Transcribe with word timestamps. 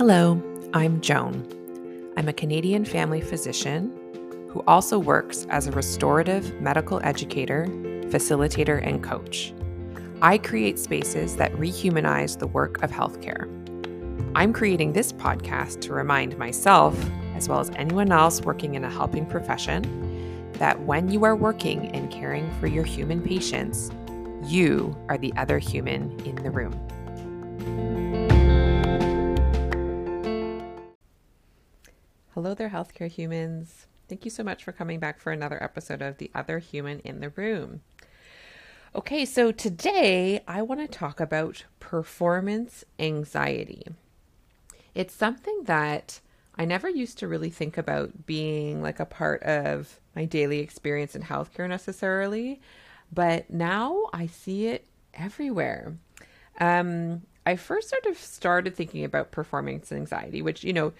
Hello, 0.00 0.42
I'm 0.72 1.02
Joan. 1.02 1.46
I'm 2.16 2.26
a 2.26 2.32
Canadian 2.32 2.86
family 2.86 3.20
physician 3.20 3.92
who 4.48 4.64
also 4.66 4.98
works 4.98 5.46
as 5.50 5.66
a 5.66 5.72
restorative 5.72 6.58
medical 6.58 7.02
educator, 7.04 7.66
facilitator, 8.08 8.82
and 8.82 9.04
coach. 9.04 9.52
I 10.22 10.38
create 10.38 10.78
spaces 10.78 11.36
that 11.36 11.52
rehumanize 11.52 12.38
the 12.38 12.46
work 12.46 12.82
of 12.82 12.90
healthcare. 12.90 13.44
I'm 14.34 14.54
creating 14.54 14.94
this 14.94 15.12
podcast 15.12 15.82
to 15.82 15.92
remind 15.92 16.38
myself, 16.38 16.98
as 17.34 17.46
well 17.46 17.60
as 17.60 17.68
anyone 17.76 18.10
else 18.10 18.40
working 18.40 18.76
in 18.76 18.84
a 18.84 18.90
helping 18.90 19.26
profession, 19.26 19.82
that 20.54 20.80
when 20.80 21.10
you 21.10 21.24
are 21.24 21.36
working 21.36 21.88
and 21.88 22.10
caring 22.10 22.50
for 22.52 22.68
your 22.68 22.84
human 22.84 23.20
patients, 23.20 23.90
you 24.46 24.96
are 25.10 25.18
the 25.18 25.34
other 25.36 25.58
human 25.58 26.18
in 26.20 26.36
the 26.36 26.50
room. 26.50 26.72
Hello 32.42 32.54
there, 32.54 32.70
healthcare 32.70 33.06
humans. 33.06 33.86
Thank 34.08 34.24
you 34.24 34.30
so 34.30 34.42
much 34.42 34.64
for 34.64 34.72
coming 34.72 34.98
back 34.98 35.20
for 35.20 35.30
another 35.30 35.62
episode 35.62 36.00
of 36.00 36.16
The 36.16 36.30
Other 36.34 36.58
Human 36.58 37.00
in 37.00 37.20
the 37.20 37.28
Room. 37.28 37.82
Okay, 38.94 39.26
so 39.26 39.52
today 39.52 40.42
I 40.48 40.62
want 40.62 40.80
to 40.80 40.88
talk 40.88 41.20
about 41.20 41.66
performance 41.80 42.82
anxiety. 42.98 43.84
It's 44.94 45.12
something 45.12 45.64
that 45.64 46.20
I 46.56 46.64
never 46.64 46.88
used 46.88 47.18
to 47.18 47.28
really 47.28 47.50
think 47.50 47.76
about 47.76 48.24
being 48.24 48.80
like 48.80 49.00
a 49.00 49.04
part 49.04 49.42
of 49.42 50.00
my 50.16 50.24
daily 50.24 50.60
experience 50.60 51.14
in 51.14 51.24
healthcare 51.24 51.68
necessarily, 51.68 52.58
but 53.12 53.50
now 53.50 54.06
I 54.14 54.28
see 54.28 54.68
it 54.68 54.86
everywhere. 55.12 55.94
Um, 56.58 57.20
I 57.44 57.56
first 57.56 57.90
sort 57.90 58.06
of 58.06 58.16
started 58.16 58.74
thinking 58.74 59.04
about 59.04 59.30
performance 59.30 59.92
anxiety, 59.92 60.40
which, 60.40 60.64
you 60.64 60.72
know, 60.72 60.94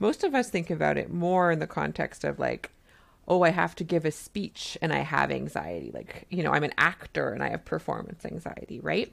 most 0.00 0.24
of 0.24 0.34
us 0.34 0.50
think 0.50 0.70
about 0.70 0.96
it 0.96 1.12
more 1.12 1.52
in 1.52 1.58
the 1.60 1.66
context 1.66 2.24
of 2.24 2.38
like, 2.38 2.72
oh, 3.28 3.42
I 3.42 3.50
have 3.50 3.76
to 3.76 3.84
give 3.84 4.04
a 4.04 4.10
speech 4.10 4.76
and 4.82 4.92
I 4.92 5.00
have 5.00 5.30
anxiety. 5.30 5.92
Like, 5.94 6.26
you 6.30 6.42
know, 6.42 6.52
I'm 6.52 6.64
an 6.64 6.74
actor 6.78 7.30
and 7.30 7.42
I 7.44 7.50
have 7.50 7.64
performance 7.64 8.24
anxiety, 8.24 8.80
right? 8.80 9.12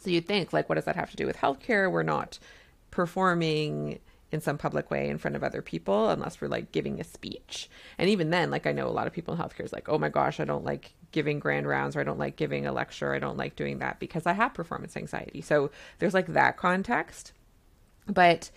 So 0.00 0.08
you'd 0.08 0.26
think, 0.26 0.52
like, 0.52 0.68
what 0.68 0.76
does 0.76 0.86
that 0.86 0.96
have 0.96 1.10
to 1.10 1.16
do 1.16 1.26
with 1.26 1.36
healthcare? 1.36 1.90
We're 1.90 2.02
not 2.02 2.38
performing 2.90 3.98
in 4.30 4.40
some 4.40 4.56
public 4.56 4.90
way 4.90 5.10
in 5.10 5.18
front 5.18 5.36
of 5.36 5.44
other 5.44 5.60
people 5.60 6.08
unless 6.08 6.40
we're 6.40 6.48
like 6.48 6.72
giving 6.72 6.98
a 6.98 7.04
speech. 7.04 7.68
And 7.98 8.08
even 8.08 8.30
then, 8.30 8.50
like, 8.50 8.66
I 8.66 8.72
know 8.72 8.86
a 8.86 8.88
lot 8.88 9.06
of 9.06 9.12
people 9.12 9.34
in 9.34 9.40
healthcare 9.40 9.64
is 9.64 9.72
like, 9.72 9.88
oh 9.90 9.98
my 9.98 10.08
gosh, 10.08 10.40
I 10.40 10.46
don't 10.46 10.64
like 10.64 10.94
giving 11.10 11.38
grand 11.38 11.66
rounds 11.66 11.94
or 11.94 12.00
I 12.00 12.04
don't 12.04 12.18
like 12.18 12.36
giving 12.36 12.66
a 12.66 12.72
lecture. 12.72 13.14
I 13.14 13.18
don't 13.18 13.36
like 13.36 13.54
doing 13.54 13.80
that 13.80 13.98
because 13.98 14.26
I 14.26 14.32
have 14.32 14.54
performance 14.54 14.96
anxiety. 14.96 15.42
So 15.42 15.70
there's 15.98 16.14
like 16.14 16.28
that 16.28 16.56
context. 16.56 17.32
But 18.06 18.50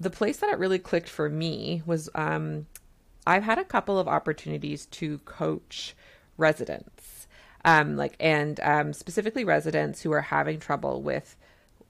the 0.00 0.10
place 0.10 0.38
that 0.38 0.50
it 0.50 0.58
really 0.58 0.78
clicked 0.78 1.10
for 1.10 1.28
me 1.28 1.82
was 1.84 2.08
um, 2.14 2.66
I've 3.26 3.42
had 3.42 3.58
a 3.58 3.64
couple 3.64 3.98
of 3.98 4.08
opportunities 4.08 4.86
to 4.86 5.18
coach 5.18 5.94
residents, 6.38 7.28
um, 7.64 7.96
like 7.96 8.16
and 8.18 8.58
um, 8.60 8.92
specifically 8.94 9.44
residents 9.44 10.00
who 10.00 10.12
are 10.12 10.22
having 10.22 10.58
trouble 10.58 11.02
with. 11.02 11.36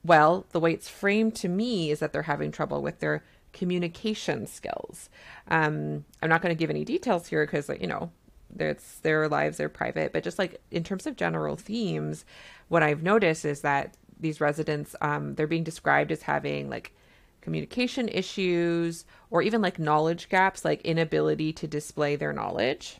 Well, 0.05 0.47
the 0.51 0.61
way 0.61 0.73
it's 0.73 0.89
framed 0.89 1.37
to 1.37 1.49
me 1.49 1.91
is 1.91 2.01
that 2.01 2.13
they're 2.13 2.23
having 2.23 2.51
trouble 2.51 2.83
with 2.83 2.99
their 2.99 3.23
communication 3.53 4.47
skills. 4.47 5.09
Um, 5.49 6.05
I'm 6.23 6.29
not 6.29 6.43
going 6.43 6.55
to 6.55 6.59
give 6.59 6.71
any 6.71 6.85
details 6.85 7.29
here 7.29 7.45
because, 7.45 7.69
you 7.81 7.87
know, 7.87 8.11
it's 8.59 8.99
their 8.99 9.29
lives, 9.29 9.59
they're 9.59 9.69
private. 9.69 10.13
But 10.13 10.25
just 10.25 10.39
like 10.39 10.61
in 10.71 10.83
terms 10.83 11.07
of 11.07 11.17
general 11.17 11.57
themes, 11.57 12.25
what 12.69 12.83
I've 12.83 13.03
noticed 13.03 13.45
is 13.45 13.61
that 13.61 13.97
these 14.19 14.41
residents, 14.41 14.97
um, 15.01 15.35
they're 15.35 15.47
being 15.47 15.65
described 15.65 16.11
as 16.11 16.23
having 16.23 16.69
like 16.71 16.93
communication 17.41 18.09
issues, 18.09 19.05
or 19.31 19.43
even 19.43 19.63
like 19.63 19.79
knowledge 19.79 20.29
gaps, 20.29 20.65
like 20.65 20.83
inability 20.83 21.53
to 21.55 21.67
display 21.67 22.17
their 22.17 22.33
knowledge. 22.33 22.99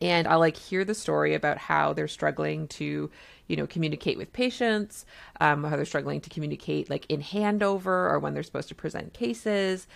And 0.00 0.26
I'll 0.26 0.38
like 0.38 0.56
hear 0.56 0.84
the 0.84 0.94
story 0.94 1.34
about 1.34 1.58
how 1.58 1.92
they're 1.92 2.08
struggling 2.08 2.68
to, 2.68 3.10
you 3.48 3.56
know, 3.56 3.66
communicate 3.66 4.16
with 4.16 4.32
patients, 4.32 5.04
um, 5.40 5.64
how 5.64 5.76
they're 5.76 5.84
struggling 5.84 6.20
to 6.22 6.30
communicate 6.30 6.88
like 6.88 7.04
in 7.08 7.20
handover 7.20 7.86
or 7.86 8.18
when 8.18 8.32
they're 8.32 8.42
supposed 8.42 8.68
to 8.68 8.74
present 8.74 9.12
cases. 9.12 9.86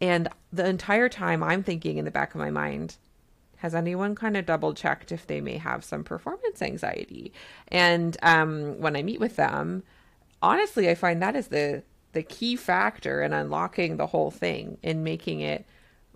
And 0.00 0.28
the 0.52 0.66
entire 0.66 1.08
time 1.08 1.42
I'm 1.42 1.62
thinking 1.62 1.98
in 1.98 2.04
the 2.04 2.10
back 2.10 2.34
of 2.34 2.40
my 2.40 2.50
mind, 2.50 2.96
has 3.58 3.74
anyone 3.74 4.14
kind 4.14 4.36
of 4.36 4.44
double 4.44 4.74
checked 4.74 5.12
if 5.12 5.26
they 5.26 5.40
may 5.40 5.56
have 5.56 5.84
some 5.84 6.04
performance 6.04 6.60
anxiety? 6.60 7.32
And 7.68 8.16
um, 8.22 8.80
when 8.80 8.96
I 8.96 9.02
meet 9.02 9.20
with 9.20 9.36
them, 9.36 9.84
honestly, 10.42 10.90
I 10.90 10.94
find 10.94 11.22
that 11.22 11.36
is 11.36 11.48
the 11.48 11.82
the 12.14 12.22
key 12.22 12.56
factor 12.56 13.22
in 13.22 13.32
unlocking 13.32 13.96
the 13.96 14.06
whole 14.06 14.30
thing 14.30 14.78
and 14.82 15.04
making 15.04 15.40
it 15.40 15.66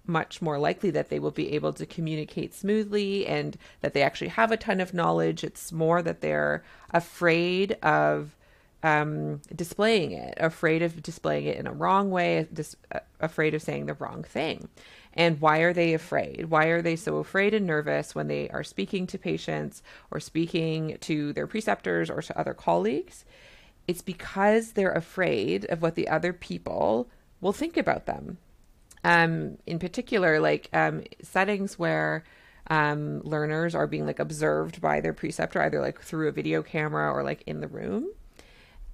much 0.07 0.41
more 0.41 0.59
likely 0.59 0.91
that 0.91 1.11
they 1.11 1.19
will 1.19 1.31
be 1.31 1.53
able 1.53 1.73
to 1.75 1.85
communicate 1.85 2.55
smoothly 2.55 3.27
and 3.27 3.59
that 3.83 3.93
they 3.93 4.03
actually 4.03 4.29
have 4.29 4.51
a 4.51 4.57
ton 4.57 4.81
of 4.81 4.95
knowledge. 4.95 5.45
It's 5.45 5.71
more 5.71 6.01
that 6.03 6.23
they're 6.23 6.65
afraid 6.93 7.73
of 7.83 8.35
um, 8.83 9.41
displaying 9.55 10.13
it, 10.13 10.35
afraid 10.39 10.83
of 10.83 11.03
displaying 11.03 11.47
it 11.47 11.57
in 11.57 11.67
a 11.67 11.73
wrong 11.73 12.11
way, 12.11 12.47
dis- 12.53 12.77
uh, 12.93 13.01
afraid 13.21 13.55
of 13.55 13.63
saying 13.63 13.87
the 13.87 13.95
wrong 13.95 14.23
thing. 14.23 14.69
And 15.13 15.41
why 15.41 15.59
are 15.59 15.73
they 15.73 15.95
afraid? 15.95 16.47
Why 16.49 16.67
are 16.67 16.81
they 16.81 16.95
so 16.95 17.17
afraid 17.17 17.53
and 17.53 17.67
nervous 17.67 18.15
when 18.15 18.29
they 18.29 18.49
are 18.51 18.63
speaking 18.63 19.07
to 19.09 19.19
patients 19.19 19.83
or 20.11 20.21
speaking 20.21 20.97
to 21.01 21.33
their 21.33 21.49
preceptors 21.49 22.09
or 22.09 22.23
to 22.23 22.39
other 22.39 22.55
colleagues? 22.55 23.25
It's 23.89 24.03
because 24.03 24.73
they're 24.73 24.93
afraid 24.93 25.65
of 25.65 25.83
what 25.83 25.95
the 25.95 26.09
other 26.09 26.33
people 26.33 27.09
will 27.41 27.55
think 27.55 27.77
about 27.77 28.07
them. 28.07 28.39
Um, 29.03 29.57
in 29.67 29.79
particular, 29.79 30.39
like 30.39 30.69
um, 30.75 31.03
settings 31.23 31.79
where 31.79 32.25
um, 32.69 33.23
learners 33.23 33.75
are 33.75 33.87
being 33.87 34.07
like 34.07 34.19
observed 34.19 34.81
by 34.81 35.01
their 35.01 35.15
preceptor, 35.15 35.63
either 35.63 35.81
like 35.81 36.01
through 36.01 36.29
a 36.29 36.33
video 36.33 36.63
camera 36.63 37.11
or 37.11 37.23
like 37.23 37.43
in 37.47 37.61
the 37.61 37.69
room. 37.69 38.09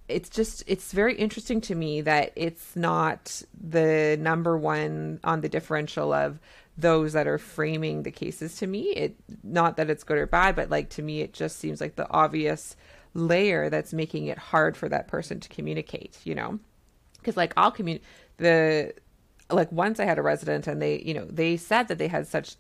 It's 0.07 0.29
just 0.29 0.63
it's 0.67 0.93
very 0.93 1.17
interesting 1.17 1.61
to 1.63 1.75
me 1.75 2.03
that 2.03 2.33
it's 2.37 2.77
not 2.77 3.43
the 3.59 4.17
number 4.21 4.57
one 4.57 5.19
on 5.25 5.41
the 5.41 5.49
differential 5.49 6.13
of 6.13 6.39
those 6.77 7.15
that 7.15 7.27
are 7.27 7.39
framing 7.39 8.03
the 8.03 8.11
cases 8.11 8.57
to 8.57 8.67
me. 8.67 8.91
It 8.91 9.17
not 9.43 9.77
that 9.79 9.91
it's 9.91 10.05
good 10.05 10.19
or 10.19 10.27
bad, 10.27 10.55
but 10.55 10.71
like 10.71 10.91
to 10.91 11.03
me, 11.03 11.23
it 11.23 11.33
just 11.33 11.59
seems 11.59 11.81
like 11.81 11.97
the 11.97 12.09
obvious 12.11 12.77
layer 13.15 13.71
that's 13.71 13.93
making 13.93 14.27
it 14.27 14.39
hard 14.39 14.77
for 14.77 14.89
that 14.89 15.09
person 15.09 15.41
to 15.41 15.49
communicate, 15.49 16.19
you 16.25 16.35
know? 16.35 16.59
Because 17.19 17.37
like 17.37 17.55
I'll 17.57 17.71
communicate 17.71 18.07
the 18.37 18.95
like 19.51 19.71
once 19.73 20.01
I 20.01 20.05
had 20.05 20.19
a 20.19 20.23
resident 20.23 20.67
and 20.67 20.83
they, 20.83 21.01
you 21.01 21.15
know, 21.15 21.27
they 21.27 21.57
said 21.57 21.89
that 21.89 21.99
they 21.99 22.09
had 22.09 22.27
such 22.27 22.57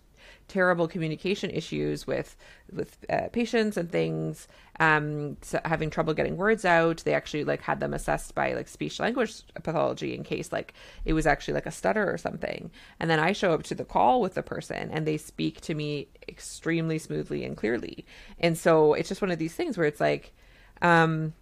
terrible 0.49 0.87
communication 0.87 1.51
issues 1.51 2.07
with 2.07 2.37
with 2.73 2.99
uh, 3.09 3.29
patients 3.33 3.77
and 3.77 3.91
things 3.91 4.47
um 4.79 5.37
so 5.41 5.59
having 5.65 5.89
trouble 5.89 6.13
getting 6.13 6.37
words 6.37 6.65
out 6.65 7.03
they 7.05 7.15
actually 7.15 7.45
like 7.45 7.63
had 7.63 7.81
them 7.81 7.95
assessed 7.95 8.35
by 8.35 8.53
like 8.53 8.69
speech 8.69 9.01
language 9.01 9.43
pathology 9.63 10.15
in 10.15 10.23
case 10.23 10.53
like 10.53 10.75
it 11.05 11.15
was 11.15 11.27
actually 11.27 11.55
like 11.55 11.67
a 11.67 11.71
stutter 11.71 12.11
or 12.11 12.19
something 12.19 12.71
and 13.01 13.09
then 13.09 13.19
i 13.19 13.33
show 13.33 13.53
up 13.53 13.63
to 13.63 13.75
the 13.75 13.85
call 13.85 14.21
with 14.21 14.35
the 14.35 14.43
person 14.43 14.91
and 14.91 15.07
they 15.07 15.17
speak 15.17 15.61
to 15.61 15.75
me 15.75 16.09
extremely 16.29 16.99
smoothly 16.99 17.45
and 17.45 17.57
clearly 17.57 18.05
and 18.39 18.59
so 18.59 18.93
it's 18.93 19.09
just 19.09 19.23
one 19.23 19.31
of 19.31 19.39
these 19.39 19.55
things 19.55 19.79
where 19.79 19.87
it's 19.87 20.01
like 20.01 20.35
um, 20.83 21.35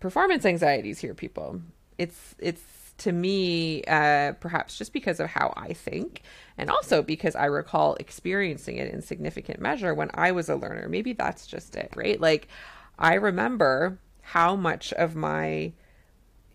performance 0.00 0.44
anxieties 0.44 0.98
here, 0.98 1.14
people. 1.14 1.60
It's 1.98 2.34
it's 2.38 2.62
to 2.98 3.12
me 3.12 3.82
uh, 3.84 4.32
perhaps 4.32 4.76
just 4.76 4.92
because 4.92 5.20
of 5.20 5.28
how 5.28 5.52
I 5.56 5.72
think, 5.72 6.22
and 6.58 6.70
also 6.70 7.02
because 7.02 7.34
I 7.34 7.46
recall 7.46 7.94
experiencing 7.96 8.76
it 8.76 8.92
in 8.92 9.02
significant 9.02 9.60
measure 9.60 9.94
when 9.94 10.10
I 10.14 10.32
was 10.32 10.48
a 10.48 10.56
learner. 10.56 10.88
Maybe 10.88 11.12
that's 11.12 11.46
just 11.46 11.76
it, 11.76 11.92
right? 11.96 12.20
Like 12.20 12.48
I 12.98 13.14
remember 13.14 13.98
how 14.22 14.54
much 14.54 14.92
of 14.92 15.16
my 15.16 15.72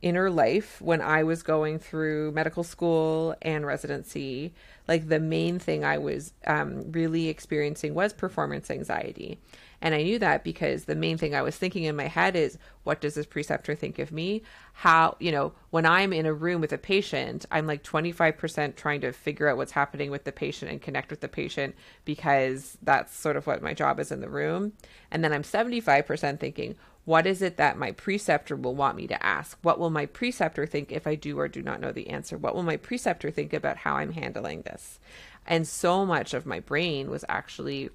inner 0.01 0.30
life 0.30 0.80
when 0.81 1.01
I 1.01 1.24
was 1.24 1.42
going 1.42 1.80
through 1.80 2.31
medical 2.31 2.63
school 2.63 3.36
and 3.42 3.65
residency, 3.65 4.53
like 4.88 5.09
the 5.09 5.19
main 5.19 5.57
thing 5.57 5.83
I 5.83 5.97
was 5.97 6.31
um, 6.45 6.92
really 6.92 7.27
experiencing 7.27 7.95
was 7.95 8.13
performance 8.13 8.69
anxiety. 8.69 9.39
And 9.85 9.93
I 9.93 10.01
knew 10.01 10.17
that 10.17 10.43
because 10.43 10.85
the 10.85 10.95
main 10.95 11.19
thing 11.19 11.35
I 11.35 11.43
was 11.43 11.55
thinking 11.55 11.83
in 11.83 11.95
my 11.95 12.07
head 12.07 12.35
is, 12.35 12.57
what 12.85 13.01
does 13.01 13.13
this 13.13 13.27
preceptor 13.27 13.75
think 13.75 13.99
of 13.99 14.11
me? 14.11 14.41
How, 14.73 15.15
you 15.19 15.31
know, 15.31 15.53
when 15.69 15.85
I'm 15.85 16.11
in 16.11 16.25
a 16.25 16.33
room 16.33 16.59
with 16.59 16.73
a 16.73 16.79
patient, 16.79 17.45
I'm 17.51 17.67
like 17.67 17.83
25% 17.83 18.75
trying 18.75 19.01
to 19.01 19.13
figure 19.13 19.47
out 19.47 19.57
what's 19.57 19.73
happening 19.73 20.09
with 20.09 20.23
the 20.23 20.31
patient 20.31 20.71
and 20.71 20.81
connect 20.81 21.11
with 21.11 21.21
the 21.21 21.27
patient 21.27 21.75
because 22.03 22.79
that's 22.81 23.15
sort 23.15 23.37
of 23.37 23.45
what 23.45 23.61
my 23.61 23.75
job 23.75 23.99
is 23.99 24.11
in 24.11 24.21
the 24.21 24.27
room. 24.27 24.73
And 25.11 25.23
then 25.23 25.31
I'm 25.31 25.43
75% 25.43 26.39
thinking, 26.39 26.75
what 27.05 27.27
is 27.27 27.43
it 27.43 27.57
that 27.57 27.77
my 27.77 27.91
preceptor 27.91 28.55
will 28.55 28.73
want 28.73 28.97
me 28.97 29.05
to 29.05 29.23
ask? 29.23 29.55
What 29.61 29.77
will 29.77 29.91
my 29.91 30.07
preceptor 30.07 30.65
think 30.65 30.91
if 30.91 31.05
I 31.05 31.13
do 31.13 31.37
or 31.37 31.47
do 31.47 31.61
not 31.61 31.79
know 31.79 31.91
the 31.91 32.09
answer? 32.09 32.39
What 32.39 32.55
will 32.55 32.63
my 32.63 32.77
preceptor 32.77 33.29
think 33.29 33.53
about 33.53 33.77
how 33.77 33.97
I'm 33.97 34.13
handling 34.13 34.63
this? 34.63 34.99
And 35.45 35.67
so 35.67 36.07
much 36.07 36.33
of 36.33 36.47
my 36.47 36.59
brain 36.59 37.11
was 37.11 37.23
actually 37.29 37.91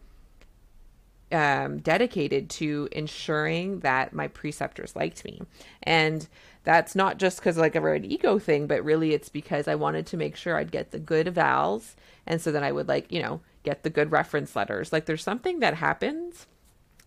um, 1.32 1.78
dedicated 1.78 2.50
to 2.50 2.88
ensuring 2.92 3.80
that 3.80 4.12
my 4.12 4.28
preceptors 4.28 4.96
liked 4.96 5.24
me. 5.24 5.42
And 5.82 6.26
that's 6.64 6.94
not 6.94 7.18
just 7.18 7.38
because 7.38 7.56
like 7.56 7.74
a 7.74 7.84
an 7.84 8.04
ego 8.04 8.38
thing, 8.38 8.66
but 8.66 8.84
really 8.84 9.12
it's 9.14 9.28
because 9.28 9.66
I 9.68 9.74
wanted 9.74 10.06
to 10.06 10.16
make 10.16 10.36
sure 10.36 10.56
I'd 10.56 10.72
get 10.72 10.90
the 10.90 10.98
good 10.98 11.26
evals. 11.26 11.94
And 12.26 12.40
so 12.40 12.52
then 12.52 12.64
I 12.64 12.72
would 12.72 12.88
like, 12.88 13.10
you 13.10 13.22
know, 13.22 13.40
get 13.62 13.82
the 13.82 13.90
good 13.90 14.12
reference 14.12 14.54
letters. 14.54 14.92
Like 14.92 15.06
there's 15.06 15.22
something 15.22 15.60
that 15.60 15.74
happens 15.74 16.46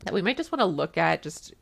that 0.05 0.13
we 0.13 0.21
might 0.21 0.37
just 0.37 0.51
want 0.51 0.61
to 0.61 0.65
look 0.65 0.97
at 0.97 1.21
just 1.21 1.53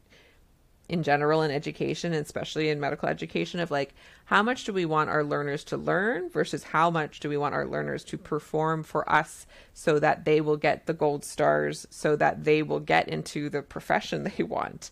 in 0.91 1.03
general 1.03 1.41
in 1.41 1.51
education, 1.51 2.11
especially 2.11 2.67
in 2.67 2.79
medical 2.79 3.07
education, 3.07 3.61
of 3.61 3.71
like 3.71 3.93
how 4.25 4.43
much 4.43 4.65
do 4.65 4.73
we 4.73 4.83
want 4.83 5.09
our 5.09 5.23
learners 5.23 5.63
to 5.63 5.77
learn 5.77 6.29
versus 6.29 6.63
how 6.63 6.89
much 6.91 7.21
do 7.21 7.29
we 7.29 7.37
want 7.37 7.55
our 7.55 7.65
learners 7.65 8.03
to 8.03 8.17
perform 8.17 8.83
for 8.83 9.09
us 9.09 9.47
so 9.73 9.99
that 9.99 10.25
they 10.25 10.41
will 10.41 10.57
get 10.57 10.85
the 10.87 10.93
gold 10.93 11.23
stars, 11.23 11.87
so 11.89 12.17
that 12.17 12.43
they 12.43 12.61
will 12.61 12.81
get 12.81 13.07
into 13.07 13.49
the 13.49 13.61
profession 13.61 14.23
they 14.37 14.43
want. 14.43 14.91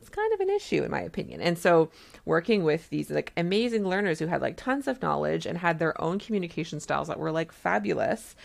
It's 0.00 0.08
kind 0.08 0.32
of 0.32 0.38
an 0.38 0.50
issue 0.50 0.84
in 0.84 0.90
my 0.92 1.00
opinion. 1.00 1.40
And 1.40 1.58
so 1.58 1.90
working 2.24 2.62
with 2.62 2.88
these 2.90 3.10
like 3.10 3.32
amazing 3.36 3.88
learners 3.88 4.20
who 4.20 4.26
had 4.28 4.40
like 4.40 4.56
tons 4.56 4.86
of 4.86 5.02
knowledge 5.02 5.46
and 5.46 5.58
had 5.58 5.80
their 5.80 6.00
own 6.00 6.20
communication 6.20 6.78
styles 6.78 7.08
that 7.08 7.18
were 7.18 7.32
like 7.32 7.50
fabulous 7.50 8.36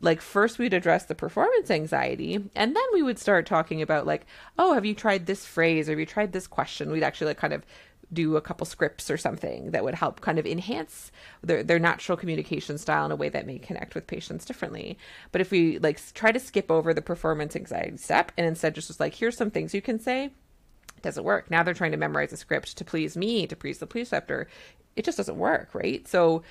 like 0.00 0.20
first 0.20 0.58
we'd 0.58 0.74
address 0.74 1.06
the 1.06 1.14
performance 1.14 1.70
anxiety 1.70 2.34
and 2.54 2.76
then 2.76 2.84
we 2.92 3.02
would 3.02 3.18
start 3.18 3.46
talking 3.46 3.82
about 3.82 4.06
like 4.06 4.26
oh 4.58 4.74
have 4.74 4.84
you 4.84 4.94
tried 4.94 5.26
this 5.26 5.44
phrase? 5.44 5.88
Or 5.88 5.92
have 5.92 6.00
you 6.00 6.06
tried 6.06 6.32
this 6.32 6.46
question? 6.46 6.90
We'd 6.90 7.02
actually 7.02 7.28
like 7.28 7.38
kind 7.38 7.52
of 7.52 7.64
do 8.12 8.36
a 8.36 8.40
couple 8.40 8.64
scripts 8.66 9.10
or 9.10 9.16
something 9.16 9.70
that 9.72 9.84
would 9.84 9.94
help 9.94 10.20
kind 10.20 10.38
of 10.38 10.46
enhance 10.46 11.12
their, 11.42 11.62
their 11.62 11.78
natural 11.78 12.16
communication 12.16 12.78
style 12.78 13.04
in 13.04 13.12
a 13.12 13.16
way 13.16 13.28
that 13.28 13.46
may 13.46 13.58
connect 13.58 13.94
with 13.94 14.06
patients 14.06 14.44
differently. 14.44 14.96
But 15.30 15.40
if 15.40 15.50
we 15.50 15.78
like 15.78 16.00
try 16.14 16.32
to 16.32 16.40
skip 16.40 16.70
over 16.70 16.94
the 16.94 17.02
performance 17.02 17.54
anxiety 17.54 17.96
step 17.98 18.32
and 18.36 18.46
instead 18.46 18.74
just 18.74 18.88
was 18.88 19.00
like 19.00 19.14
here's 19.14 19.36
some 19.36 19.50
things 19.50 19.74
you 19.74 19.82
can 19.82 19.98
say 19.98 20.26
it 20.26 21.02
doesn't 21.02 21.24
work. 21.24 21.50
Now 21.50 21.62
they're 21.62 21.74
trying 21.74 21.92
to 21.92 21.98
memorize 21.98 22.32
a 22.32 22.36
script 22.36 22.76
to 22.78 22.84
please 22.84 23.16
me 23.16 23.46
to 23.46 23.56
please 23.56 23.78
the 23.78 23.86
preceptor. 23.86 24.48
It 24.96 25.04
just 25.04 25.18
doesn't 25.18 25.38
work 25.38 25.74
right? 25.74 26.06
So 26.08 26.42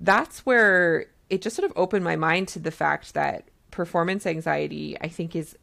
that's 0.00 0.46
where 0.46 1.06
it 1.30 1.42
just 1.42 1.56
sort 1.56 1.70
of 1.70 1.76
opened 1.76 2.04
my 2.04 2.16
mind 2.16 2.48
to 2.48 2.58
the 2.58 2.70
fact 2.70 3.14
that 3.14 3.48
performance 3.70 4.26
anxiety, 4.26 4.96
I 5.00 5.08
think, 5.08 5.34
is 5.36 5.56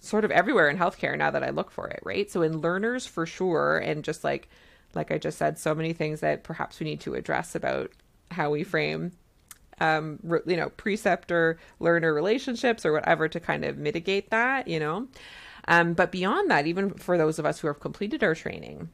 sort 0.00 0.24
of 0.24 0.30
everywhere 0.30 0.68
in 0.68 0.76
healthcare 0.76 1.16
now 1.16 1.30
that 1.30 1.42
I 1.42 1.50
look 1.50 1.70
for 1.70 1.88
it, 1.88 2.00
right? 2.04 2.30
So 2.30 2.42
in 2.42 2.60
learners 2.60 3.06
for 3.06 3.26
sure, 3.26 3.78
and 3.78 4.04
just 4.04 4.24
like 4.24 4.48
like 4.94 5.10
I 5.10 5.18
just 5.18 5.38
said, 5.38 5.58
so 5.58 5.74
many 5.74 5.92
things 5.92 6.20
that 6.20 6.44
perhaps 6.44 6.80
we 6.80 6.84
need 6.84 7.00
to 7.00 7.14
address 7.14 7.54
about 7.54 7.92
how 8.30 8.50
we 8.50 8.64
frame 8.64 9.12
um 9.80 10.18
re- 10.22 10.40
you 10.46 10.56
know 10.56 10.70
preceptor 10.70 11.58
learner 11.78 12.12
relationships 12.12 12.84
or 12.84 12.92
whatever 12.92 13.28
to 13.28 13.40
kind 13.40 13.64
of 13.64 13.78
mitigate 13.78 14.30
that 14.30 14.66
you 14.66 14.80
know 14.80 15.06
um 15.68 15.94
but 15.94 16.10
beyond 16.10 16.50
that 16.50 16.66
even 16.66 16.90
for 16.90 17.16
those 17.16 17.38
of 17.38 17.46
us 17.46 17.60
who 17.60 17.68
have 17.68 17.80
completed 17.80 18.24
our 18.24 18.34
training 18.34 18.88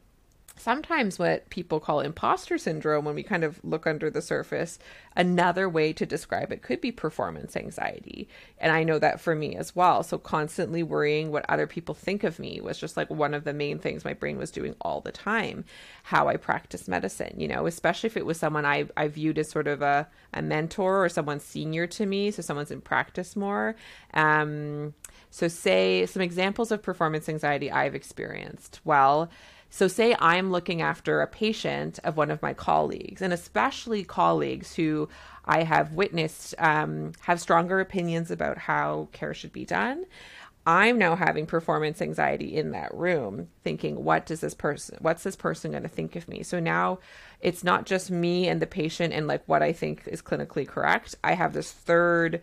sometimes 0.57 1.19
what 1.19 1.49
people 1.51 1.81
call 1.81 2.01
imposter 2.01 2.59
syndrome 2.59 3.05
when 3.05 3.15
we 3.15 3.23
kind 3.23 3.45
of 3.45 3.61
look 3.65 3.87
under 3.87 4.11
the 4.11 4.23
surface 4.23 4.79
another 5.17 5.69
way 5.69 5.93
to 5.93 6.07
describe 6.07 6.53
it 6.53 6.63
could 6.63 6.81
be 6.81 6.93
performance 6.93 7.57
anxiety. 7.57 8.29
And 8.59 8.73
i 8.73 8.85
know 8.85 8.99
that 8.99 9.21
for 9.21 9.35
me 9.35 9.57
as 9.57 9.75
well. 9.75 10.03
So 10.03 10.19
constantly 10.19 10.83
worrying 10.83 11.31
what 11.31 11.45
other 11.49 11.67
people 11.67 11.95
think 11.95 12.25
of 12.25 12.39
me 12.39 12.61
was 12.61 12.79
just 12.79 12.97
like 12.97 13.11
one 13.11 13.35
of 13.35 13.45
the 13.45 13.53
main 13.53 13.79
things 13.79 14.05
my 14.05 14.15
brain 14.15 14.39
was 14.39 14.51
doing 14.51 14.75
all 14.81 15.01
the 15.01 15.13
time 15.13 15.65
how 16.05 16.29
i 16.29 16.37
practice 16.37 16.87
medicine 16.87 17.35
you 17.39 17.49
know 17.49 17.67
especially 17.67 18.07
if 18.09 18.17
it 18.17 18.27
was 18.27 18.39
someone 18.39 18.65
i, 18.65 18.87
I 18.97 19.09
viewed 19.09 19.39
as 19.39 19.49
sort 19.49 19.67
of 19.67 19.83
a, 19.83 20.09
a 20.33 20.43
mentor 20.43 21.05
or 21.05 21.09
someone 21.09 21.41
senior 21.41 21.87
to 21.89 22.07
me 22.07 22.31
so 22.31 22.43
someone's 22.43 22.71
in 22.71 22.81
practice 22.81 23.37
more. 23.37 23.75
Um, 24.13 24.95
so 25.31 25.49
say 25.49 26.07
some 26.07 26.23
examples 26.23 26.71
of 26.71 26.83
performance 26.83 27.29
anxiety 27.29 27.71
i've 27.71 27.95
experienced. 27.95 28.81
Well 28.85 29.31
so, 29.75 29.89
say 29.89 30.15
I'm 30.21 30.53
looking 30.53 30.83
after 30.83 31.21
a 31.21 31.27
patient 31.27 31.99
of 32.05 32.17
one 32.17 32.31
of 32.31 32.41
my 32.41 32.55
colleagues, 32.55 33.21
and 33.21 33.33
especially 33.33 34.05
colleagues 34.05 34.77
who 34.77 35.09
I 35.47 35.65
have 35.65 35.95
witnessed 35.95 36.55
um, 36.59 37.11
have 37.23 37.41
stronger 37.41 37.81
opinions 37.81 38.31
about 38.31 38.57
how 38.57 39.09
care 39.11 39.35
should 39.35 39.53
be 39.53 39.65
done. 39.65 40.05
I'm 40.65 40.97
now 40.97 41.17
having 41.17 41.47
performance 41.47 42.01
anxiety 42.01 42.57
in 42.57 42.71
that 42.71 42.95
room, 42.95 43.49
thinking, 43.65 44.05
what 44.05 44.27
does 44.27 44.43
this 44.43 44.55
person, 44.55 44.97
what's 45.01 45.25
this 45.25 45.35
person 45.35 45.73
going 45.73 45.83
to 45.83 45.89
think 45.89 46.15
of 46.15 46.29
me? 46.29 46.45
So 46.45 46.61
now 46.61 47.01
it's 47.41 47.65
not 47.65 47.85
just 47.85 48.13
me 48.13 48.47
and 48.47 48.63
the 48.63 48.69
patient 48.69 49.13
and 49.13 49.27
like 49.27 49.43
what 49.47 49.61
I 49.61 49.73
think 49.73 50.05
is 50.07 50.23
clinically 50.23 50.69
correct. 50.69 51.17
I 51.25 51.33
have 51.33 51.53
this 51.53 51.73
third 51.73 52.43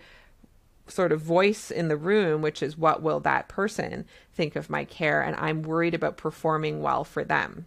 sort 0.91 1.11
of 1.11 1.21
voice 1.21 1.71
in 1.71 1.87
the 1.87 1.97
room, 1.97 2.41
which 2.41 2.61
is 2.61 2.77
what 2.77 3.01
will 3.01 3.19
that 3.21 3.47
person 3.47 4.05
think 4.33 4.55
of 4.55 4.69
my 4.69 4.85
care? 4.85 5.21
And 5.21 5.35
I'm 5.37 5.63
worried 5.63 5.93
about 5.93 6.17
performing 6.17 6.81
well 6.81 7.03
for 7.03 7.23
them. 7.23 7.65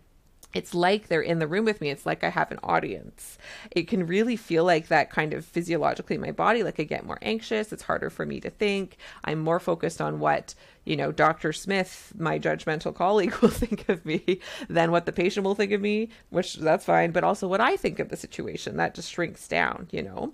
It's 0.54 0.72
like 0.72 1.08
they're 1.08 1.20
in 1.20 1.40
the 1.40 1.48
room 1.48 1.64
with 1.64 1.80
me. 1.80 1.90
It's 1.90 2.06
like 2.06 2.22
I 2.22 2.30
have 2.30 2.52
an 2.52 2.60
audience. 2.62 3.38
It 3.72 3.88
can 3.88 4.06
really 4.06 4.36
feel 4.36 4.64
like 4.64 4.86
that 4.86 5.10
kind 5.10 5.34
of 5.34 5.44
physiologically 5.44 6.14
in 6.14 6.22
my 6.22 6.30
body. 6.30 6.62
Like 6.62 6.78
I 6.78 6.84
get 6.84 7.04
more 7.04 7.18
anxious. 7.22 7.72
It's 7.72 7.82
harder 7.82 8.08
for 8.08 8.24
me 8.24 8.40
to 8.40 8.50
think. 8.50 8.96
I'm 9.24 9.40
more 9.40 9.58
focused 9.58 10.00
on 10.00 10.20
what, 10.20 10.54
you 10.84 10.96
know, 10.96 11.10
Dr. 11.10 11.52
Smith, 11.52 12.12
my 12.16 12.38
judgmental 12.38 12.94
colleague, 12.94 13.34
will 13.42 13.48
think 13.48 13.88
of 13.88 14.06
me 14.06 14.40
than 14.68 14.92
what 14.92 15.06
the 15.06 15.12
patient 15.12 15.44
will 15.44 15.56
think 15.56 15.72
of 15.72 15.80
me, 15.80 16.10
which 16.30 16.54
that's 16.54 16.84
fine. 16.84 17.10
But 17.10 17.24
also 17.24 17.48
what 17.48 17.60
I 17.60 17.76
think 17.76 17.98
of 17.98 18.08
the 18.08 18.16
situation. 18.16 18.76
That 18.76 18.94
just 18.94 19.10
shrinks 19.10 19.48
down, 19.48 19.88
you 19.90 20.02
know? 20.02 20.32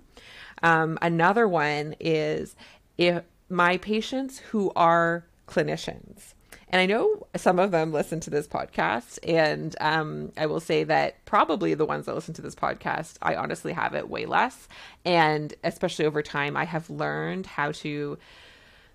Um, 0.61 0.99
another 1.01 1.47
one 1.47 1.95
is 1.99 2.55
if 2.97 3.23
my 3.49 3.77
patients 3.77 4.39
who 4.39 4.71
are 4.75 5.25
clinicians. 5.47 6.33
And 6.69 6.79
I 6.79 6.85
know 6.85 7.27
some 7.35 7.59
of 7.59 7.71
them 7.71 7.91
listen 7.91 8.21
to 8.21 8.29
this 8.29 8.47
podcast, 8.47 9.19
and 9.27 9.75
um, 9.81 10.31
I 10.37 10.45
will 10.45 10.61
say 10.61 10.85
that 10.85 11.23
probably 11.25 11.73
the 11.73 11.85
ones 11.85 12.05
that 12.05 12.15
listen 12.15 12.33
to 12.35 12.41
this 12.41 12.55
podcast, 12.55 13.17
I 13.21 13.35
honestly 13.35 13.73
have 13.73 13.93
it 13.93 14.09
way 14.09 14.25
less. 14.25 14.69
And 15.03 15.53
especially 15.65 16.05
over 16.05 16.21
time, 16.21 16.55
I 16.55 16.63
have 16.63 16.89
learned 16.89 17.45
how 17.45 17.73
to 17.73 18.17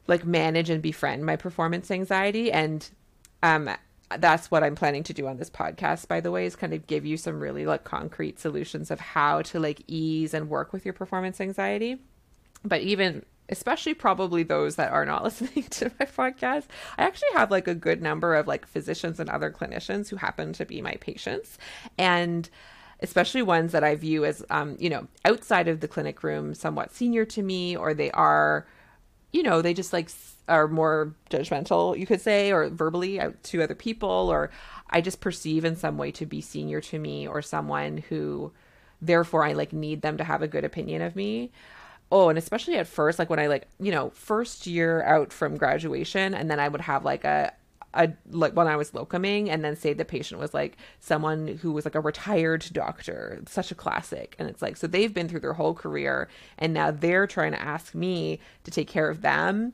like 0.06 0.24
manage 0.24 0.70
and 0.70 0.80
befriend 0.80 1.26
my 1.26 1.36
performance 1.36 1.90
anxiety. 1.90 2.50
And 2.50 2.88
um, 3.42 3.68
that's 4.16 4.50
what 4.50 4.64
I'm 4.64 4.74
planning 4.74 5.02
to 5.04 5.12
do 5.12 5.26
on 5.26 5.36
this 5.36 5.50
podcast, 5.50 6.08
by 6.08 6.20
the 6.20 6.30
way, 6.30 6.46
is 6.46 6.56
kind 6.56 6.72
of 6.72 6.86
give 6.86 7.04
you 7.04 7.18
some 7.18 7.40
really 7.40 7.66
like 7.66 7.84
concrete 7.84 8.38
solutions 8.38 8.90
of 8.90 9.00
how 9.00 9.42
to 9.42 9.60
like 9.60 9.82
ease 9.86 10.32
and 10.32 10.48
work 10.48 10.72
with 10.72 10.86
your 10.86 10.94
performance 10.94 11.42
anxiety. 11.42 12.00
But 12.64 12.80
even 12.80 13.24
especially 13.48 13.94
probably 13.94 14.42
those 14.42 14.76
that 14.76 14.92
are 14.92 15.04
not 15.04 15.24
listening 15.24 15.64
to 15.64 15.90
my 15.98 16.06
podcast, 16.06 16.64
I 16.98 17.04
actually 17.04 17.28
have 17.34 17.50
like 17.50 17.68
a 17.68 17.74
good 17.74 18.02
number 18.02 18.34
of 18.34 18.46
like 18.46 18.66
physicians 18.66 19.20
and 19.20 19.30
other 19.30 19.50
clinicians 19.50 20.08
who 20.08 20.16
happen 20.16 20.52
to 20.54 20.64
be 20.64 20.80
my 20.80 20.94
patients. 21.00 21.58
And 21.98 22.48
especially 23.00 23.42
ones 23.42 23.72
that 23.72 23.84
I 23.84 23.94
view 23.94 24.24
as, 24.24 24.44
um, 24.50 24.76
you 24.78 24.88
know, 24.88 25.06
outside 25.24 25.68
of 25.68 25.80
the 25.80 25.88
clinic 25.88 26.22
room, 26.22 26.54
somewhat 26.54 26.92
senior 26.92 27.24
to 27.26 27.42
me, 27.42 27.76
or 27.76 27.92
they 27.92 28.10
are, 28.12 28.66
you 29.32 29.42
know, 29.42 29.60
they 29.60 29.74
just 29.74 29.92
like 29.92 30.10
are 30.48 30.68
more 30.68 31.14
judgmental, 31.30 31.98
you 31.98 32.06
could 32.06 32.20
say, 32.20 32.52
or 32.52 32.68
verbally 32.70 33.20
to 33.42 33.62
other 33.62 33.74
people, 33.74 34.08
or 34.08 34.50
I 34.88 35.00
just 35.00 35.20
perceive 35.20 35.64
in 35.64 35.76
some 35.76 35.98
way 35.98 36.10
to 36.12 36.24
be 36.24 36.40
senior 36.40 36.80
to 36.82 36.98
me 36.98 37.26
or 37.26 37.42
someone 37.42 37.98
who, 38.08 38.52
therefore, 39.02 39.44
I 39.44 39.52
like 39.52 39.72
need 39.72 40.00
them 40.00 40.16
to 40.16 40.24
have 40.24 40.40
a 40.40 40.48
good 40.48 40.64
opinion 40.64 41.02
of 41.02 41.16
me 41.16 41.50
oh 42.12 42.28
and 42.28 42.38
especially 42.38 42.76
at 42.76 42.86
first 42.86 43.18
like 43.18 43.30
when 43.30 43.38
i 43.38 43.46
like 43.46 43.66
you 43.80 43.90
know 43.90 44.10
first 44.10 44.66
year 44.66 45.02
out 45.02 45.32
from 45.32 45.56
graduation 45.56 46.34
and 46.34 46.50
then 46.50 46.60
i 46.60 46.68
would 46.68 46.80
have 46.80 47.04
like 47.04 47.24
a 47.24 47.52
a 47.96 48.12
like 48.30 48.54
when 48.54 48.68
I 48.68 48.76
was 48.76 48.92
locuming 48.92 49.48
and 49.48 49.64
then 49.64 49.74
say 49.74 49.92
the 49.92 50.04
patient 50.04 50.40
was 50.40 50.54
like 50.54 50.76
someone 51.00 51.48
who 51.48 51.72
was 51.72 51.84
like 51.84 51.94
a 51.94 52.00
retired 52.00 52.66
doctor, 52.72 53.42
such 53.46 53.70
a 53.70 53.74
classic. 53.74 54.36
And 54.38 54.48
it's 54.48 54.62
like 54.62 54.76
so 54.76 54.86
they've 54.86 55.12
been 55.12 55.28
through 55.28 55.40
their 55.40 55.54
whole 55.54 55.74
career 55.74 56.28
and 56.58 56.72
now 56.72 56.90
they're 56.90 57.26
trying 57.26 57.52
to 57.52 57.60
ask 57.60 57.94
me 57.94 58.38
to 58.64 58.70
take 58.70 58.88
care 58.88 59.08
of 59.08 59.22
them. 59.22 59.72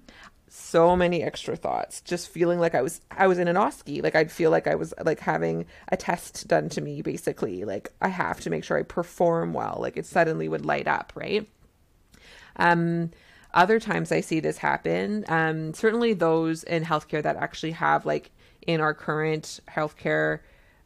So 0.49 0.95
many 0.95 1.23
extra 1.23 1.57
thoughts, 1.57 2.03
just 2.03 2.29
feeling 2.29 2.61
like 2.61 2.75
I 2.75 2.83
was 2.83 3.01
I 3.11 3.27
was 3.27 3.39
in 3.39 3.49
an 3.49 3.57
OSCE. 3.57 4.03
Like 4.03 4.15
I'd 4.15 4.31
feel 4.31 4.51
like 4.51 4.67
I 4.67 4.75
was 4.75 4.93
like 5.03 5.21
having 5.21 5.67
a 5.89 5.97
test 5.97 6.47
done 6.47 6.69
to 6.71 6.81
me 6.81 7.03
basically. 7.03 7.65
Like 7.65 7.93
I 8.01 8.09
have 8.09 8.41
to 8.41 8.51
make 8.51 8.65
sure 8.65 8.79
I 8.79 8.83
perform 8.83 9.55
well. 9.55 9.79
Like 9.81 9.97
it 9.97 10.07
suddenly 10.07 10.49
would 10.49 10.67
light 10.67 10.87
up, 10.87 11.13
right? 11.15 11.49
Um, 12.57 13.11
other 13.55 13.79
times 13.79 14.11
I 14.13 14.21
see 14.21 14.41
this 14.41 14.59
happen. 14.59 15.25
Um, 15.29 15.75
certainly 15.75 16.15
those 16.15 16.65
in 16.65 16.85
healthcare 16.85 17.23
that 17.23 17.37
actually 17.37 17.73
have 17.73 18.07
like 18.07 18.31
in 18.67 18.81
our 18.81 18.95
current 18.95 19.61
healthcare 19.69 20.41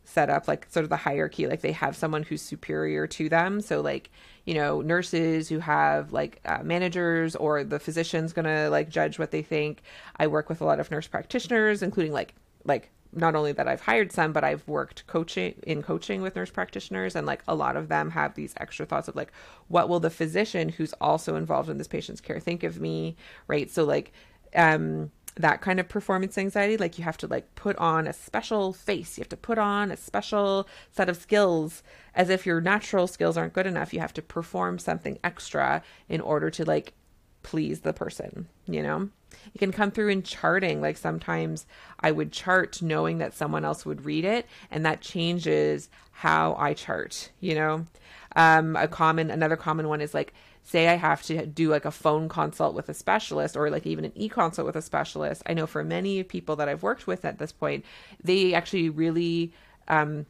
setup, 0.04 0.48
like 0.48 0.66
sort 0.70 0.84
of 0.84 0.90
the 0.90 0.96
hierarchy, 0.96 1.46
like 1.46 1.60
they 1.60 1.72
have 1.72 1.96
someone 1.96 2.22
who's 2.22 2.42
superior 2.42 3.06
to 3.06 3.28
them. 3.28 3.60
So 3.60 3.80
like, 3.80 4.10
you 4.44 4.54
know, 4.54 4.80
nurses 4.80 5.48
who 5.48 5.58
have 5.58 6.12
like 6.12 6.40
uh, 6.44 6.60
managers 6.62 7.36
or 7.36 7.64
the 7.64 7.78
physician's 7.78 8.32
gonna 8.32 8.70
like 8.70 8.88
judge 8.88 9.18
what 9.18 9.30
they 9.30 9.42
think. 9.42 9.82
I 10.16 10.26
work 10.26 10.48
with 10.48 10.60
a 10.60 10.64
lot 10.64 10.80
of 10.80 10.90
nurse 10.90 11.06
practitioners, 11.06 11.82
including 11.82 12.12
like 12.12 12.34
like 12.64 12.90
not 13.12 13.34
only 13.34 13.52
that 13.52 13.68
I've 13.68 13.80
hired 13.80 14.12
some, 14.12 14.32
but 14.32 14.44
I've 14.44 14.66
worked 14.68 15.06
coaching 15.06 15.54
in 15.64 15.82
coaching 15.82 16.22
with 16.22 16.36
nurse 16.36 16.50
practitioners, 16.50 17.16
and 17.16 17.26
like 17.26 17.42
a 17.48 17.54
lot 17.54 17.76
of 17.76 17.88
them 17.88 18.10
have 18.10 18.34
these 18.34 18.54
extra 18.58 18.86
thoughts 18.86 19.08
of 19.08 19.16
like, 19.16 19.32
what 19.68 19.88
will 19.88 20.00
the 20.00 20.10
physician 20.10 20.68
who's 20.68 20.92
also 20.94 21.36
involved 21.36 21.68
in 21.68 21.78
this 21.78 21.88
patient's 21.88 22.20
care 22.20 22.40
think 22.40 22.62
of 22.62 22.80
me, 22.80 23.16
right? 23.48 23.70
So 23.70 23.84
like, 23.84 24.12
um, 24.54 25.10
that 25.36 25.60
kind 25.60 25.78
of 25.78 25.86
performance 25.86 26.38
anxiety 26.38 26.78
like 26.78 26.96
you 26.96 27.04
have 27.04 27.18
to 27.18 27.26
like 27.26 27.54
put 27.54 27.76
on 27.76 28.06
a 28.06 28.12
special 28.12 28.72
face. 28.72 29.18
You 29.18 29.22
have 29.22 29.28
to 29.28 29.36
put 29.36 29.58
on 29.58 29.90
a 29.90 29.96
special 29.96 30.66
set 30.90 31.08
of 31.08 31.16
skills. 31.16 31.82
As 32.14 32.30
if 32.30 32.46
your 32.46 32.62
natural 32.62 33.06
skills 33.06 33.36
aren't 33.36 33.52
good 33.52 33.66
enough 33.66 33.92
you 33.92 34.00
have 34.00 34.14
to 34.14 34.22
perform 34.22 34.78
something 34.78 35.18
extra 35.22 35.82
in 36.08 36.22
order 36.22 36.48
to 36.50 36.64
like 36.64 36.94
please 37.42 37.80
the 37.80 37.92
person 37.92 38.48
you 38.66 38.82
know 38.82 39.10
it 39.54 39.58
can 39.58 39.72
come 39.72 39.90
through 39.90 40.08
in 40.08 40.22
charting. 40.22 40.80
Like 40.80 40.96
sometimes 40.96 41.66
i 42.00 42.10
would 42.10 42.32
chart 42.32 42.82
knowing 42.82 43.18
that 43.18 43.34
someone 43.34 43.64
else 43.64 43.86
would 43.86 44.04
read 44.04 44.24
it 44.24 44.46
and 44.70 44.84
that 44.84 45.00
changes 45.00 45.88
how 46.12 46.54
i 46.58 46.74
chart 46.74 47.30
you 47.40 47.54
know? 47.54 47.86
Um, 48.34 48.76
a 48.76 48.86
common 48.86 49.30
another 49.30 49.56
common 49.56 49.88
one 49.88 50.00
is 50.00 50.12
like 50.12 50.34
say 50.66 50.88
I 50.88 50.94
have 50.94 51.22
to 51.24 51.46
do 51.46 51.70
like 51.70 51.84
a 51.84 51.90
phone 51.92 52.28
consult 52.28 52.74
with 52.74 52.88
a 52.88 52.94
specialist 52.94 53.56
or 53.56 53.70
like 53.70 53.86
even 53.86 54.04
an 54.04 54.12
e 54.16 54.28
consult 54.28 54.66
with 54.66 54.74
a 54.74 54.82
specialist, 54.82 55.42
I 55.46 55.54
know 55.54 55.66
for 55.66 55.84
many 55.84 56.24
people 56.24 56.56
that 56.56 56.68
I've 56.68 56.82
worked 56.82 57.06
with 57.06 57.24
at 57.24 57.38
this 57.38 57.52
point, 57.52 57.84
they 58.22 58.52
actually 58.52 58.90
really 58.90 59.52
um, 59.86 60.26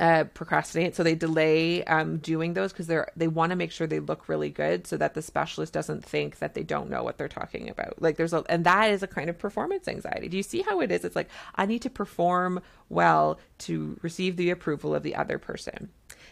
uh, 0.00 0.24
procrastinate. 0.34 0.96
So 0.96 1.02
they 1.02 1.14
delay 1.14 1.84
um, 1.84 2.18
doing 2.18 2.54
those 2.54 2.72
because 2.72 2.86
they're 2.86 3.10
they 3.16 3.28
want 3.28 3.50
to 3.50 3.56
make 3.56 3.70
sure 3.70 3.86
they 3.86 4.00
look 4.00 4.28
really 4.28 4.50
good 4.50 4.86
so 4.86 4.96
that 4.96 5.14
the 5.14 5.22
specialist 5.22 5.72
doesn't 5.72 6.04
think 6.04 6.38
that 6.38 6.54
they 6.54 6.62
don't 6.62 6.90
know 6.90 7.02
what 7.02 7.18
they're 7.18 7.28
talking 7.28 7.68
about. 7.68 8.00
Like 8.02 8.16
there's 8.16 8.32
a 8.32 8.44
and 8.48 8.64
that 8.64 8.90
is 8.90 9.02
a 9.02 9.06
kind 9.06 9.30
of 9.30 9.38
performance 9.38 9.88
anxiety. 9.88 10.28
Do 10.28 10.36
you 10.36 10.42
see 10.42 10.62
how 10.62 10.80
it 10.80 10.90
is? 10.90 11.04
It's 11.04 11.16
like 11.16 11.28
I 11.54 11.66
need 11.66 11.82
to 11.82 11.90
perform 11.90 12.60
well 12.88 13.38
to 13.58 13.98
receive 14.02 14.36
the 14.36 14.50
approval 14.50 14.94
of 14.94 15.02
the 15.02 15.14
other 15.14 15.38
person 15.38 15.90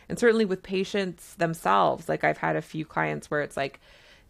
and 0.08 0.18
certainly 0.18 0.44
with 0.44 0.62
patients 0.62 1.34
themselves 1.34 2.08
like 2.08 2.22
i've 2.22 2.38
had 2.38 2.56
a 2.56 2.62
few 2.62 2.84
clients 2.84 3.30
where 3.30 3.40
it's 3.40 3.56
like 3.56 3.80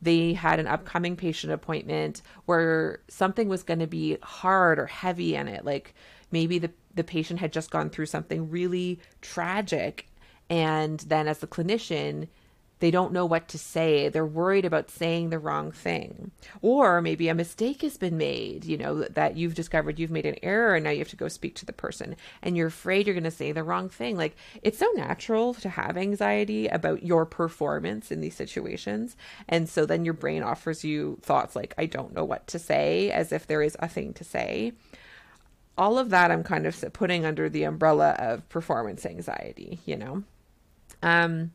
they 0.01 0.33
had 0.33 0.59
an 0.59 0.67
upcoming 0.67 1.17
patient 1.17 1.53
appointment 1.53 2.23
where 2.47 3.01
something 3.09 3.49
was 3.49 3.63
going 3.63 3.79
to 3.79 3.87
be 3.87 4.19
hard 4.23 4.79
or 4.79 4.87
heavy 4.87 5.35
in 5.35 5.49
it 5.49 5.65
like 5.65 5.95
maybe 6.33 6.59
the 6.59 6.71
the 6.95 7.05
patient 7.05 7.41
had 7.41 7.53
just 7.53 7.71
gone 7.71 7.89
through 7.89 8.07
something 8.07 8.51
really 8.51 9.01
tragic 9.21 10.09
and 10.51 11.01
then 11.01 11.29
as 11.29 11.39
the 11.39 11.47
clinician 11.47 12.29
they 12.83 12.91
don't 12.91 13.13
know 13.13 13.25
what 13.25 13.47
to 13.47 13.59
say. 13.59 14.09
They're 14.09 14.27
worried 14.27 14.65
about 14.65 14.91
saying 14.91 15.31
the 15.31 15.39
wrong 15.39 15.71
thing. 15.71 16.33
Or 16.63 17.01
maybe 17.01 17.29
a 17.29 17.35
mistake 17.35 17.83
has 17.83 17.97
been 17.97 18.17
made, 18.17 18.65
you 18.65 18.77
know, 18.77 19.05
that 19.05 19.37
you've 19.37 19.55
discovered 19.55 20.01
you've 20.01 20.11
made 20.11 20.27
an 20.27 20.35
error 20.43 20.75
and 20.75 20.83
now 20.83 20.91
you 20.91 20.99
have 20.99 21.09
to 21.11 21.17
go 21.17 21.29
speak 21.29 21.55
to 21.55 21.65
the 21.65 21.73
person 21.73 22.17
and 22.43 22.57
you're 22.57 22.67
afraid 22.67 23.07
you're 23.07 23.15
going 23.15 23.23
to 23.23 23.31
say 23.31 23.53
the 23.53 23.63
wrong 23.63 23.89
thing. 23.89 24.17
Like 24.17 24.35
it's 24.63 24.79
so 24.79 24.91
natural 24.97 25.55
to 25.55 25.69
have 25.69 25.97
anxiety 25.97 26.67
about 26.67 27.05
your 27.05 27.25
performance 27.25 28.11
in 28.11 28.21
these 28.21 28.35
situations. 28.35 29.17
And 29.49 29.69
so 29.69 29.87
then 29.87 30.05
your 30.05 30.15
brain 30.15 30.43
offers 30.43 30.83
you 30.83 31.21
thoughts 31.23 31.55
like, 31.55 31.75
I 31.79 31.87
don't 31.87 32.13
know 32.13 32.25
what 32.25 32.49
to 32.49 32.59
say, 32.59 33.13
as 33.13 33.31
if 33.31 33.47
there 33.47 33.63
is 33.63 33.77
a 33.79 33.87
thing 33.87 34.13
to 34.15 34.25
say. 34.25 34.73
All 35.79 35.99
of 35.99 36.11
that 36.11 36.31
I'm 36.31 36.43
kind 36.43 36.67
of 36.67 36.85
putting 36.93 37.25
under 37.25 37.49
the 37.49 37.65
umbrella 37.65 38.11
of 38.19 38.49
performance 38.49 39.07
anxiety, 39.07 39.81
you 39.87 39.97
know? 39.97 40.23
Um, 41.03 41.53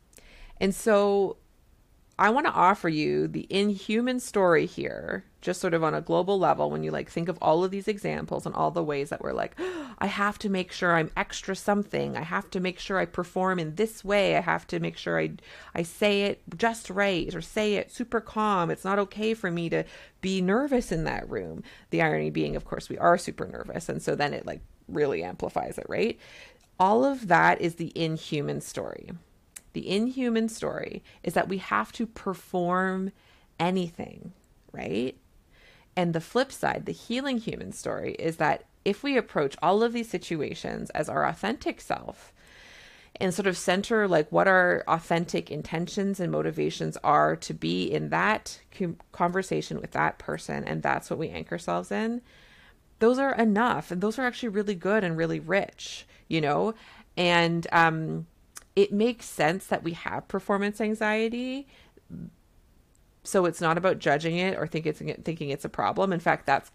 and 0.60 0.74
so 0.74 1.36
I 2.20 2.30
want 2.30 2.46
to 2.46 2.52
offer 2.52 2.88
you 2.88 3.28
the 3.28 3.46
inhuman 3.48 4.18
story 4.18 4.66
here, 4.66 5.24
just 5.40 5.60
sort 5.60 5.72
of 5.72 5.84
on 5.84 5.94
a 5.94 6.00
global 6.00 6.36
level, 6.36 6.68
when 6.68 6.82
you 6.82 6.90
like 6.90 7.08
think 7.08 7.28
of 7.28 7.38
all 7.40 7.62
of 7.62 7.70
these 7.70 7.86
examples 7.86 8.44
and 8.44 8.54
all 8.56 8.72
the 8.72 8.82
ways 8.82 9.10
that 9.10 9.22
we're 9.22 9.32
like, 9.32 9.54
oh, 9.60 9.94
I 10.00 10.06
have 10.06 10.38
to 10.40 10.48
make 10.48 10.72
sure 10.72 10.96
I'm 10.96 11.12
extra 11.16 11.54
something. 11.54 12.16
I 12.16 12.22
have 12.22 12.50
to 12.50 12.60
make 12.60 12.80
sure 12.80 12.98
I 12.98 13.04
perform 13.04 13.60
in 13.60 13.76
this 13.76 14.04
way. 14.04 14.36
I 14.36 14.40
have 14.40 14.66
to 14.68 14.80
make 14.80 14.96
sure 14.96 15.20
I 15.20 15.30
I 15.74 15.82
say 15.82 16.22
it 16.22 16.42
just 16.56 16.90
right 16.90 17.32
or 17.34 17.40
say 17.40 17.74
it 17.74 17.92
super 17.92 18.20
calm. 18.20 18.70
It's 18.70 18.84
not 18.84 18.98
okay 18.98 19.34
for 19.34 19.50
me 19.50 19.68
to 19.70 19.84
be 20.20 20.40
nervous 20.40 20.90
in 20.90 21.04
that 21.04 21.28
room. 21.30 21.62
The 21.90 22.02
irony 22.02 22.30
being, 22.30 22.56
of 22.56 22.64
course, 22.64 22.88
we 22.88 22.98
are 22.98 23.16
super 23.16 23.46
nervous, 23.46 23.88
and 23.88 24.02
so 24.02 24.16
then 24.16 24.34
it 24.34 24.44
like 24.44 24.60
really 24.88 25.22
amplifies 25.22 25.78
it, 25.78 25.86
right? 25.88 26.18
All 26.80 27.04
of 27.04 27.28
that 27.28 27.60
is 27.60 27.76
the 27.76 27.92
inhuman 27.96 28.60
story 28.60 29.10
the 29.72 29.88
inhuman 29.88 30.48
story 30.48 31.02
is 31.22 31.34
that 31.34 31.48
we 31.48 31.58
have 31.58 31.92
to 31.92 32.06
perform 32.06 33.12
anything, 33.58 34.32
right? 34.72 35.16
And 35.96 36.12
the 36.12 36.20
flip 36.20 36.52
side, 36.52 36.86
the 36.86 36.92
healing 36.92 37.38
human 37.38 37.72
story, 37.72 38.14
is 38.14 38.36
that 38.36 38.64
if 38.84 39.02
we 39.02 39.16
approach 39.16 39.56
all 39.62 39.82
of 39.82 39.92
these 39.92 40.08
situations 40.08 40.90
as 40.90 41.08
our 41.08 41.26
authentic 41.26 41.80
self 41.80 42.32
and 43.20 43.34
sort 43.34 43.48
of 43.48 43.56
center 43.56 44.06
like 44.06 44.30
what 44.30 44.46
our 44.46 44.84
authentic 44.86 45.50
intentions 45.50 46.20
and 46.20 46.30
motivations 46.30 46.96
are 47.02 47.34
to 47.36 47.52
be 47.52 47.84
in 47.84 48.10
that 48.10 48.60
conversation 49.12 49.80
with 49.80 49.90
that 49.90 50.18
person, 50.18 50.64
and 50.64 50.82
that's 50.82 51.10
what 51.10 51.18
we 51.18 51.28
anchor 51.28 51.56
ourselves 51.56 51.90
in, 51.90 52.22
those 53.00 53.18
are 53.18 53.34
enough. 53.34 53.90
And 53.90 54.00
those 54.00 54.18
are 54.18 54.24
actually 54.24 54.50
really 54.50 54.74
good 54.74 55.04
and 55.04 55.16
really 55.16 55.40
rich, 55.40 56.06
you 56.28 56.40
know? 56.40 56.74
And, 57.16 57.66
um, 57.72 58.26
it 58.78 58.92
makes 58.92 59.26
sense 59.26 59.66
that 59.66 59.82
we 59.82 59.92
have 59.92 60.28
performance 60.28 60.80
anxiety. 60.80 61.66
So 63.24 63.44
it's 63.44 63.60
not 63.60 63.76
about 63.76 63.98
judging 63.98 64.38
it 64.38 64.56
or 64.56 64.68
think 64.68 64.86
it's 64.86 65.00
thinking 65.00 65.50
it's 65.50 65.64
a 65.64 65.68
problem. 65.68 66.12
In 66.12 66.20
fact 66.20 66.46
that's 66.46 66.70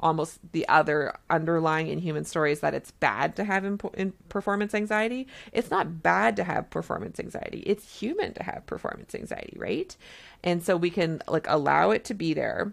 almost 0.00 0.40
the 0.50 0.66
other 0.66 1.16
underlying 1.30 1.86
inhuman 1.86 2.24
story 2.24 2.50
is 2.50 2.58
that 2.58 2.74
it's 2.74 2.90
bad 2.90 3.36
to 3.36 3.44
have 3.44 3.64
in, 3.64 3.78
in 3.94 4.12
performance 4.28 4.74
anxiety. 4.74 5.28
It's 5.52 5.70
not 5.70 6.02
bad 6.02 6.34
to 6.36 6.42
have 6.42 6.70
performance 6.70 7.20
anxiety. 7.20 7.60
It's 7.60 8.00
human 8.00 8.34
to 8.34 8.42
have 8.42 8.66
performance 8.66 9.14
anxiety 9.14 9.56
right? 9.56 9.96
And 10.42 10.60
so 10.60 10.76
we 10.76 10.90
can 10.90 11.22
like 11.28 11.46
allow 11.48 11.92
it 11.92 12.02
to 12.06 12.14
be 12.14 12.34
there 12.34 12.72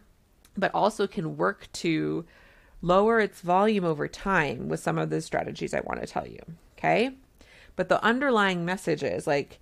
but 0.57 0.73
also 0.73 1.05
can 1.05 1.37
work 1.37 1.69
to 1.73 2.25
lower 2.81 3.19
its 3.19 3.41
volume 3.41 3.85
over 3.85 4.07
time 4.07 4.69
with 4.69 4.79
some 4.79 4.97
of 4.97 5.11
the 5.11 5.21
strategies 5.21 5.73
i 5.73 5.79
want 5.81 6.01
to 6.01 6.07
tell 6.07 6.27
you 6.27 6.39
okay 6.77 7.11
but 7.75 7.89
the 7.89 8.03
underlying 8.03 8.65
message 8.65 9.03
is 9.03 9.27
like, 9.27 9.59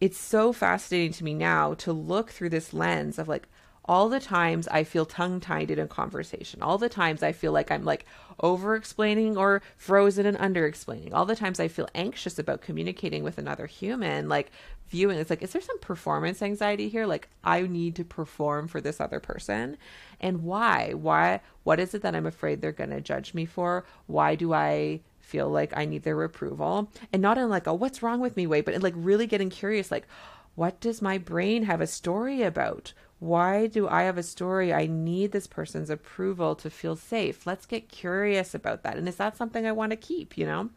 it's 0.00 0.18
so 0.18 0.52
fascinating 0.52 1.12
to 1.12 1.24
me 1.24 1.34
now 1.34 1.74
to 1.74 1.92
look 1.92 2.30
through 2.30 2.50
this 2.50 2.74
lens 2.74 3.18
of 3.18 3.28
like 3.28 3.48
all 3.88 4.08
the 4.08 4.20
times 4.20 4.66
I 4.68 4.84
feel 4.84 5.06
tongue 5.06 5.40
tied 5.40 5.70
in 5.70 5.78
a 5.78 5.86
conversation, 5.86 6.60
all 6.60 6.76
the 6.76 6.88
times 6.88 7.22
I 7.22 7.32
feel 7.32 7.52
like 7.52 7.70
I'm 7.70 7.84
like 7.84 8.04
over 8.40 8.74
explaining 8.74 9.36
or 9.36 9.62
frozen 9.76 10.26
and 10.26 10.36
under 10.38 10.66
explaining, 10.66 11.14
all 11.14 11.24
the 11.24 11.36
times 11.36 11.60
I 11.60 11.68
feel 11.68 11.88
anxious 11.94 12.38
about 12.38 12.60
communicating 12.60 13.22
with 13.22 13.38
another 13.38 13.66
human, 13.66 14.28
like 14.28 14.50
viewing 14.88 15.18
it's 15.18 15.30
like, 15.30 15.42
is 15.42 15.52
there 15.52 15.62
some 15.62 15.78
performance 15.78 16.42
anxiety 16.42 16.88
here? 16.88 17.06
Like, 17.06 17.28
I 17.44 17.62
need 17.62 17.96
to 17.96 18.04
perform 18.04 18.68
for 18.68 18.80
this 18.80 19.00
other 19.00 19.20
person. 19.20 19.76
And 20.20 20.42
why? 20.42 20.92
Why? 20.92 21.40
What 21.64 21.80
is 21.80 21.94
it 21.94 22.02
that 22.02 22.14
I'm 22.14 22.26
afraid 22.26 22.60
they're 22.60 22.72
going 22.72 22.90
to 22.90 23.00
judge 23.00 23.34
me 23.34 23.46
for? 23.46 23.84
Why 24.06 24.34
do 24.34 24.52
I 24.52 25.00
feel 25.26 25.48
like 25.48 25.76
I 25.76 25.84
need 25.84 26.04
their 26.04 26.22
approval 26.22 26.88
and 27.12 27.20
not 27.20 27.36
in 27.36 27.50
like 27.50 27.66
a 27.66 27.74
what's 27.74 28.02
wrong 28.02 28.20
with 28.20 28.36
me 28.36 28.46
way, 28.46 28.60
but 28.60 28.74
in 28.74 28.80
like 28.80 28.94
really 28.96 29.26
getting 29.26 29.50
curious, 29.50 29.90
like, 29.90 30.06
what 30.54 30.80
does 30.80 31.02
my 31.02 31.18
brain 31.18 31.64
have 31.64 31.80
a 31.80 31.86
story 31.86 32.42
about? 32.42 32.92
Why 33.18 33.66
do 33.66 33.88
I 33.88 34.02
have 34.02 34.18
a 34.18 34.22
story? 34.22 34.72
I 34.72 34.86
need 34.86 35.32
this 35.32 35.46
person's 35.46 35.90
approval 35.90 36.54
to 36.56 36.70
feel 36.70 36.96
safe. 36.96 37.46
Let's 37.46 37.66
get 37.66 37.88
curious 37.88 38.54
about 38.54 38.84
that. 38.84 38.96
And 38.96 39.08
is 39.08 39.16
that 39.16 39.36
something 39.36 39.66
I 39.66 39.72
want 39.72 39.90
to 39.90 39.96
keep, 39.96 40.38
you 40.38 40.46
know? 40.46 40.70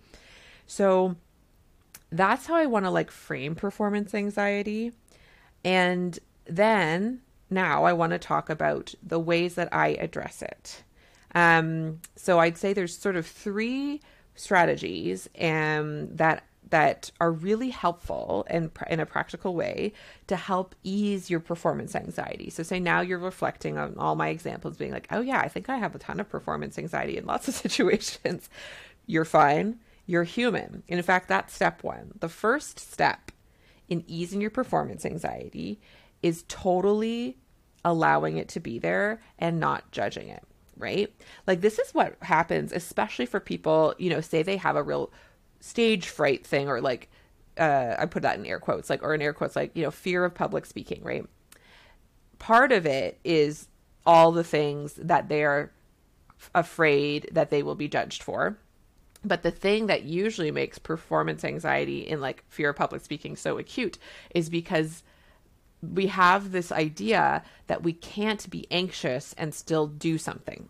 So 0.65 1.15
that's 2.11 2.47
how 2.47 2.55
I 2.55 2.65
want 2.65 2.85
to 2.85 2.91
like 2.91 3.11
frame 3.11 3.55
performance 3.55 4.15
anxiety. 4.15 4.93
And 5.63 6.17
then 6.45 7.21
now 7.49 7.83
I 7.83 7.93
want 7.93 8.13
to 8.13 8.19
talk 8.19 8.49
about 8.49 8.95
the 9.03 9.19
ways 9.19 9.55
that 9.55 9.69
I 9.71 9.89
address 9.89 10.41
it. 10.41 10.83
Um, 11.35 11.99
so 12.15 12.39
I'd 12.39 12.57
say 12.57 12.73
there's 12.73 12.97
sort 12.97 13.15
of 13.15 13.27
three 13.27 14.01
strategies 14.39 15.29
and 15.35 16.17
that 16.17 16.43
that 16.69 17.09
are 17.19 17.31
really 17.31 17.71
helpful 17.71 18.45
and 18.47 18.69
in 18.91 18.99
a 18.99 19.05
practical 19.05 19.55
way 19.55 19.91
to 20.27 20.35
help 20.35 20.75
ease 20.83 21.27
your 21.27 21.39
performance 21.39 21.95
anxiety. 21.95 22.51
So 22.51 22.61
say 22.61 22.79
now 22.79 23.01
you're 23.01 23.17
reflecting 23.17 23.79
on 23.79 23.95
all 23.97 24.15
my 24.15 24.29
examples 24.29 24.77
being 24.77 24.91
like, 24.91 25.07
"Oh 25.11 25.21
yeah, 25.21 25.39
I 25.39 25.47
think 25.47 25.67
I 25.67 25.77
have 25.77 25.95
a 25.95 25.99
ton 25.99 26.19
of 26.19 26.29
performance 26.29 26.77
anxiety 26.77 27.17
in 27.17 27.25
lots 27.25 27.47
of 27.47 27.53
situations." 27.65 28.49
You're 29.07 29.25
fine. 29.25 29.79
You're 30.05 30.23
human. 30.23 30.83
And 30.87 30.99
in 30.99 31.03
fact, 31.03 31.27
that's 31.27 31.53
step 31.53 31.83
1. 31.83 32.13
The 32.19 32.29
first 32.29 32.79
step 32.79 33.31
in 33.87 34.03
easing 34.07 34.39
your 34.39 34.51
performance 34.51 35.05
anxiety 35.05 35.79
is 36.21 36.45
totally 36.47 37.37
allowing 37.83 38.37
it 38.37 38.47
to 38.49 38.59
be 38.59 38.77
there 38.77 39.21
and 39.39 39.59
not 39.59 39.91
judging 39.91 40.29
it 40.29 40.43
right? 40.79 41.13
Like 41.45 41.61
this 41.61 41.77
is 41.77 41.93
what 41.93 42.15
happens, 42.21 42.71
especially 42.71 43.27
for 43.27 43.39
people, 43.39 43.93
you 43.99 44.09
know, 44.09 44.21
say 44.21 44.41
they 44.41 44.57
have 44.57 44.75
a 44.75 44.83
real 44.83 45.11
stage 45.59 46.07
fright 46.07 46.47
thing 46.47 46.67
or 46.67 46.81
like 46.81 47.09
uh, 47.57 47.95
I 47.99 48.05
put 48.05 48.23
that 48.23 48.39
in 48.39 48.45
air 48.45 48.59
quotes, 48.59 48.89
like 48.89 49.03
or 49.03 49.13
in 49.13 49.21
air 49.21 49.33
quotes, 49.33 49.55
like 49.55 49.71
you 49.75 49.83
know, 49.83 49.91
fear 49.91 50.25
of 50.25 50.33
public 50.33 50.65
speaking, 50.65 51.03
right? 51.03 51.25
Part 52.39 52.71
of 52.71 52.85
it 52.85 53.19
is 53.23 53.67
all 54.05 54.31
the 54.31 54.43
things 54.45 54.93
that 54.93 55.27
they're 55.29 55.71
afraid 56.55 57.29
that 57.33 57.49
they 57.49 57.61
will 57.61 57.75
be 57.75 57.89
judged 57.89 58.23
for. 58.23 58.57
But 59.23 59.43
the 59.43 59.51
thing 59.51 59.87
that 59.87 60.03
usually 60.03 60.51
makes 60.51 60.79
performance 60.79 61.43
anxiety 61.43 62.07
in 62.07 62.21
like 62.21 62.45
fear 62.47 62.69
of 62.69 62.77
public 62.77 63.01
speaking 63.01 63.35
so 63.35 63.57
acute 63.57 63.97
is 64.33 64.49
because 64.49 65.03
we 65.81 66.07
have 66.07 66.51
this 66.51 66.71
idea 66.71 67.43
that 67.67 67.83
we 67.83 67.93
can't 67.93 68.49
be 68.49 68.67
anxious 68.71 69.33
and 69.37 69.53
still 69.53 69.87
do 69.87 70.17
something. 70.17 70.69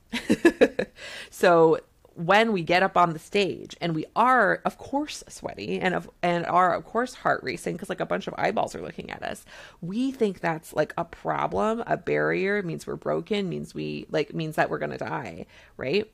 so 1.29 1.79
when 2.19 2.51
we 2.51 2.61
get 2.61 2.83
up 2.83 2.97
on 2.97 3.13
the 3.13 3.19
stage 3.19 3.77
and 3.79 3.95
we 3.95 4.05
are 4.13 4.61
of 4.65 4.77
course 4.77 5.23
sweaty 5.29 5.79
and 5.79 5.95
of 5.95 6.09
and 6.21 6.45
are 6.47 6.75
of 6.75 6.83
course 6.83 7.13
heart 7.13 7.39
racing 7.43 7.75
because 7.75 7.87
like 7.87 8.01
a 8.01 8.05
bunch 8.05 8.27
of 8.27 8.35
eyeballs 8.37 8.75
are 8.75 8.81
looking 8.81 9.09
at 9.09 9.23
us 9.23 9.45
we 9.79 10.11
think 10.11 10.41
that's 10.41 10.73
like 10.73 10.93
a 10.97 11.05
problem 11.05 11.81
a 11.87 11.95
barrier 11.95 12.61
means 12.61 12.85
we're 12.85 12.97
broken 12.97 13.47
means 13.47 13.73
we 13.73 14.05
like 14.09 14.33
means 14.33 14.57
that 14.57 14.69
we're 14.69 14.77
going 14.77 14.91
to 14.91 14.97
die 14.97 15.45
right 15.77 16.11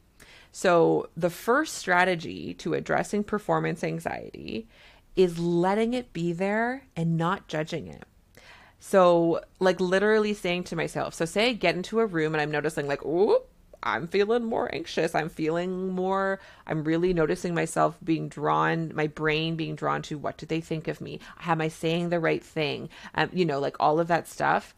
so 0.51 1.09
the 1.17 1.31
first 1.31 1.73
strategy 1.73 2.53
to 2.53 2.75
addressing 2.75 3.23
performance 3.23 3.83
anxiety 3.83 4.67
is 5.15 5.39
letting 5.39 5.95
it 5.95 6.13
be 6.13 6.31
there 6.33 6.83
and 6.95 7.17
not 7.17 7.47
judging 7.47 7.87
it 7.87 8.05
so 8.85 9.41
like 9.59 9.79
literally 9.79 10.33
saying 10.33 10.63
to 10.63 10.75
myself 10.75 11.13
so 11.13 11.25
say 11.25 11.49
i 11.49 11.53
get 11.53 11.75
into 11.75 11.99
a 11.99 12.05
room 12.05 12.35
and 12.35 12.41
i'm 12.41 12.51
noticing 12.51 12.87
like 12.87 13.01
oh 13.03 13.41
I'm 13.87 14.07
feeling 14.07 14.43
more 14.43 14.73
anxious. 14.73 15.13
I'm 15.13 15.29
feeling 15.29 15.89
more, 15.89 16.39
I'm 16.65 16.83
really 16.83 17.13
noticing 17.13 17.53
myself 17.53 17.95
being 18.03 18.29
drawn, 18.29 18.91
my 18.95 19.05
brain 19.05 19.55
being 19.55 19.75
drawn 19.75 20.01
to 20.03 20.17
what 20.17 20.37
do 20.37 20.47
they 20.47 20.59
think 20.59 20.87
of 20.87 21.01
me? 21.01 21.19
Am 21.45 21.61
I 21.61 21.67
saying 21.67 22.09
the 22.09 22.19
right 22.19 22.43
thing? 22.43 22.89
Um, 23.13 23.29
you 23.31 23.45
know, 23.45 23.59
like 23.59 23.75
all 23.79 23.99
of 23.99 24.07
that 24.07 24.27
stuff. 24.27 24.73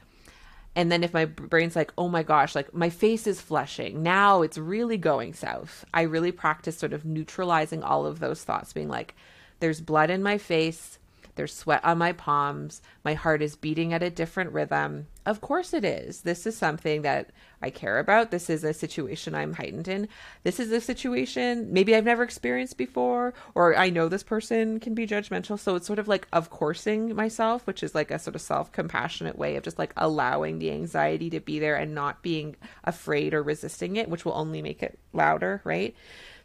And 0.76 0.92
then 0.92 1.04
if 1.06 1.14
my 1.14 1.24
brain's 1.24 1.76
like, 1.76 1.94
oh 1.98 2.10
my 2.10 2.22
gosh, 2.22 2.54
like 2.54 2.74
my 2.74 2.90
face 2.90 3.26
is 3.28 3.40
flushing, 3.40 4.04
now 4.04 4.42
it's 4.42 4.58
really 4.58 4.98
going 4.98 5.34
south. 5.34 5.86
I 5.94 6.02
really 6.02 6.34
practice 6.34 6.78
sort 6.78 6.92
of 6.94 7.06
neutralizing 7.06 7.84
all 7.84 8.06
of 8.06 8.20
those 8.20 8.44
thoughts, 8.44 8.74
being 8.74 8.90
like, 8.90 9.16
there's 9.60 9.82
blood 9.82 10.10
in 10.10 10.22
my 10.22 10.38
face. 10.38 11.00
There's 11.38 11.54
sweat 11.54 11.86
on 11.86 12.00
my 12.00 12.12
palms. 12.12 12.82
My 13.06 13.14
heart 13.14 13.42
is 13.42 13.56
beating 13.56 13.94
at 13.94 14.04
a 14.04 14.10
different 14.10 14.52
rhythm. 14.52 15.08
Of 15.26 15.40
course 15.40 15.74
it 15.74 15.86
is. 15.86 16.22
This 16.22 16.46
is 16.46 16.58
something 16.58 17.04
that 17.04 17.30
I 17.62 17.70
care 17.70 18.00
about. 18.00 18.32
This 18.32 18.50
is 18.50 18.64
a 18.64 18.74
situation 18.74 19.36
I'm 19.36 19.54
heightened 19.54 19.88
in. 19.88 20.08
This 20.44 20.60
is 20.60 20.72
a 20.72 20.82
situation 20.82 21.72
maybe 21.72 21.96
I've 21.96 22.06
never 22.06 22.24
experienced 22.24 22.78
before, 22.78 23.34
or 23.56 23.78
I 23.78 23.90
know 23.90 24.10
this 24.10 24.24
person 24.24 24.80
can 24.80 24.94
be 24.94 25.06
judgmental. 25.06 25.60
So 25.60 25.76
it's 25.76 25.88
sort 25.88 26.00
of 26.00 26.08
like 26.08 26.28
of 26.34 26.50
coursing 26.50 27.16
myself, 27.16 27.68
which 27.68 27.84
is 27.84 27.94
like 27.96 28.12
a 28.12 28.20
sort 28.20 28.36
of 28.36 28.42
self 28.42 28.72
compassionate 28.72 29.38
way 29.38 29.56
of 29.56 29.64
just 29.64 29.80
like 29.80 29.94
allowing 29.96 30.60
the 30.60 30.72
anxiety 30.72 31.30
to 31.30 31.40
be 31.40 31.60
there 31.60 31.76
and 31.76 31.94
not 31.94 32.22
being 32.24 32.56
afraid 32.84 33.34
or 33.34 33.44
resisting 33.44 33.96
it, 33.96 34.10
which 34.10 34.26
will 34.26 34.34
only 34.34 34.62
make 34.62 34.82
it 34.82 34.98
louder, 35.14 35.62
right? 35.64 35.96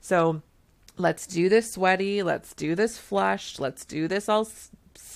So 0.00 0.42
let's 0.99 1.26
do 1.26 1.49
this 1.49 1.72
sweaty. 1.72 2.22
Let's 2.22 2.54
do 2.54 2.75
this 2.75 2.99
flushed. 2.99 3.61
Let's 3.61 3.84
do 3.84 4.08
this 4.08 4.28
all 4.28 4.46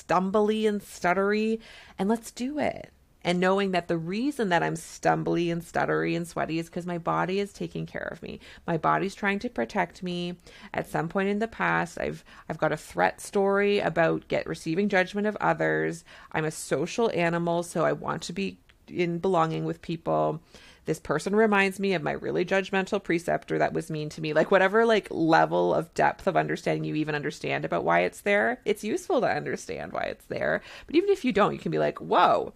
stumbly 0.07 0.67
and 0.67 0.81
stuttery, 0.81 1.61
and 1.99 2.09
let's 2.09 2.31
do 2.31 2.59
it. 2.59 2.93
And 3.23 3.41
knowing 3.41 3.73
that 3.73 3.89
the 3.89 3.99
reason 3.99 4.51
that 4.51 4.63
I'm 4.63 4.77
stumbly 4.77 5.51
and 5.51 5.61
stuttery 5.61 6.17
and 6.17 6.29
sweaty 6.29 6.61
is 6.61 6.67
because 6.67 6.87
my 6.87 6.99
body 6.99 7.41
is 7.41 7.53
taking 7.53 7.85
care 7.85 8.09
of 8.13 8.23
me. 8.23 8.39
My 8.69 8.77
body's 8.77 9.17
trying 9.17 9.41
to 9.41 9.51
protect 9.51 10.01
me. 10.01 10.37
At 10.73 10.89
some 10.89 11.09
point 11.09 11.29
in 11.29 11.41
the 11.41 11.49
past, 11.49 11.99
I've 12.01 12.25
I've 12.49 12.59
got 12.59 12.71
a 12.71 12.77
threat 12.77 13.21
story 13.21 13.81
about 13.81 14.29
get 14.29 14.47
receiving 14.47 14.89
judgment 14.89 15.27
of 15.27 15.37
others. 15.41 16.05
I'm 16.31 16.45
a 16.45 16.53
social 16.53 17.11
animal, 17.13 17.65
so 17.65 17.85
I 17.85 17.93
want 17.93 18.23
to 18.23 18.33
be 18.33 18.61
in 18.87 19.19
belonging 19.19 19.65
with 19.65 19.83
people 19.83 20.41
this 20.87 21.01
person 21.01 21.35
reminds 21.35 21.79
me 21.79 21.95
of 21.95 22.03
my 22.03 22.13
really 22.13 22.45
judgmental 22.45 23.03
preceptor 23.03 23.59
that 23.59 23.73
was 23.73 23.91
mean 23.91 24.09
to 24.09 24.21
me. 24.21 24.33
Like 24.33 24.51
whatever 24.51 24.87
like 24.87 25.09
level 25.11 25.75
of 25.75 25.93
depth 25.95 26.27
of 26.27 26.37
understanding 26.37 26.85
you 26.85 26.95
even 26.95 27.15
understand 27.15 27.65
about 27.65 27.85
why 27.85 28.01
it's 28.01 28.21
there 28.21 28.61
it's 28.65 28.85
useful 28.85 29.21
to 29.21 29.29
understand 29.29 29.93
why 29.93 30.03
it's 30.03 30.25
there. 30.27 30.63
But 30.87 30.95
even 30.95 31.11
if 31.11 31.25
you 31.25 31.33
don't 31.33 31.53
you 31.53 31.59
can 31.59 31.73
be 31.73 31.79
like 31.79 31.99
whoa 32.01 32.55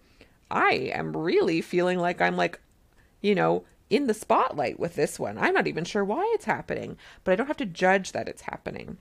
i 0.49 0.91
am 0.93 1.15
really 1.15 1.61
feeling 1.61 1.97
like 1.97 2.19
i'm 2.19 2.35
like 2.35 2.59
you 3.21 3.33
know 3.33 3.63
in 3.89 4.07
the 4.07 4.13
spotlight 4.13 4.79
with 4.79 4.95
this 4.95 5.19
one. 5.19 5.37
I'm 5.37 5.53
not 5.53 5.67
even 5.67 5.83
sure 5.83 6.03
why 6.03 6.29
it's 6.35 6.45
happening 6.45 6.97
but 7.23 7.33
i 7.33 7.35
don't 7.35 7.47
have 7.47 7.57
to 7.57 7.65
judge 7.65 8.13
that 8.13 8.29
it's 8.29 8.43
happening. 8.43 8.97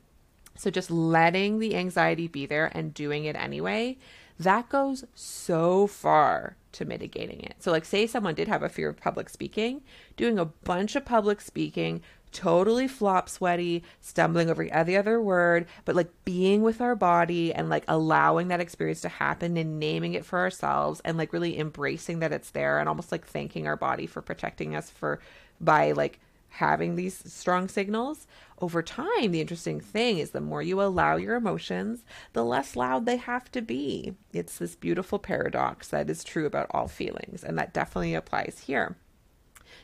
So 0.57 0.71
just 0.71 0.91
letting 0.91 1.59
the 1.59 1.77
anxiety 1.77 2.29
be 2.29 2.45
there 2.45 2.71
and 2.75 2.93
doing 2.93 3.25
it 3.25 3.37
anyway 3.37 3.97
that 4.41 4.71
goes 4.71 5.05
so 5.15 5.87
far 5.87 6.57
to 6.73 6.87
mitigating 6.87 7.41
it. 7.41 7.57
So, 7.59 7.71
like, 7.71 7.85
say 7.85 8.07
someone 8.07 8.35
did 8.35 8.49
have 8.49 8.63
a 8.63 8.71
fear 8.71 8.89
of 8.89 8.97
public 8.97 9.29
speaking, 9.29 9.83
doing 10.17 10.39
a 10.39 10.47
bunch 10.47 10.97
of 10.97 11.05
public 11.05 11.43
speaking, 11.43 12.01
totally 12.33 12.89
flop 12.89 13.29
sweaty, 13.29 13.85
stumbling 14.01 14.49
over 14.49 14.67
every 14.71 14.97
other 14.97 15.21
word, 15.21 15.67
but 15.85 15.95
like 15.95 16.11
being 16.25 16.63
with 16.63 16.81
our 16.81 16.95
body 16.97 17.53
and 17.53 17.69
like 17.69 17.85
allowing 17.87 18.49
that 18.49 18.61
experience 18.61 19.03
to 19.03 19.09
happen 19.11 19.59
and 19.59 19.79
naming 19.79 20.15
it 20.15 20.25
for 20.25 20.39
ourselves 20.39 21.03
and 21.05 21.19
like 21.19 21.35
really 21.35 21.59
embracing 21.59 22.21
that 22.21 22.33
it's 22.33 22.51
there 22.51 22.79
and 22.79 22.89
almost 22.89 23.13
like 23.13 23.27
thanking 23.27 23.67
our 23.67 23.77
body 23.77 24.07
for 24.07 24.23
protecting 24.23 24.75
us 24.75 24.89
for 24.89 25.21
by 25.61 25.93
like 25.93 26.19
having 26.51 26.97
these 26.97 27.33
strong 27.33 27.69
signals 27.69 28.27
over 28.61 28.83
time, 28.83 29.33
the 29.33 29.41
interesting 29.41 29.81
thing 29.81 30.19
is 30.19 30.31
the 30.31 30.41
more 30.41 30.63
you 30.63 30.83
allow 30.83 31.17
your 31.17 31.35
emotions, 31.35 32.05
the 32.35 32.45
less 32.45 32.77
loud 32.77 33.07
they 33.07 33.17
have 33.17 33.51
to 33.53 33.63
be. 33.63 34.15
It's 34.33 34.59
this 34.59 34.77
beautiful 34.77 35.19
paradox 35.19 35.89
that 35.89 36.11
is 36.11 36.23
true 36.23 36.45
about 36.45 36.71
all 36.73 36.87
feelings, 36.87 37.43
and 37.43 37.59
that 37.59 37.73
definitely 37.73 38.15
applies 38.15 38.65
here. 38.67 38.97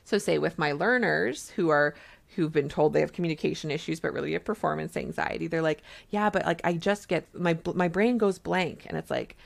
So, 0.04 0.18
say 0.18 0.38
with 0.38 0.58
my 0.58 0.72
learners 0.72 1.50
who 1.50 1.70
are 1.70 1.94
who've 2.34 2.52
been 2.52 2.68
told 2.68 2.92
they 2.92 3.00
have 3.00 3.12
communication 3.12 3.70
issues 3.70 4.00
but 4.00 4.12
really 4.12 4.32
have 4.32 4.44
performance 4.44 4.96
anxiety 4.96 5.46
they're 5.46 5.62
like 5.62 5.80
yeah 6.10 6.28
but 6.28 6.44
like 6.44 6.60
i 6.64 6.72
just 6.72 7.08
get 7.08 7.24
my 7.32 7.56
my 7.72 7.88
brain 7.88 8.18
goes 8.18 8.38
blank 8.38 8.84
and 8.88 8.98
it's 8.98 9.10
like 9.10 9.36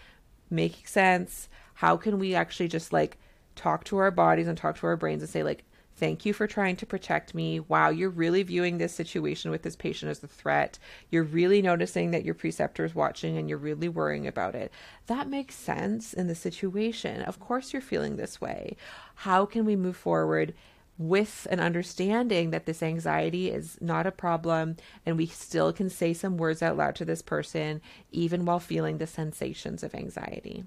making 0.48 0.86
sense 0.86 1.48
how 1.74 1.96
can 1.96 2.18
we 2.18 2.34
actually 2.34 2.66
just 2.66 2.92
like 2.92 3.18
talk 3.54 3.84
to 3.84 3.98
our 3.98 4.10
bodies 4.10 4.48
and 4.48 4.56
talk 4.56 4.76
to 4.76 4.86
our 4.86 4.96
brains 4.96 5.22
and 5.22 5.30
say 5.30 5.42
like 5.42 5.62
Thank 6.00 6.24
you 6.24 6.32
for 6.32 6.46
trying 6.46 6.76
to 6.76 6.86
protect 6.86 7.34
me. 7.34 7.60
Wow, 7.60 7.90
you're 7.90 8.08
really 8.08 8.42
viewing 8.42 8.78
this 8.78 8.94
situation 8.94 9.50
with 9.50 9.60
this 9.60 9.76
patient 9.76 10.10
as 10.10 10.24
a 10.24 10.28
threat. 10.28 10.78
You're 11.10 11.24
really 11.24 11.60
noticing 11.60 12.10
that 12.12 12.24
your 12.24 12.32
preceptor 12.32 12.86
is 12.86 12.94
watching 12.94 13.36
and 13.36 13.50
you're 13.50 13.58
really 13.58 13.90
worrying 13.90 14.26
about 14.26 14.54
it. 14.54 14.72
That 15.08 15.28
makes 15.28 15.56
sense 15.56 16.14
in 16.14 16.26
the 16.26 16.34
situation. 16.34 17.20
Of 17.20 17.38
course, 17.38 17.74
you're 17.74 17.82
feeling 17.82 18.16
this 18.16 18.40
way. 18.40 18.78
How 19.14 19.44
can 19.44 19.66
we 19.66 19.76
move 19.76 19.96
forward? 19.96 20.54
with 20.98 21.46
an 21.50 21.58
understanding 21.60 22.50
that 22.50 22.66
this 22.66 22.82
anxiety 22.82 23.50
is 23.50 23.78
not 23.80 24.06
a 24.06 24.12
problem 24.12 24.76
and 25.06 25.16
we 25.16 25.24
still 25.24 25.72
can 25.72 25.88
say 25.88 26.12
some 26.12 26.36
words 26.36 26.62
out 26.62 26.76
loud 26.76 26.94
to 26.94 27.06
this 27.06 27.22
person 27.22 27.80
even 28.12 28.44
while 28.44 28.60
feeling 28.60 28.98
the 28.98 29.06
sensations 29.06 29.82
of 29.82 29.94
anxiety. 29.94 30.62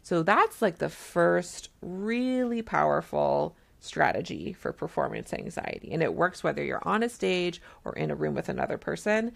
So 0.00 0.22
that's 0.22 0.62
like 0.62 0.78
the 0.78 0.88
first 0.88 1.70
really 1.82 2.62
powerful 2.62 3.56
strategy 3.80 4.52
for 4.52 4.72
performance 4.72 5.32
anxiety. 5.32 5.90
And 5.92 6.02
it 6.02 6.14
works 6.14 6.42
whether 6.42 6.62
you're 6.62 6.86
on 6.86 7.02
a 7.02 7.08
stage 7.08 7.60
or 7.84 7.92
in 7.94 8.10
a 8.10 8.14
room 8.14 8.34
with 8.34 8.48
another 8.48 8.78
person. 8.78 9.32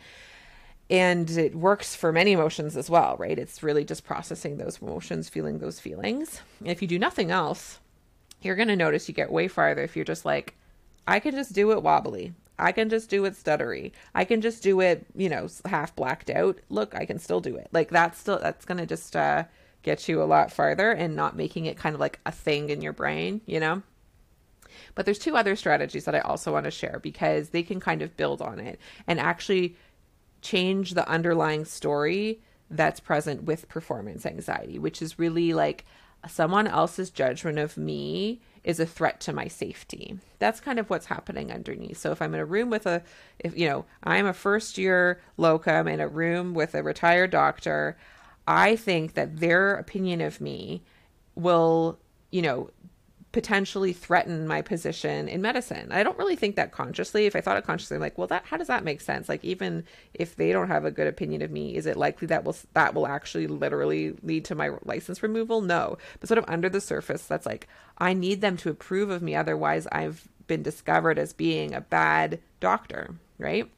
And 0.90 1.30
it 1.30 1.54
works 1.54 1.94
for 1.94 2.12
many 2.12 2.32
emotions 2.32 2.76
as 2.76 2.90
well, 2.90 3.16
right? 3.18 3.38
It's 3.38 3.62
really 3.62 3.84
just 3.84 4.04
processing 4.04 4.58
those 4.58 4.80
emotions, 4.82 5.28
feeling 5.28 5.58
those 5.58 5.80
feelings. 5.80 6.40
if 6.64 6.82
you 6.82 6.88
do 6.88 6.98
nothing 6.98 7.30
else, 7.30 7.78
you're 8.42 8.56
going 8.56 8.68
to 8.68 8.76
notice 8.76 9.08
you 9.08 9.14
get 9.14 9.30
way 9.30 9.48
farther 9.48 9.82
if 9.82 9.96
you're 9.96 10.04
just 10.04 10.24
like, 10.24 10.54
I 11.06 11.20
can 11.20 11.34
just 11.34 11.52
do 11.52 11.72
it 11.72 11.82
wobbly. 11.82 12.34
I 12.58 12.72
can 12.72 12.90
just 12.90 13.10
do 13.10 13.24
it 13.24 13.34
stuttery. 13.34 13.92
I 14.14 14.24
can 14.24 14.40
just 14.40 14.62
do 14.62 14.80
it, 14.80 15.06
you 15.16 15.28
know, 15.28 15.48
half 15.64 15.96
blacked 15.96 16.30
out. 16.30 16.58
Look, 16.68 16.94
I 16.94 17.06
can 17.06 17.18
still 17.18 17.40
do 17.40 17.56
it. 17.56 17.68
Like 17.72 17.90
that's 17.90 18.18
still 18.18 18.38
that's 18.38 18.64
going 18.64 18.78
to 18.78 18.86
just 18.86 19.16
uh 19.16 19.44
get 19.82 20.08
you 20.08 20.22
a 20.22 20.24
lot 20.24 20.52
farther 20.52 20.92
and 20.92 21.16
not 21.16 21.36
making 21.36 21.66
it 21.66 21.76
kind 21.76 21.94
of 21.94 22.00
like 22.00 22.20
a 22.24 22.32
thing 22.32 22.70
in 22.70 22.80
your 22.80 22.92
brain, 22.92 23.40
you 23.46 23.58
know? 23.58 23.82
But 24.94 25.06
there's 25.06 25.18
two 25.18 25.36
other 25.36 25.56
strategies 25.56 26.04
that 26.04 26.14
I 26.14 26.20
also 26.20 26.52
want 26.52 26.64
to 26.64 26.70
share 26.70 27.00
because 27.02 27.50
they 27.50 27.62
can 27.62 27.80
kind 27.80 28.02
of 28.02 28.16
build 28.16 28.42
on 28.42 28.58
it 28.58 28.78
and 29.06 29.20
actually 29.20 29.76
change 30.40 30.94
the 30.94 31.08
underlying 31.08 31.64
story 31.64 32.40
that's 32.70 33.00
present 33.00 33.44
with 33.44 33.68
performance 33.68 34.26
anxiety, 34.26 34.78
which 34.78 35.02
is 35.02 35.18
really 35.18 35.52
like 35.52 35.84
someone 36.28 36.66
else's 36.66 37.10
judgment 37.10 37.58
of 37.58 37.76
me 37.76 38.40
is 38.64 38.78
a 38.78 38.86
threat 38.86 39.20
to 39.20 39.32
my 39.32 39.48
safety. 39.48 40.18
That's 40.38 40.60
kind 40.60 40.78
of 40.78 40.88
what's 40.88 41.06
happening 41.06 41.50
underneath. 41.50 41.98
So 41.98 42.12
if 42.12 42.22
I'm 42.22 42.34
in 42.34 42.40
a 42.40 42.44
room 42.44 42.70
with 42.70 42.86
a 42.86 43.02
if 43.38 43.56
you 43.56 43.68
know, 43.68 43.84
I'm 44.04 44.26
a 44.26 44.32
first 44.32 44.78
year 44.78 45.20
locum 45.36 45.88
in 45.88 46.00
a 46.00 46.08
room 46.08 46.54
with 46.54 46.74
a 46.74 46.82
retired 46.82 47.30
doctor, 47.30 47.96
I 48.46 48.76
think 48.76 49.14
that 49.14 49.38
their 49.38 49.74
opinion 49.74 50.20
of 50.20 50.40
me 50.40 50.82
will, 51.34 51.98
you 52.30 52.42
know, 52.42 52.70
potentially 53.32 53.92
threaten 53.94 54.46
my 54.46 54.62
position 54.62 55.26
in 55.26 55.40
medicine. 55.42 55.90
I 55.90 56.02
don't 56.02 56.18
really 56.18 56.36
think 56.36 56.56
that 56.56 56.70
consciously. 56.72 57.26
If 57.26 57.34
I 57.34 57.40
thought 57.40 57.56
it 57.56 57.64
consciously, 57.64 57.94
I'm 57.96 58.02
like, 58.02 58.18
well, 58.18 58.26
that 58.28 58.44
how 58.44 58.58
does 58.58 58.68
that 58.68 58.84
make 58.84 59.00
sense? 59.00 59.28
Like, 59.28 59.44
even 59.44 59.84
if 60.14 60.36
they 60.36 60.52
don't 60.52 60.68
have 60.68 60.84
a 60.84 60.90
good 60.90 61.06
opinion 61.06 61.42
of 61.42 61.50
me, 61.50 61.74
is 61.74 61.86
it 61.86 61.96
likely 61.96 62.26
that 62.28 62.44
will 62.44 62.56
that 62.74 62.94
will 62.94 63.06
actually 63.06 63.46
literally 63.46 64.14
lead 64.22 64.44
to 64.46 64.54
my 64.54 64.70
license 64.84 65.22
removal? 65.22 65.62
No. 65.62 65.98
But 66.20 66.28
sort 66.28 66.38
of 66.38 66.44
under 66.46 66.68
the 66.68 66.80
surface, 66.80 67.24
that's 67.26 67.46
like 67.46 67.68
I 67.98 68.12
need 68.14 68.42
them 68.42 68.56
to 68.58 68.70
approve 68.70 69.10
of 69.10 69.22
me, 69.22 69.34
otherwise, 69.34 69.86
I've 69.90 70.28
been 70.46 70.62
discovered 70.62 71.18
as 71.18 71.32
being 71.32 71.74
a 71.74 71.80
bad 71.80 72.40
doctor, 72.60 73.14
right? 73.38 73.70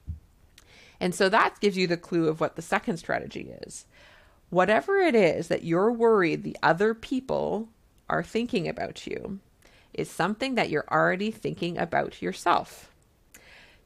And 1.00 1.14
so 1.14 1.28
that 1.28 1.60
gives 1.60 1.76
you 1.76 1.86
the 1.86 1.96
clue 1.96 2.28
of 2.28 2.40
what 2.40 2.56
the 2.56 2.62
second 2.62 2.96
strategy 2.96 3.54
is. 3.66 3.86
whatever 4.54 4.98
it 4.98 5.14
is 5.16 5.48
that 5.48 5.64
you're 5.64 5.90
worried 5.90 6.44
the 6.44 6.56
other 6.62 6.94
people 6.94 7.68
are 8.08 8.22
thinking 8.22 8.68
about 8.68 9.06
you 9.06 9.40
is 9.92 10.10
something 10.10 10.56
that 10.56 10.70
you're 10.70 10.88
already 10.90 11.30
thinking 11.30 11.78
about 11.78 12.20
yourself. 12.20 12.90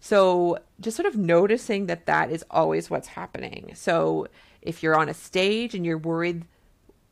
So, 0.00 0.59
just 0.81 0.96
sort 0.96 1.07
of 1.07 1.16
noticing 1.16 1.87
that 1.87 2.07
that 2.07 2.31
is 2.31 2.44
always 2.50 2.88
what's 2.88 3.09
happening. 3.09 3.72
So, 3.74 4.28
if 4.62 4.83
you're 4.83 4.96
on 4.96 5.09
a 5.09 5.14
stage 5.14 5.74
and 5.74 5.85
you're 5.85 5.98
worried, 5.98 6.44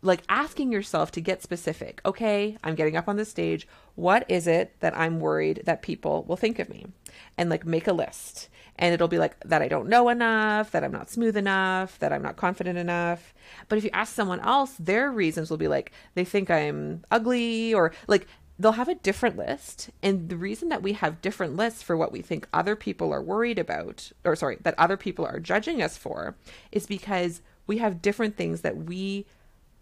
like 0.02 0.22
asking 0.28 0.72
yourself 0.72 1.10
to 1.12 1.20
get 1.20 1.42
specific, 1.42 2.00
okay, 2.04 2.56
I'm 2.62 2.74
getting 2.74 2.96
up 2.96 3.08
on 3.08 3.16
the 3.16 3.24
stage. 3.24 3.66
What 3.96 4.24
is 4.30 4.46
it 4.46 4.78
that 4.80 4.96
I'm 4.96 5.20
worried 5.20 5.62
that 5.64 5.82
people 5.82 6.24
will 6.28 6.36
think 6.36 6.58
of 6.58 6.68
me? 6.68 6.86
And 7.36 7.50
like 7.50 7.66
make 7.66 7.88
a 7.88 7.92
list. 7.92 8.48
And 8.78 8.92
it'll 8.92 9.08
be 9.08 9.18
like 9.18 9.38
that 9.40 9.62
I 9.62 9.68
don't 9.68 9.88
know 9.88 10.08
enough, 10.08 10.70
that 10.70 10.84
I'm 10.84 10.92
not 10.92 11.10
smooth 11.10 11.36
enough, 11.36 11.98
that 11.98 12.12
I'm 12.12 12.22
not 12.22 12.36
confident 12.36 12.78
enough. 12.78 13.34
But 13.68 13.78
if 13.78 13.84
you 13.84 13.90
ask 13.92 14.14
someone 14.14 14.40
else, 14.40 14.74
their 14.78 15.10
reasons 15.10 15.50
will 15.50 15.56
be 15.56 15.68
like 15.68 15.92
they 16.14 16.24
think 16.24 16.50
I'm 16.50 17.04
ugly 17.10 17.72
or 17.72 17.92
like 18.06 18.26
they'll 18.58 18.72
have 18.72 18.88
a 18.88 18.94
different 18.94 19.36
list. 19.36 19.90
And 20.02 20.28
the 20.28 20.36
reason 20.36 20.68
that 20.68 20.82
we 20.82 20.94
have 20.94 21.22
different 21.22 21.56
lists 21.56 21.82
for 21.82 21.96
what 21.96 22.12
we 22.12 22.22
think 22.22 22.48
other 22.52 22.76
people 22.76 23.12
are 23.12 23.22
worried 23.22 23.58
about, 23.58 24.12
or 24.24 24.36
sorry, 24.36 24.58
that 24.62 24.78
other 24.78 24.96
people 24.96 25.24
are 25.26 25.40
judging 25.40 25.82
us 25.82 25.96
for, 25.96 26.36
is 26.72 26.86
because 26.86 27.42
we 27.66 27.78
have 27.78 28.02
different 28.02 28.36
things 28.36 28.60
that 28.62 28.76
we 28.76 29.26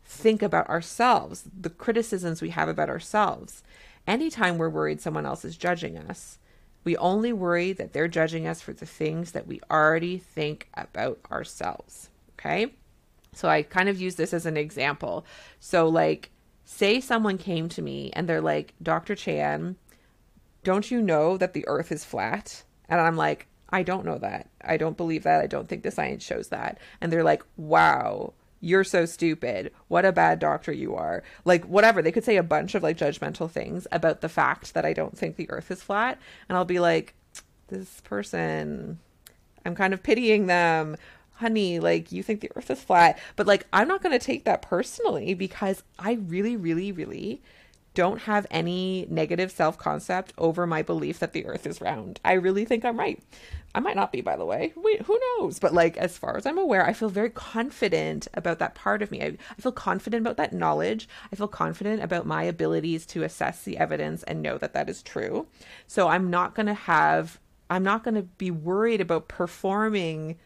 think 0.05 0.43
about 0.43 0.69
ourselves, 0.69 1.45
the 1.59 1.71
criticisms 1.71 2.43
we 2.43 2.51
have 2.51 2.69
about 2.69 2.91
ourselves. 2.91 3.63
Anytime 4.07 4.59
we're 4.59 4.69
worried 4.69 5.01
someone 5.01 5.27
else 5.27 5.45
is 5.45 5.57
judging 5.57 5.97
us, 5.97 6.39
we 6.85 6.97
only 6.99 7.33
worry 7.33 7.73
that 7.73 7.93
they're 7.93 8.09
judging 8.09 8.47
us 8.47 8.61
for 8.61 8.73
the 8.73 8.87
things 8.87 9.33
that 9.33 9.47
we 9.47 9.61
already 9.71 10.19
think 10.19 10.69
about 10.75 11.19
ourselves. 11.31 12.11
Okay. 12.39 12.75
So 13.33 13.49
I 13.49 13.63
kind 13.63 13.89
of 13.89 14.01
use 14.01 14.15
this 14.15 14.33
as 14.33 14.47
an 14.47 14.57
example. 14.57 15.27
So, 15.59 15.89
like, 15.89 16.31
say 16.65 17.01
someone 17.01 17.39
came 17.39 17.69
to 17.71 17.83
me 17.83 18.11
and 18.13 18.29
they're 18.29 18.41
like, 18.41 18.75
Dr. 18.83 19.15
Chan, 19.15 19.77
don't 20.63 20.91
you 20.91 21.03
know 21.03 21.37
that 21.37 21.53
the 21.53 21.67
earth 21.67 21.91
is 21.91 22.05
flat? 22.05 22.63
And 22.89 23.01
I'm 23.01 23.17
like, 23.17 23.47
I 23.71 23.83
don't 23.83 24.05
know 24.05 24.19
that. 24.19 24.49
I 24.63 24.77
don't 24.77 24.97
believe 24.97 25.25
that. 25.25 25.43
I 25.43 25.47
don't 25.47 25.69
think 25.69 25.83
the 25.83 25.91
science 25.91 26.25
shows 26.25 26.49
that. 26.49 26.79
And 27.01 27.13
they're 27.13 27.25
like, 27.25 27.43
wow, 27.57 28.35
you're 28.65 28.85
so 28.85 29.05
stupid. 29.05 29.71
What 29.89 30.07
a 30.07 30.13
bad 30.13 30.39
doctor 30.39 30.73
you 30.73 30.95
are. 30.95 31.23
Like, 31.45 31.65
whatever. 31.67 32.01
They 32.01 32.13
could 32.13 32.25
say 32.25 32.37
a 32.37 32.43
bunch 32.43 32.75
of 32.75 32.83
like 32.83 32.97
judgmental 32.97 33.51
things 33.51 33.87
about 33.93 34.23
the 34.23 34.29
fact 34.29 34.73
that 34.73 34.87
I 34.87 34.95
don't 34.95 35.17
think 35.17 35.37
the 35.37 35.51
earth 35.51 35.71
is 35.71 35.83
flat. 35.83 36.19
And 36.49 36.57
I'll 36.57 36.65
be 36.65 36.81
like, 36.81 37.15
this 37.69 38.01
person, 38.01 38.99
I'm 39.67 39.75
kind 39.75 39.93
of 39.93 40.03
pitying 40.03 40.47
them 40.47 40.97
honey, 41.35 41.81
like 41.81 42.13
you 42.13 42.23
think 42.23 42.41
the 42.41 42.51
earth 42.57 42.71
is 42.71 42.83
flat. 42.83 43.19
But 43.37 43.47
like, 43.47 43.67
I'm 43.73 43.89
not 43.89 44.03
going 44.03 44.19
to 44.19 44.25
take 44.25 44.45
that 44.45 44.63
personally 44.63 45.35
because 45.35 45.83
I 45.99 46.15
really, 46.15 46.57
really, 46.57 46.91
really 46.91 47.43
don't 47.95 48.23
have 48.23 48.47
any 48.51 49.07
negative 49.09 49.51
self 49.51 49.79
concept 49.79 50.33
over 50.37 50.67
my 50.67 50.83
belief 50.83 51.19
that 51.21 51.33
the 51.33 51.47
earth 51.47 51.67
is 51.67 51.81
round. 51.81 52.21
I 52.25 52.35
really 52.35 52.65
think 52.65 52.85
I'm 52.85 52.99
right. 52.99 53.23
I 53.77 53.81
might 53.81 53.97
not 53.97 54.13
be, 54.13 54.21
by 54.21 54.37
the 54.37 54.45
way. 54.45 54.73
Wait, 54.77 55.03
who 55.03 55.19
knows? 55.39 55.59
But 55.59 55.75
like, 55.75 55.97
as 55.97 56.17
far 56.17 56.37
as 56.37 56.47
I'm 56.47 56.59
aware, 56.59 56.87
I 56.87 56.93
feel 56.93 57.09
very 57.09 57.31
confident 57.31 58.29
about 58.35 58.61
that 58.61 58.77
part 58.77 59.03
of 59.03 59.11
me. 59.11 59.23
I, 59.23 59.37
I 59.51 59.61
feel 59.61 59.73
confident 59.73 60.21
about 60.21 60.37
that 60.37 60.53
knowledge. 60.53 61.09
I 61.33 61.37
feel 61.37 61.49
confident 61.49 62.03
about 62.03 62.27
my 62.27 62.45
abilities 62.45 63.05
to 63.07 63.25
assess 63.25 63.63
the 63.63 63.79
evidence 63.79 64.23
and 64.23 64.43
know 64.43 64.59
that 64.59 64.75
that 64.75 64.89
is 64.89 65.03
true. 65.03 65.49
So 65.89 66.07
I'm 66.09 66.31
not 66.31 66.55
going 66.55 66.67
to 66.67 66.75
have, 66.75 67.41
I'm 67.69 67.83
not 67.83 68.05
going 68.05 68.15
to 68.15 68.23
be 68.23 68.53
worried 68.53 69.01
about 69.01 69.27
performing 69.27 70.37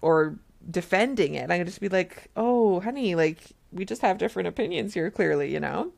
or 0.00 0.38
defending 0.68 1.34
it. 1.34 1.42
I'm 1.42 1.48
gonna 1.48 1.64
just 1.64 1.80
be 1.80 1.88
like, 1.88 2.28
oh, 2.36 2.80
honey, 2.80 3.14
like 3.14 3.38
we 3.72 3.84
just 3.84 4.02
have 4.02 4.18
different 4.18 4.48
opinions 4.48 4.94
here, 4.94 5.10
clearly, 5.10 5.52
you 5.52 5.60
know? 5.60 5.92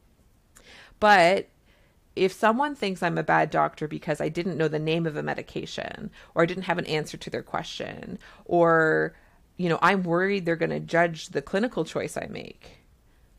But 1.03 1.49
if 2.15 2.31
someone 2.33 2.77
thinks 2.77 3.03
I'm 3.03 3.19
a 3.19 3.25
bad 3.25 3.51
doctor 3.51 3.89
because 3.89 4.21
I 4.21 4.29
didn't 4.29 4.57
know 4.57 4.69
the 4.69 4.79
name 4.79 5.05
of 5.05 5.17
a 5.17 5.23
medication 5.23 6.13
or 6.33 6.45
I 6.45 6.47
didn't 6.47 6.63
have 6.63 6.79
an 6.79 6.87
answer 6.87 7.17
to 7.17 7.29
their 7.29 7.43
question 7.43 8.21
or 8.45 9.13
you 9.57 9.69
know, 9.69 9.81
I'm 9.83 10.05
worried 10.05 10.47
they're 10.47 10.55
going 10.55 10.71
to 10.71 10.79
judge 10.79 11.31
the 11.31 11.43
clinical 11.43 11.85
choice 11.85 12.17
I 12.17 12.29
make. 12.31 12.79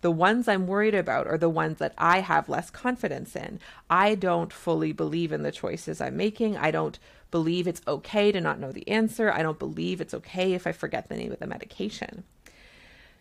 The 0.02 0.12
ones 0.12 0.50
I'm 0.50 0.68
worried 0.68 0.94
about 0.94 1.26
are 1.26 1.38
the 1.38 1.48
ones 1.48 1.78
that 1.78 1.94
I 1.98 2.20
have 2.20 2.50
less 2.50 2.70
confidence 2.70 3.34
in. 3.34 3.62
I 3.90 4.16
don't 4.16 4.52
fully 4.52 4.92
believe 4.92 5.32
in 5.32 5.44
the 5.44 5.52
choices 5.52 6.02
I'm 6.02 6.18
making. 6.18 6.58
I 6.58 6.70
don't 6.70 7.00
believe 7.32 7.66
it's 7.66 7.82
okay 7.88 8.34
to 8.34 8.42
not 8.42 8.60
know 8.60 8.74
the 8.74 8.88
answer. 8.90 9.32
I 9.32 9.42
don't 9.42 9.58
believe 9.58 10.02
it's 10.02 10.14
okay 10.14 10.52
if 10.52 10.68
I 10.68 10.74
forget 10.74 11.08
the 11.08 11.16
name 11.16 11.32
of 11.32 11.40
the 11.40 11.48
medication. 11.48 12.26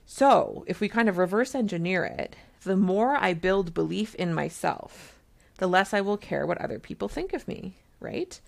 So, 0.05 0.65
if 0.67 0.81
we 0.81 0.89
kind 0.89 1.09
of 1.09 1.17
reverse 1.17 1.55
engineer 1.55 2.05
it, 2.05 2.35
the 2.65 2.77
more 2.77 3.17
I 3.17 3.35
build 3.35 3.75
belief 3.75 4.15
in 4.17 4.35
myself, 4.35 5.19
the 5.59 5.67
less 5.67 5.93
I 5.93 6.01
will 6.01 6.17
care 6.17 6.47
what 6.47 6.61
other 6.61 6.79
people 6.79 7.09
think 7.09 7.33
of 7.33 7.49
me, 7.49 7.75
right? 8.01 8.41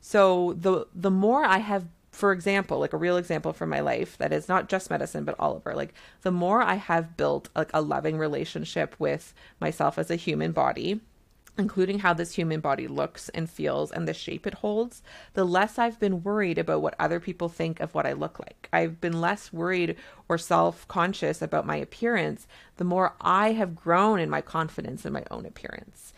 So, 0.00 0.54
the 0.58 0.86
the 0.94 1.10
more 1.10 1.44
I 1.44 1.58
have 1.58 1.86
for 2.12 2.32
example, 2.32 2.78
like 2.78 2.92
a 2.92 2.98
real 2.98 3.16
example 3.16 3.54
from 3.54 3.70
my 3.70 3.80
life 3.80 4.18
that 4.18 4.34
is 4.34 4.46
not 4.46 4.68
just 4.68 4.90
medicine 4.90 5.24
but 5.24 5.34
Oliver, 5.38 5.74
like 5.74 5.94
the 6.20 6.30
more 6.30 6.60
I 6.60 6.74
have 6.74 7.16
built 7.16 7.48
like 7.56 7.70
a 7.72 7.80
loving 7.80 8.18
relationship 8.18 8.94
with 8.98 9.32
myself 9.60 9.98
as 9.98 10.10
a 10.10 10.16
human 10.16 10.52
body, 10.52 11.00
including 11.58 11.98
how 11.98 12.14
this 12.14 12.34
human 12.34 12.60
body 12.60 12.88
looks 12.88 13.28
and 13.30 13.48
feels 13.48 13.92
and 13.92 14.08
the 14.08 14.14
shape 14.14 14.46
it 14.46 14.54
holds, 14.54 15.02
the 15.34 15.44
less 15.44 15.78
I've 15.78 16.00
been 16.00 16.22
worried 16.22 16.58
about 16.58 16.82
what 16.82 16.94
other 16.98 17.20
people 17.20 17.48
think 17.48 17.80
of 17.80 17.94
what 17.94 18.06
I 18.06 18.12
look 18.12 18.38
like. 18.38 18.68
I've 18.72 19.00
been 19.00 19.20
less 19.20 19.52
worried 19.52 19.96
or 20.28 20.38
self 20.38 20.88
conscious 20.88 21.42
about 21.42 21.66
my 21.66 21.76
appearance, 21.76 22.46
the 22.76 22.84
more 22.84 23.14
I 23.20 23.52
have 23.52 23.76
grown 23.76 24.18
in 24.18 24.30
my 24.30 24.40
confidence 24.40 25.04
in 25.04 25.12
my 25.12 25.24
own 25.30 25.44
appearance 25.46 26.12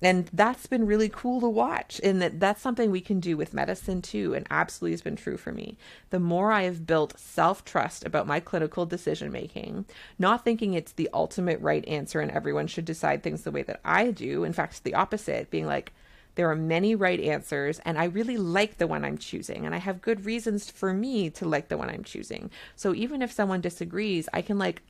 and 0.00 0.30
that's 0.32 0.66
been 0.66 0.86
really 0.86 1.08
cool 1.08 1.40
to 1.40 1.48
watch 1.48 2.00
and 2.04 2.22
that 2.22 2.38
that's 2.38 2.62
something 2.62 2.90
we 2.90 3.00
can 3.00 3.20
do 3.20 3.36
with 3.36 3.54
medicine 3.54 4.00
too 4.00 4.34
and 4.34 4.46
absolutely 4.50 4.92
has 4.92 5.02
been 5.02 5.16
true 5.16 5.36
for 5.36 5.52
me. 5.52 5.76
The 6.10 6.20
more 6.20 6.52
i 6.52 6.62
have 6.62 6.86
built 6.86 7.18
self-trust 7.18 8.04
about 8.04 8.26
my 8.26 8.40
clinical 8.40 8.86
decision 8.86 9.32
making 9.32 9.84
not 10.18 10.44
thinking 10.44 10.74
it's 10.74 10.92
the 10.92 11.10
ultimate 11.12 11.60
right 11.60 11.86
answer 11.86 12.20
and 12.20 12.30
everyone 12.30 12.66
should 12.66 12.84
decide 12.84 13.22
things 13.22 13.42
the 13.42 13.50
way 13.50 13.62
that 13.62 13.80
i 13.84 14.10
do 14.10 14.44
in 14.44 14.52
fact 14.52 14.84
the 14.84 14.94
opposite 14.94 15.50
being 15.50 15.66
like 15.66 15.92
there 16.34 16.50
are 16.50 16.56
many 16.56 16.94
right 16.94 17.20
answers 17.20 17.80
and 17.80 17.98
i 17.98 18.04
really 18.04 18.36
like 18.36 18.78
the 18.78 18.86
one 18.86 19.04
i'm 19.04 19.18
choosing 19.18 19.66
and 19.66 19.74
i 19.74 19.78
have 19.78 20.00
good 20.00 20.24
reasons 20.24 20.70
for 20.70 20.94
me 20.94 21.28
to 21.30 21.48
like 21.48 21.68
the 21.68 21.76
one 21.76 21.90
i'm 21.90 22.04
choosing. 22.04 22.50
So 22.76 22.94
even 22.94 23.22
if 23.22 23.32
someone 23.32 23.60
disagrees 23.60 24.28
i 24.32 24.42
can 24.42 24.58
like 24.58 24.82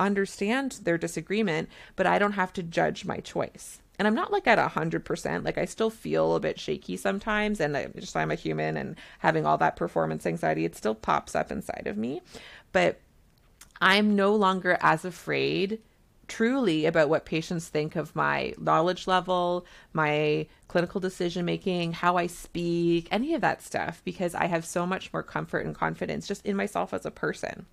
understand 0.00 0.78
their 0.84 0.96
disagreement 0.96 1.68
but 1.96 2.06
i 2.06 2.18
don't 2.18 2.32
have 2.32 2.52
to 2.52 2.62
judge 2.62 3.04
my 3.04 3.18
choice 3.18 3.80
and 3.98 4.06
I'm 4.06 4.14
not 4.14 4.32
like 4.32 4.46
at 4.46 4.58
a 4.58 4.68
hundred 4.68 5.04
percent. 5.04 5.44
Like 5.44 5.58
I 5.58 5.64
still 5.64 5.90
feel 5.90 6.34
a 6.34 6.40
bit 6.40 6.58
shaky 6.58 6.96
sometimes, 6.96 7.60
and 7.60 7.76
I 7.76 7.86
just 7.98 8.16
I'm 8.16 8.30
a 8.30 8.36
human, 8.36 8.76
and 8.76 8.96
having 9.18 9.46
all 9.46 9.58
that 9.58 9.76
performance 9.76 10.26
anxiety, 10.26 10.64
it 10.64 10.76
still 10.76 10.94
pops 10.94 11.34
up 11.34 11.50
inside 11.50 11.86
of 11.86 11.96
me. 11.96 12.20
But 12.72 13.00
I'm 13.80 14.16
no 14.16 14.34
longer 14.34 14.78
as 14.80 15.04
afraid 15.04 15.80
truly 16.28 16.84
about 16.84 17.08
what 17.08 17.24
patients 17.24 17.68
think 17.68 17.96
of 17.96 18.14
my 18.14 18.54
knowledge 18.58 19.06
level, 19.06 19.64
my 19.92 20.46
clinical 20.68 21.00
decision 21.00 21.44
making, 21.44 21.92
how 21.92 22.16
I 22.16 22.26
speak, 22.26 23.08
any 23.10 23.34
of 23.34 23.40
that 23.40 23.62
stuff, 23.62 24.02
because 24.04 24.34
I 24.34 24.44
have 24.44 24.64
so 24.64 24.86
much 24.86 25.12
more 25.12 25.22
comfort 25.22 25.64
and 25.64 25.74
confidence 25.74 26.28
just 26.28 26.44
in 26.44 26.54
myself 26.54 26.92
as 26.92 27.06
a 27.06 27.10
person. 27.10 27.66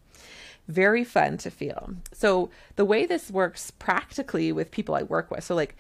Very 0.67 1.03
fun 1.03 1.37
to 1.39 1.51
feel. 1.51 1.91
So, 2.11 2.49
the 2.75 2.85
way 2.85 3.05
this 3.05 3.29
works 3.29 3.71
practically 3.71 4.51
with 4.51 4.71
people 4.71 4.95
I 4.95 5.03
work 5.03 5.29
with, 5.29 5.43
so 5.43 5.53
like 5.53 5.75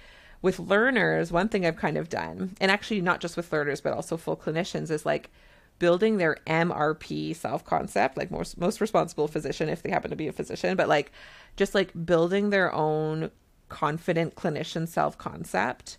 with 0.45 0.59
learners, 0.59 1.31
one 1.31 1.49
thing 1.49 1.65
I've 1.65 1.75
kind 1.75 1.97
of 1.97 2.07
done, 2.07 2.55
and 2.61 2.69
actually 2.69 3.01
not 3.01 3.19
just 3.19 3.35
with 3.35 3.51
learners, 3.51 3.81
but 3.81 3.93
also 3.93 4.15
full 4.15 4.37
clinicians, 4.37 4.91
is 4.91 5.03
like 5.03 5.31
building 5.79 6.17
their 6.17 6.37
MRP 6.45 7.35
self 7.35 7.65
concept, 7.65 8.15
like 8.15 8.29
most 8.29 8.55
most 8.59 8.79
responsible 8.79 9.27
physician 9.27 9.69
if 9.69 9.81
they 9.81 9.89
happen 9.89 10.11
to 10.11 10.15
be 10.15 10.27
a 10.27 10.31
physician, 10.31 10.77
but 10.77 10.87
like 10.87 11.11
just 11.57 11.73
like 11.73 11.91
building 12.05 12.51
their 12.51 12.71
own 12.75 13.31
confident 13.69 14.35
clinician 14.35 14.87
self 14.87 15.17
concept 15.17 15.97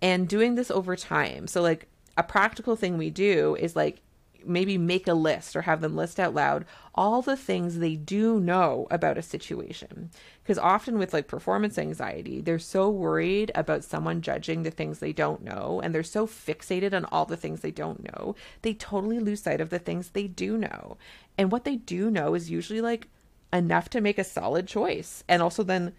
and 0.00 0.26
doing 0.26 0.54
this 0.54 0.70
over 0.70 0.96
time. 0.96 1.46
So 1.46 1.60
like 1.60 1.86
a 2.16 2.22
practical 2.22 2.76
thing 2.76 2.96
we 2.96 3.10
do 3.10 3.58
is 3.60 3.76
like 3.76 4.00
maybe 4.46 4.78
make 4.78 5.06
a 5.06 5.14
list 5.14 5.56
or 5.56 5.62
have 5.62 5.80
them 5.80 5.96
list 5.96 6.18
out 6.20 6.34
loud 6.34 6.64
all 6.94 7.22
the 7.22 7.36
things 7.36 7.78
they 7.78 7.96
do 7.96 8.38
know 8.38 8.86
about 8.90 9.16
a 9.16 9.22
situation. 9.22 10.10
Because 10.42 10.58
often 10.58 10.98
with 10.98 11.12
like 11.12 11.26
performance 11.26 11.78
anxiety, 11.78 12.40
they're 12.40 12.58
so 12.58 12.90
worried 12.90 13.50
about 13.54 13.84
someone 13.84 14.20
judging 14.20 14.62
the 14.62 14.70
things 14.70 14.98
they 14.98 15.12
don't 15.12 15.42
know 15.42 15.80
and 15.82 15.94
they're 15.94 16.02
so 16.02 16.26
fixated 16.26 16.92
on 16.92 17.04
all 17.06 17.24
the 17.24 17.36
things 17.36 17.60
they 17.60 17.70
don't 17.70 18.04
know, 18.04 18.34
they 18.62 18.74
totally 18.74 19.20
lose 19.20 19.42
sight 19.42 19.60
of 19.60 19.70
the 19.70 19.78
things 19.78 20.10
they 20.10 20.26
do 20.26 20.58
know. 20.58 20.96
And 21.38 21.50
what 21.50 21.64
they 21.64 21.76
do 21.76 22.10
know 22.10 22.34
is 22.34 22.50
usually 22.50 22.80
like 22.80 23.08
enough 23.52 23.88
to 23.90 24.00
make 24.00 24.18
a 24.18 24.24
solid 24.24 24.66
choice. 24.66 25.24
And 25.28 25.42
also 25.42 25.62
then 25.62 25.92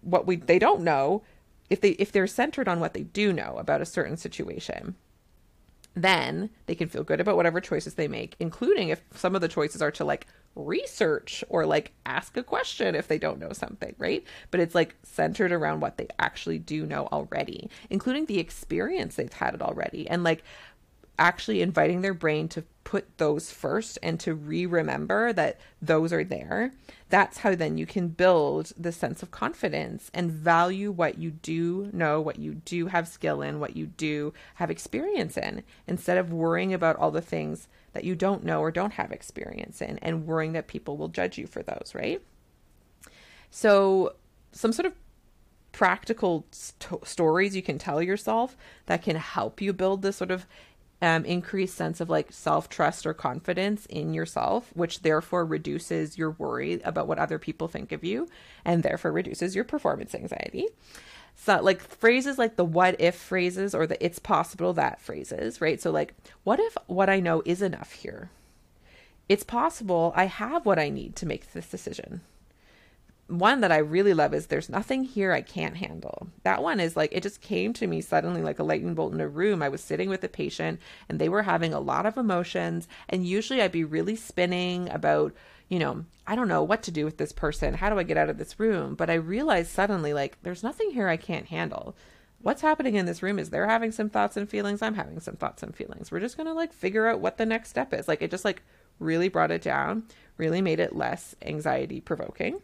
what 0.00 0.26
we 0.26 0.36
they 0.36 0.58
don't 0.58 0.80
know 0.80 1.22
if 1.68 1.80
they 1.80 1.90
if 1.90 2.10
they're 2.10 2.26
centered 2.26 2.68
on 2.68 2.80
what 2.80 2.94
they 2.94 3.02
do 3.02 3.32
know 3.32 3.56
about 3.58 3.80
a 3.80 3.86
certain 3.86 4.16
situation 4.16 4.96
then 6.02 6.50
they 6.66 6.74
can 6.74 6.88
feel 6.88 7.04
good 7.04 7.20
about 7.20 7.36
whatever 7.36 7.60
choices 7.60 7.94
they 7.94 8.08
make, 8.08 8.36
including 8.40 8.88
if 8.88 9.02
some 9.14 9.34
of 9.34 9.40
the 9.40 9.48
choices 9.48 9.82
are 9.82 9.90
to 9.92 10.04
like 10.04 10.26
research 10.54 11.44
or 11.48 11.64
like 11.64 11.92
ask 12.06 12.36
a 12.36 12.42
question 12.42 12.94
if 12.94 13.08
they 13.08 13.18
don't 13.18 13.38
know 13.38 13.52
something, 13.52 13.94
right? 13.98 14.24
But 14.50 14.60
it's 14.60 14.74
like 14.74 14.96
centered 15.02 15.52
around 15.52 15.80
what 15.80 15.96
they 15.96 16.08
actually 16.18 16.58
do 16.58 16.86
know 16.86 17.08
already, 17.12 17.70
including 17.88 18.26
the 18.26 18.38
experience 18.38 19.16
they've 19.16 19.32
had 19.32 19.54
it 19.54 19.62
already. 19.62 20.08
And 20.08 20.24
like 20.24 20.42
actually 21.18 21.60
inviting 21.60 22.00
their 22.00 22.14
brain 22.14 22.48
to 22.48 22.64
put 22.84 23.18
those 23.18 23.50
first 23.50 23.98
and 24.02 24.18
to 24.18 24.34
re 24.34 24.66
remember 24.66 25.32
that 25.32 25.60
those 25.80 26.12
are 26.12 26.24
there, 26.24 26.72
that's 27.08 27.38
how 27.38 27.54
then 27.54 27.76
you 27.78 27.86
can 27.86 28.08
build 28.08 28.72
the 28.76 28.90
sense 28.90 29.22
of 29.22 29.30
confidence 29.30 30.10
and 30.14 30.32
value 30.32 30.90
what 30.90 31.18
you 31.18 31.30
do 31.30 31.90
know, 31.92 32.20
what 32.20 32.38
you 32.38 32.54
do 32.54 32.86
have 32.86 33.06
skill 33.06 33.42
in, 33.42 33.60
what 33.60 33.76
you 33.76 33.86
do 33.86 34.32
have 34.54 34.70
experience 34.70 35.36
in, 35.36 35.62
instead 35.86 36.18
of 36.18 36.32
worrying 36.32 36.72
about 36.72 36.96
all 36.96 37.10
the 37.10 37.20
things 37.20 37.68
that 37.92 38.04
you 38.04 38.14
don't 38.14 38.44
know 38.44 38.60
or 38.60 38.70
don't 38.70 38.94
have 38.94 39.12
experience 39.12 39.82
in 39.82 39.98
and 39.98 40.26
worrying 40.26 40.52
that 40.52 40.66
people 40.68 40.96
will 40.96 41.08
judge 41.08 41.38
you 41.38 41.46
for 41.46 41.62
those, 41.62 41.92
right? 41.94 42.22
So, 43.50 44.14
some 44.52 44.72
sort 44.72 44.86
of 44.86 44.94
practical 45.72 46.46
st- 46.50 47.06
stories 47.06 47.54
you 47.54 47.62
can 47.62 47.78
tell 47.78 48.02
yourself 48.02 48.56
that 48.86 49.02
can 49.02 49.16
help 49.16 49.60
you 49.60 49.72
build 49.72 50.02
this 50.02 50.16
sort 50.16 50.30
of 50.30 50.46
um, 51.02 51.24
increased 51.24 51.76
sense 51.76 52.00
of 52.00 52.10
like 52.10 52.32
self 52.32 52.68
trust 52.68 53.06
or 53.06 53.14
confidence 53.14 53.86
in 53.86 54.12
yourself, 54.12 54.70
which 54.74 55.02
therefore 55.02 55.44
reduces 55.44 56.18
your 56.18 56.32
worry 56.32 56.80
about 56.82 57.06
what 57.06 57.18
other 57.18 57.38
people 57.38 57.68
think 57.68 57.92
of 57.92 58.04
you 58.04 58.28
and 58.64 58.82
therefore 58.82 59.12
reduces 59.12 59.54
your 59.54 59.64
performance 59.64 60.14
anxiety. 60.14 60.66
So, 61.36 61.60
like 61.62 61.80
phrases 61.80 62.38
like 62.38 62.56
the 62.56 62.64
what 62.64 63.00
if 63.00 63.14
phrases 63.14 63.74
or 63.74 63.86
the 63.86 64.02
it's 64.04 64.18
possible 64.18 64.74
that 64.74 65.00
phrases, 65.00 65.60
right? 65.60 65.80
So, 65.80 65.90
like, 65.90 66.14
what 66.44 66.60
if 66.60 66.76
what 66.86 67.08
I 67.08 67.20
know 67.20 67.42
is 67.46 67.62
enough 67.62 67.92
here? 67.92 68.30
It's 69.28 69.44
possible 69.44 70.12
I 70.16 70.24
have 70.24 70.66
what 70.66 70.78
I 70.78 70.90
need 70.90 71.16
to 71.16 71.26
make 71.26 71.52
this 71.52 71.68
decision 71.68 72.20
one 73.30 73.60
that 73.60 73.72
I 73.72 73.78
really 73.78 74.14
love 74.14 74.34
is 74.34 74.46
There's 74.46 74.68
Nothing 74.68 75.04
Here 75.04 75.32
I 75.32 75.40
Can't 75.40 75.76
Handle. 75.76 76.28
That 76.42 76.62
one 76.62 76.80
is 76.80 76.96
like, 76.96 77.12
it 77.12 77.22
just 77.22 77.40
came 77.40 77.72
to 77.74 77.86
me 77.86 78.00
suddenly 78.00 78.42
like 78.42 78.58
a 78.58 78.64
lightning 78.64 78.94
bolt 78.94 79.12
in 79.12 79.20
a 79.20 79.28
room. 79.28 79.62
I 79.62 79.68
was 79.68 79.80
sitting 79.80 80.08
with 80.08 80.24
a 80.24 80.28
patient 80.28 80.80
and 81.08 81.18
they 81.18 81.28
were 81.28 81.42
having 81.42 81.72
a 81.72 81.80
lot 81.80 82.06
of 82.06 82.16
emotions. 82.16 82.88
And 83.08 83.26
usually 83.26 83.62
I'd 83.62 83.72
be 83.72 83.84
really 83.84 84.16
spinning 84.16 84.90
about, 84.90 85.32
you 85.68 85.78
know, 85.78 86.04
I 86.26 86.34
don't 86.34 86.48
know 86.48 86.62
what 86.62 86.82
to 86.84 86.90
do 86.90 87.04
with 87.04 87.18
this 87.18 87.32
person. 87.32 87.74
How 87.74 87.88
do 87.88 87.98
I 87.98 88.02
get 88.02 88.16
out 88.16 88.28
of 88.28 88.38
this 88.38 88.58
room? 88.58 88.94
But 88.94 89.10
I 89.10 89.14
realized 89.14 89.70
suddenly, 89.70 90.12
like, 90.12 90.38
there's 90.42 90.62
nothing 90.62 90.90
here 90.90 91.08
I 91.08 91.16
can't 91.16 91.46
handle. 91.46 91.96
What's 92.42 92.62
happening 92.62 92.94
in 92.96 93.06
this 93.06 93.22
room 93.22 93.38
is 93.38 93.50
they're 93.50 93.68
having 93.68 93.92
some 93.92 94.10
thoughts 94.10 94.36
and 94.36 94.48
feelings. 94.48 94.82
I'm 94.82 94.94
having 94.94 95.20
some 95.20 95.36
thoughts 95.36 95.62
and 95.62 95.74
feelings. 95.74 96.10
We're 96.10 96.20
just 96.20 96.36
going 96.36 96.46
to 96.46 96.54
like 96.54 96.72
figure 96.72 97.06
out 97.06 97.20
what 97.20 97.36
the 97.38 97.46
next 97.46 97.70
step 97.70 97.92
is. 97.94 98.08
Like, 98.08 98.22
it 98.22 98.30
just 98.30 98.44
like 98.44 98.62
really 98.98 99.28
brought 99.28 99.50
it 99.50 99.62
down, 99.62 100.04
really 100.36 100.60
made 100.60 100.80
it 100.80 100.96
less 100.96 101.36
anxiety 101.42 102.00
provoking. 102.00 102.60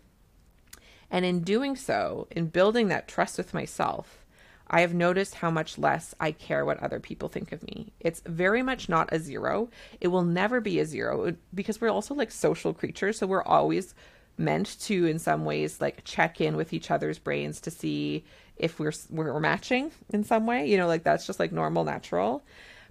And 1.11 1.25
in 1.25 1.41
doing 1.41 1.77
so, 1.77 2.27
in 2.31 2.49
building 2.49 2.89
that 2.89 3.09
trust 3.09 3.39
with 3.39 3.55
myself, 3.55 4.25
I 4.69 4.81
have 4.81 4.95
noticed 4.95 5.37
how 5.37 5.51
much 5.51 5.79
less 5.79 6.15
I 6.19 6.33
care 6.33 6.65
what 6.65 6.83
other 6.83 6.99
people 6.99 7.29
think 7.29 7.53
of 7.53 7.63
me. 7.63 7.93
It's 8.01 8.21
very 8.27 8.63
much 8.63 8.89
not 8.89 9.13
a 9.13 9.21
zero. 9.21 9.69
It 10.01 10.09
will 10.09 10.25
never 10.25 10.61
be 10.61 10.81
a 10.81 10.85
zero 10.85 11.27
uh, 11.27 11.33
because 11.55 11.81
we're 11.81 11.91
also 11.91 12.15
like 12.15 12.33
social 12.33 12.75
creatures. 12.75 13.19
So 13.19 13.27
we're 13.27 13.45
always 13.45 13.95
meant 14.37 14.79
to, 14.81 15.07
in 15.07 15.19
some 15.19 15.45
ways, 15.45 15.81
like 15.81 16.05
check 16.05 16.41
in 16.41 16.57
with 16.57 16.73
each 16.73 16.91
other's 16.91 17.19
brains 17.19 17.61
to 17.61 17.71
see 17.71 18.25
if 18.57 18.81
we're, 18.81 18.93
we're 19.09 19.39
matching 19.39 19.93
in 20.11 20.25
some 20.25 20.47
way. 20.47 20.67
You 20.67 20.77
know, 20.77 20.89
like 20.89 21.05
that's 21.05 21.27
just 21.27 21.39
like 21.39 21.53
normal, 21.53 21.85
natural. 21.85 22.45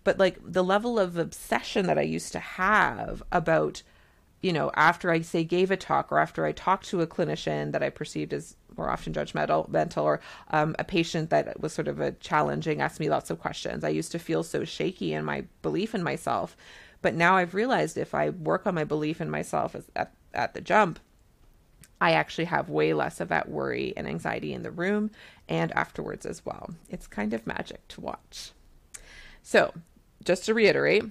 But 0.06 0.18
like 0.18 0.38
the 0.42 0.64
level 0.64 0.98
of 0.98 1.18
obsession 1.18 1.88
that 1.88 1.98
I 1.98 2.04
used 2.04 2.32
to 2.32 2.40
have 2.40 3.22
about 3.32 3.84
you 4.46 4.54
know, 4.54 4.70
after 4.76 5.10
I 5.10 5.22
say 5.22 5.44
gave 5.44 5.72
a 5.72 5.76
talk 5.76 6.12
or 6.12 6.20
after 6.20 6.46
I 6.46 6.52
talked 6.52 6.86
to 6.90 7.02
a 7.02 7.08
clinician 7.08 7.72
that 7.72 7.82
I 7.82 7.90
perceived 7.90 8.32
as 8.32 8.56
more 8.78 8.92
often 8.92 9.12
judgmental 9.12 9.68
mental 9.70 10.06
or 10.06 10.22
um, 10.52 10.76
a 10.78 10.84
patient 10.84 11.32
that 11.32 11.60
was 11.60 11.74
sort 11.74 11.88
of 11.88 12.00
a 12.00 12.12
challenging, 12.12 12.80
asked 12.80 13.00
me 13.00 13.10
lots 13.10 13.32
of 13.32 13.40
questions. 13.40 13.84
I 13.84 13.90
used 13.90 14.12
to 14.12 14.20
feel 14.20 14.44
so 14.44 14.64
shaky 14.64 15.14
in 15.14 15.26
my 15.26 15.46
belief 15.64 15.96
in 15.96 16.04
myself. 16.04 16.56
But 17.02 17.16
now 17.16 17.38
I've 17.38 17.56
realized 17.56 17.98
if 17.98 18.14
I 18.14 18.30
work 18.30 18.68
on 18.68 18.76
my 18.76 18.84
belief 18.84 19.20
in 19.20 19.32
myself 19.32 19.74
as, 19.74 19.86
at, 19.96 20.14
at 20.36 20.54
the 20.54 20.62
jump, 20.62 21.00
I 22.00 22.12
actually 22.12 22.46
have 22.46 22.70
way 22.70 22.94
less 22.94 23.20
of 23.20 23.30
that 23.30 23.50
worry 23.50 23.94
and 23.98 24.08
anxiety 24.08 24.54
in 24.54 24.62
the 24.62 24.70
room 24.70 25.10
and 25.50 25.72
afterwards 25.72 26.24
as 26.24 26.46
well. 26.46 26.70
It's 26.88 27.08
kind 27.08 27.34
of 27.34 27.48
magic 27.48 27.88
to 27.88 28.02
watch. 28.02 28.52
So, 29.42 29.74
just 30.24 30.46
to 30.46 30.54
reiterate, 30.54 31.06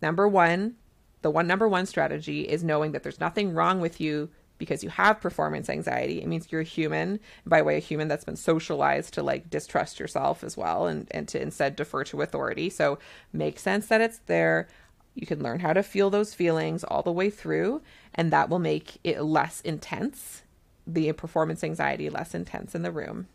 number 0.00 0.28
one, 0.28 0.76
the 1.22 1.30
one 1.30 1.46
number 1.46 1.68
one 1.68 1.86
strategy 1.86 2.42
is 2.42 2.64
knowing 2.64 2.92
that 2.92 3.02
there's 3.02 3.20
nothing 3.20 3.54
wrong 3.54 3.80
with 3.80 4.00
you 4.00 4.30
because 4.58 4.82
you 4.82 4.90
have 4.90 5.20
performance 5.20 5.70
anxiety. 5.70 6.20
It 6.20 6.26
means 6.26 6.48
you're 6.50 6.60
a 6.60 6.64
human. 6.64 7.20
By 7.46 7.62
way 7.62 7.78
of 7.78 7.84
human, 7.84 8.08
that's 8.08 8.24
been 8.24 8.36
socialized 8.36 9.14
to 9.14 9.22
like 9.22 9.50
distrust 9.50 10.00
yourself 10.00 10.44
as 10.44 10.56
well 10.56 10.86
and, 10.86 11.06
and 11.12 11.26
to 11.28 11.40
instead 11.40 11.76
defer 11.76 12.04
to 12.04 12.22
authority. 12.22 12.68
So 12.68 12.98
make 13.32 13.58
sense 13.58 13.86
that 13.86 14.00
it's 14.00 14.18
there. 14.26 14.68
You 15.14 15.26
can 15.26 15.42
learn 15.42 15.60
how 15.60 15.72
to 15.72 15.82
feel 15.82 16.10
those 16.10 16.34
feelings 16.34 16.84
all 16.84 17.02
the 17.02 17.12
way 17.12 17.30
through, 17.30 17.82
and 18.14 18.32
that 18.32 18.48
will 18.48 18.60
make 18.60 18.98
it 19.02 19.20
less 19.22 19.60
intense, 19.62 20.42
the 20.86 21.12
performance 21.12 21.64
anxiety 21.64 22.08
less 22.08 22.34
intense 22.34 22.74
in 22.74 22.82
the 22.82 22.92
room. 22.92 23.26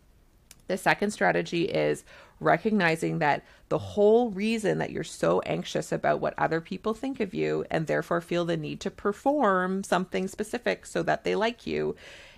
The 0.67 0.77
second 0.77 1.11
strategy 1.11 1.65
is 1.65 2.03
recognizing 2.39 3.19
that 3.19 3.43
the 3.69 3.77
whole 3.77 4.29
reason 4.31 4.77
that 4.77 4.91
you're 4.91 5.03
so 5.03 5.39
anxious 5.41 5.91
about 5.91 6.19
what 6.19 6.33
other 6.37 6.61
people 6.61 6.93
think 6.93 7.19
of 7.19 7.33
you 7.33 7.65
and 7.71 7.87
therefore 7.87 8.21
feel 8.21 8.45
the 8.45 8.57
need 8.57 8.79
to 8.81 8.91
perform 8.91 9.83
something 9.83 10.27
specific 10.27 10.85
so 10.85 11.03
that 11.03 11.23
they 11.23 11.35
like 11.35 11.65
you 11.65 11.95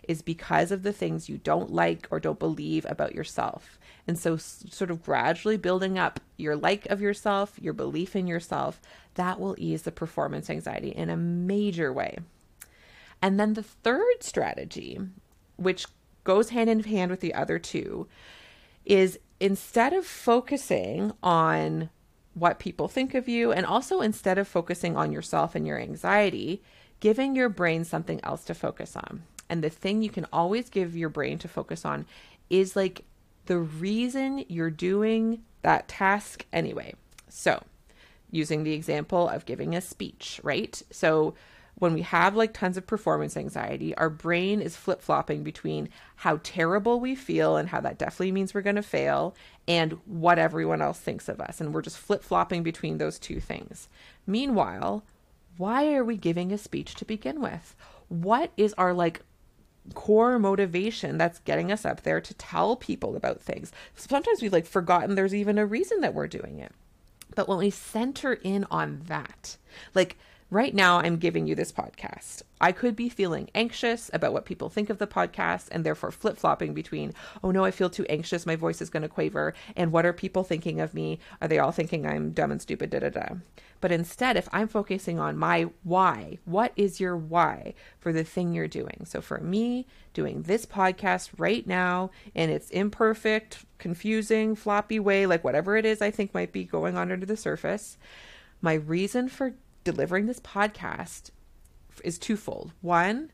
is 0.07 0.21
because 0.21 0.71
of 0.71 0.83
the 0.83 0.93
things 0.93 1.29
you 1.29 1.37
don't 1.37 1.73
like 1.73 2.07
or 2.11 2.19
don't 2.19 2.39
believe 2.39 2.85
about 2.87 3.15
yourself. 3.15 3.79
And 4.07 4.19
so, 4.19 4.37
sort 4.37 4.91
of 4.91 5.03
gradually 5.03 5.57
building 5.57 5.97
up 5.97 6.19
your 6.37 6.55
like 6.55 6.85
of 6.87 7.01
yourself, 7.01 7.57
your 7.59 7.73
belief 7.73 8.15
in 8.15 8.27
yourself, 8.27 8.79
that 9.15 9.39
will 9.39 9.55
ease 9.57 9.81
the 9.81 9.91
performance 9.91 10.49
anxiety 10.49 10.89
in 10.89 11.09
a 11.09 11.17
major 11.17 11.91
way. 11.91 12.19
And 13.21 13.39
then 13.39 13.53
the 13.53 13.63
third 13.63 14.21
strategy, 14.21 14.99
which 15.55 15.87
goes 16.25 16.49
hand 16.49 16.69
in 16.69 16.81
hand 16.83 17.09
with 17.09 17.21
the 17.21 17.33
other 17.33 17.57
two, 17.57 18.07
is 18.83 19.17
instead 19.39 19.93
of 19.93 20.05
focusing 20.05 21.13
on 21.23 21.89
what 22.33 22.59
people 22.59 22.89
think 22.89 23.13
of 23.13 23.29
you, 23.29 23.53
and 23.53 23.65
also 23.65 24.01
instead 24.01 24.37
of 24.37 24.47
focusing 24.47 24.97
on 24.97 25.13
yourself 25.13 25.55
and 25.55 25.65
your 25.65 25.79
anxiety, 25.79 26.61
giving 26.99 27.35
your 27.35 27.47
brain 27.47 27.85
something 27.85 28.19
else 28.23 28.43
to 28.43 28.53
focus 28.53 28.95
on. 28.97 29.23
And 29.49 29.63
the 29.63 29.69
thing 29.69 30.01
you 30.01 30.09
can 30.09 30.27
always 30.33 30.69
give 30.69 30.97
your 30.97 31.09
brain 31.09 31.37
to 31.39 31.47
focus 31.47 31.85
on 31.85 32.05
is 32.49 32.75
like 32.75 33.05
the 33.45 33.57
reason 33.57 34.43
you're 34.49 34.69
doing 34.69 35.43
that 35.61 35.87
task 35.87 36.45
anyway. 36.51 36.93
So, 37.29 37.63
using 38.31 38.63
the 38.63 38.73
example 38.73 39.29
of 39.29 39.45
giving 39.45 39.75
a 39.75 39.81
speech, 39.81 40.39
right? 40.43 40.81
So, 40.91 41.35
when 41.77 41.93
we 41.93 42.01
have 42.03 42.35
like 42.35 42.53
tons 42.53 42.77
of 42.77 42.87
performance 42.87 43.35
anxiety, 43.35 43.95
our 43.95 44.09
brain 44.09 44.61
is 44.61 44.77
flip 44.77 45.01
flopping 45.01 45.43
between 45.43 45.89
how 46.17 46.39
terrible 46.43 46.99
we 46.99 47.15
feel 47.15 47.57
and 47.57 47.69
how 47.69 47.81
that 47.81 47.97
definitely 47.97 48.31
means 48.31 48.53
we're 48.53 48.61
going 48.61 48.77
to 48.77 48.81
fail 48.81 49.35
and 49.67 49.93
what 50.05 50.39
everyone 50.39 50.81
else 50.81 50.99
thinks 50.99 51.27
of 51.27 51.41
us. 51.41 51.59
And 51.59 51.73
we're 51.73 51.81
just 51.81 51.97
flip 51.97 52.23
flopping 52.23 52.63
between 52.63 52.97
those 52.97 53.19
two 53.19 53.41
things. 53.41 53.89
Meanwhile, 54.25 55.03
why 55.57 55.93
are 55.93 56.03
we 56.03 56.17
giving 56.17 56.51
a 56.51 56.57
speech 56.57 56.95
to 56.95 57.05
begin 57.05 57.41
with? 57.41 57.75
What 58.07 58.51
is 58.55 58.73
our 58.77 58.93
like 58.93 59.21
core 59.93 60.39
motivation 60.39 61.17
that's 61.17 61.39
getting 61.39 61.71
us 61.71 61.85
up 61.85 62.01
there 62.01 62.21
to 62.21 62.33
tell 62.35 62.77
people 62.77 63.17
about 63.17 63.41
things? 63.41 63.73
Sometimes 63.95 64.41
we've 64.41 64.53
like 64.53 64.65
forgotten 64.65 65.15
there's 65.15 65.35
even 65.35 65.57
a 65.57 65.65
reason 65.65 65.99
that 66.01 66.13
we're 66.13 66.27
doing 66.27 66.59
it. 66.59 66.71
But 67.35 67.49
when 67.49 67.57
we 67.57 67.69
center 67.69 68.33
in 68.33 68.65
on 68.71 69.01
that, 69.07 69.57
like 69.93 70.17
right 70.55 70.73
now 70.73 70.99
I'm 70.99 71.17
giving 71.17 71.47
you 71.47 71.53
this 71.53 71.73
podcast. 71.73 72.41
I 72.61 72.71
could 72.71 72.95
be 72.95 73.09
feeling 73.09 73.49
anxious 73.53 74.09
about 74.13 74.31
what 74.31 74.45
people 74.45 74.69
think 74.69 74.89
of 74.89 74.99
the 74.99 75.05
podcast 75.05 75.67
and 75.69 75.83
therefore 75.83 76.11
flip 76.11 76.37
flopping 76.37 76.73
between, 76.73 77.13
oh 77.43 77.51
no, 77.51 77.65
I 77.65 77.71
feel 77.71 77.89
too 77.89 78.05
anxious, 78.05 78.45
my 78.45 78.55
voice 78.55 78.81
is 78.81 78.89
going 78.89 79.03
to 79.03 79.09
quaver, 79.09 79.53
and 79.75 79.91
what 79.91 80.05
are 80.05 80.13
people 80.13 80.45
thinking 80.45 80.79
of 80.79 80.93
me? 80.93 81.19
Are 81.41 81.49
they 81.49 81.59
all 81.59 81.73
thinking 81.73 82.07
I'm 82.07 82.31
dumb 82.31 82.53
and 82.53 82.61
stupid? 82.61 82.89
Da 82.89 82.99
da 82.99 83.09
da. 83.09 83.35
But 83.81 83.91
instead, 83.91 84.37
if 84.37 84.47
I'm 84.53 84.69
focusing 84.69 85.19
on 85.19 85.37
my 85.37 85.67
why, 85.83 86.39
what 86.45 86.71
is 86.77 87.01
your 87.01 87.17
why 87.17 87.73
for 87.99 88.13
the 88.13 88.23
thing 88.23 88.53
you're 88.53 88.69
doing? 88.69 89.01
So 89.03 89.19
for 89.19 89.39
me, 89.39 89.85
doing 90.13 90.43
this 90.43 90.65
podcast 90.65 91.31
right 91.37 91.67
now 91.67 92.11
in 92.33 92.49
its 92.49 92.69
imperfect, 92.69 93.65
confusing, 93.77 94.55
floppy 94.55 94.99
way, 94.99 95.25
like 95.25 95.43
whatever 95.43 95.75
it 95.75 95.85
is 95.85 96.01
I 96.01 96.11
think 96.11 96.33
might 96.33 96.53
be 96.53 96.63
going 96.63 96.95
on 96.95 97.11
under 97.11 97.25
the 97.25 97.35
surface, 97.35 97.97
my 98.61 98.75
reason 98.75 99.27
for 99.27 99.53
delivering 99.85 100.25
this 100.25 100.41
podcast 100.41 101.29
is 102.03 102.17
twofold. 102.17 102.73
One, 102.81 103.31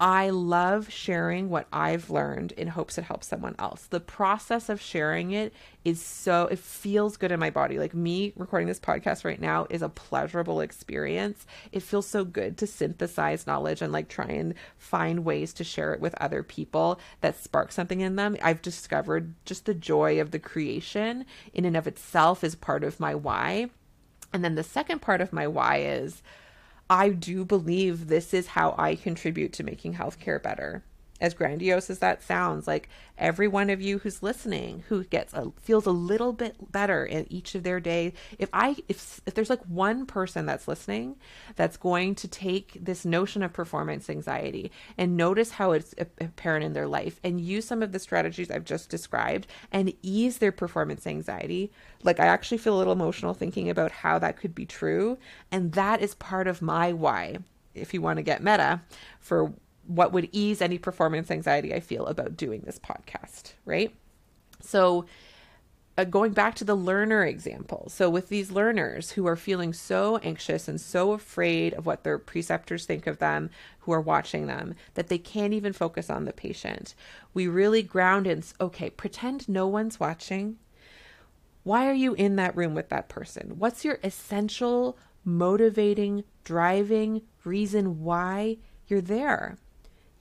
I 0.00 0.30
love 0.30 0.90
sharing 0.90 1.50
what 1.50 1.68
I've 1.72 2.10
learned 2.10 2.50
in 2.52 2.66
hopes 2.66 2.98
it 2.98 3.04
helps 3.04 3.28
someone 3.28 3.54
else. 3.60 3.86
The 3.86 4.00
process 4.00 4.68
of 4.68 4.80
sharing 4.80 5.30
it 5.30 5.52
is 5.84 6.02
so, 6.02 6.48
it 6.48 6.58
feels 6.58 7.16
good 7.16 7.30
in 7.30 7.38
my 7.38 7.50
body. 7.50 7.78
Like 7.78 7.94
me 7.94 8.32
recording 8.34 8.66
this 8.66 8.80
podcast 8.80 9.24
right 9.24 9.40
now 9.40 9.68
is 9.70 9.82
a 9.82 9.88
pleasurable 9.88 10.60
experience. 10.60 11.46
It 11.70 11.84
feels 11.84 12.08
so 12.08 12.24
good 12.24 12.58
to 12.58 12.66
synthesize 12.66 13.46
knowledge 13.46 13.82
and 13.82 13.92
like 13.92 14.08
try 14.08 14.26
and 14.26 14.54
find 14.76 15.24
ways 15.24 15.52
to 15.54 15.64
share 15.64 15.94
it 15.94 16.00
with 16.00 16.14
other 16.20 16.42
people 16.42 16.98
that 17.20 17.40
spark 17.40 17.70
something 17.70 18.00
in 18.00 18.16
them. 18.16 18.36
I've 18.42 18.62
discovered 18.62 19.34
just 19.44 19.64
the 19.64 19.74
joy 19.74 20.20
of 20.20 20.32
the 20.32 20.40
creation 20.40 21.24
in 21.52 21.64
and 21.64 21.76
of 21.76 21.86
itself 21.86 22.42
is 22.42 22.56
part 22.56 22.82
of 22.82 22.98
my 22.98 23.14
why. 23.14 23.70
And 24.34 24.44
then 24.44 24.56
the 24.56 24.64
second 24.64 25.00
part 25.00 25.20
of 25.20 25.32
my 25.32 25.46
why 25.46 25.78
is, 25.78 26.20
I 26.90 27.10
do 27.10 27.44
believe 27.44 28.08
this 28.08 28.34
is 28.34 28.48
how 28.48 28.74
I 28.76 28.96
contribute 28.96 29.52
to 29.54 29.62
making 29.62 29.94
healthcare 29.94 30.42
better 30.42 30.82
as 31.24 31.34
grandiose 31.34 31.88
as 31.88 32.00
that 32.00 32.22
sounds, 32.22 32.66
like 32.66 32.88
every 33.16 33.48
one 33.48 33.70
of 33.70 33.80
you 33.80 33.98
who's 33.98 34.22
listening 34.22 34.82
who 34.88 35.04
gets 35.04 35.32
a 35.32 35.50
feels 35.60 35.86
a 35.86 35.90
little 35.90 36.32
bit 36.32 36.72
better 36.72 37.04
in 37.04 37.26
each 37.32 37.54
of 37.54 37.62
their 37.62 37.80
days. 37.80 38.12
If 38.38 38.50
I 38.52 38.76
if 38.88 39.20
if 39.24 39.34
there's 39.34 39.50
like 39.50 39.62
one 39.64 40.04
person 40.04 40.44
that's 40.44 40.68
listening 40.68 41.16
that's 41.56 41.76
going 41.76 42.14
to 42.16 42.28
take 42.28 42.84
this 42.84 43.04
notion 43.04 43.42
of 43.42 43.52
performance 43.52 44.10
anxiety 44.10 44.70
and 44.98 45.16
notice 45.16 45.52
how 45.52 45.72
it's 45.72 45.94
apparent 45.98 46.64
in 46.64 46.74
their 46.74 46.88
life 46.88 47.20
and 47.24 47.40
use 47.40 47.64
some 47.64 47.82
of 47.82 47.92
the 47.92 47.98
strategies 47.98 48.50
I've 48.50 48.64
just 48.64 48.90
described 48.90 49.46
and 49.72 49.94
ease 50.02 50.38
their 50.38 50.52
performance 50.52 51.06
anxiety, 51.06 51.72
like 52.02 52.20
I 52.20 52.26
actually 52.26 52.58
feel 52.58 52.76
a 52.76 52.78
little 52.78 52.92
emotional 52.92 53.32
thinking 53.32 53.70
about 53.70 53.92
how 53.92 54.18
that 54.18 54.36
could 54.36 54.54
be 54.54 54.66
true, 54.66 55.18
and 55.50 55.72
that 55.72 56.02
is 56.02 56.14
part 56.16 56.46
of 56.46 56.60
my 56.60 56.92
why 56.92 57.38
if 57.74 57.92
you 57.92 58.00
want 58.00 58.18
to 58.18 58.22
get 58.22 58.42
meta 58.42 58.80
for 59.18 59.52
what 59.86 60.12
would 60.12 60.28
ease 60.32 60.60
any 60.62 60.78
performance 60.78 61.30
anxiety 61.30 61.74
I 61.74 61.80
feel 61.80 62.06
about 62.06 62.36
doing 62.36 62.62
this 62.64 62.78
podcast, 62.78 63.52
right? 63.64 63.94
So, 64.60 65.06
uh, 65.96 66.04
going 66.04 66.32
back 66.32 66.56
to 66.56 66.64
the 66.64 66.74
learner 66.74 67.24
example. 67.24 67.88
So, 67.88 68.10
with 68.10 68.28
these 68.28 68.50
learners 68.50 69.12
who 69.12 69.26
are 69.26 69.36
feeling 69.36 69.72
so 69.72 70.16
anxious 70.18 70.66
and 70.66 70.80
so 70.80 71.12
afraid 71.12 71.72
of 71.74 71.86
what 71.86 72.02
their 72.02 72.18
preceptors 72.18 72.84
think 72.84 73.06
of 73.06 73.18
them 73.18 73.50
who 73.80 73.92
are 73.92 74.00
watching 74.00 74.46
them 74.46 74.74
that 74.94 75.08
they 75.08 75.18
can't 75.18 75.52
even 75.52 75.72
focus 75.72 76.10
on 76.10 76.24
the 76.24 76.32
patient, 76.32 76.94
we 77.32 77.46
really 77.46 77.82
ground 77.82 78.26
in 78.26 78.42
okay, 78.60 78.90
pretend 78.90 79.48
no 79.48 79.68
one's 79.68 80.00
watching. 80.00 80.56
Why 81.62 81.88
are 81.88 81.94
you 81.94 82.14
in 82.14 82.36
that 82.36 82.56
room 82.56 82.74
with 82.74 82.88
that 82.88 83.08
person? 83.08 83.54
What's 83.58 83.84
your 83.84 83.98
essential, 84.02 84.98
motivating, 85.24 86.24
driving 86.42 87.22
reason 87.44 88.02
why 88.02 88.58
you're 88.86 89.00
there? 89.00 89.58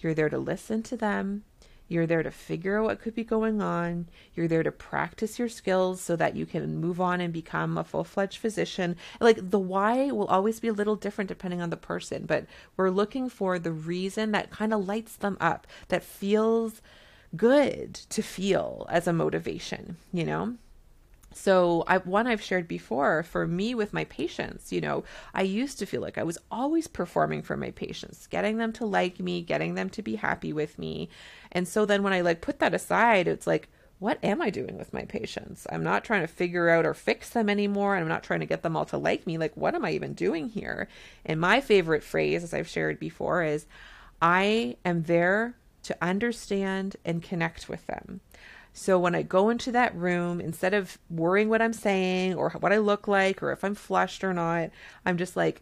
You're 0.03 0.13
there 0.13 0.29
to 0.29 0.37
listen 0.37 0.83
to 0.83 0.97
them. 0.97 1.43
You're 1.87 2.07
there 2.07 2.23
to 2.23 2.31
figure 2.31 2.79
out 2.79 2.85
what 2.85 3.01
could 3.01 3.13
be 3.13 3.23
going 3.23 3.61
on. 3.61 4.07
You're 4.35 4.47
there 4.47 4.63
to 4.63 4.71
practice 4.71 5.37
your 5.37 5.49
skills 5.49 6.01
so 6.01 6.15
that 6.15 6.35
you 6.35 6.45
can 6.45 6.77
move 6.77 6.99
on 6.99 7.21
and 7.21 7.31
become 7.31 7.77
a 7.77 7.83
full 7.83 8.03
fledged 8.03 8.37
physician. 8.37 8.95
Like 9.19 9.49
the 9.51 9.59
why 9.59 10.11
will 10.11 10.27
always 10.27 10.59
be 10.59 10.69
a 10.69 10.73
little 10.73 10.95
different 10.95 11.27
depending 11.27 11.61
on 11.61 11.69
the 11.69 11.77
person, 11.77 12.25
but 12.25 12.45
we're 12.77 12.89
looking 12.89 13.29
for 13.29 13.59
the 13.59 13.71
reason 13.71 14.31
that 14.31 14.49
kind 14.49 14.73
of 14.73 14.87
lights 14.87 15.15
them 15.15 15.37
up, 15.39 15.67
that 15.89 16.03
feels 16.03 16.81
good 17.35 17.93
to 17.93 18.21
feel 18.21 18.87
as 18.89 19.07
a 19.07 19.13
motivation, 19.13 19.97
you 20.11 20.23
know? 20.23 20.55
So 21.33 21.83
I, 21.87 21.97
one 21.97 22.27
i've 22.27 22.41
shared 22.41 22.67
before 22.67 23.23
for 23.23 23.47
me 23.47 23.75
with 23.75 23.93
my 23.93 24.05
patients 24.05 24.71
you 24.71 24.81
know 24.81 25.03
i 25.33 25.41
used 25.41 25.79
to 25.79 25.85
feel 25.85 26.01
like 26.01 26.17
i 26.17 26.23
was 26.23 26.37
always 26.51 26.87
performing 26.87 27.41
for 27.41 27.57
my 27.57 27.71
patients 27.71 28.27
getting 28.27 28.57
them 28.57 28.71
to 28.73 28.85
like 28.85 29.19
me 29.19 29.41
getting 29.41 29.75
them 29.75 29.89
to 29.89 30.01
be 30.01 30.15
happy 30.15 30.53
with 30.53 30.77
me. 30.79 31.09
And 31.51 31.67
so 31.67 31.85
then 31.85 32.03
when 32.03 32.13
i 32.13 32.21
like 32.21 32.41
put 32.41 32.59
that 32.59 32.73
aside 32.73 33.27
it's 33.27 33.47
like 33.47 33.69
what 33.99 34.19
am 34.23 34.41
i 34.41 34.49
doing 34.49 34.77
with 34.77 34.91
my 34.91 35.03
patients? 35.03 35.65
I'm 35.69 35.83
not 35.83 36.03
trying 36.03 36.21
to 36.21 36.27
figure 36.27 36.69
out 36.69 36.85
or 36.85 36.93
fix 36.93 37.29
them 37.29 37.49
anymore. 37.49 37.95
And 37.95 38.01
i'm 38.01 38.09
not 38.09 38.23
trying 38.23 38.41
to 38.41 38.45
get 38.45 38.61
them 38.61 38.75
all 38.75 38.85
to 38.85 38.97
like 38.97 39.25
me. 39.25 39.37
Like 39.37 39.55
what 39.55 39.75
am 39.75 39.85
i 39.85 39.91
even 39.91 40.13
doing 40.13 40.49
here? 40.49 40.87
And 41.25 41.39
my 41.39 41.61
favorite 41.61 42.03
phrase 42.03 42.43
as 42.43 42.53
i've 42.53 42.67
shared 42.67 42.99
before 42.99 43.43
is 43.43 43.65
i 44.21 44.75
am 44.83 45.03
there 45.03 45.55
to 45.83 45.97
understand 46.01 46.95
and 47.05 47.21
connect 47.21 47.67
with 47.67 47.85
them 47.87 48.21
so 48.73 48.97
when 48.97 49.13
I 49.13 49.21
go 49.21 49.49
into 49.49 49.71
that 49.71 49.95
room, 49.95 50.41
instead 50.41 50.73
of 50.73 50.97
worrying 51.09 51.47
what 51.47 51.61
I'm 51.61 51.73
saying 51.73 52.33
or 52.33 52.49
what 52.51 52.73
I 52.73 52.79
look 52.79 53.07
like 53.07 53.43
or 53.43 53.51
if 53.51 53.63
I'm 53.63 53.75
flushed 53.75 54.23
or 54.23 54.33
not, 54.33 54.71
I'm 55.05 55.17
just 55.17 55.35
like 55.35 55.61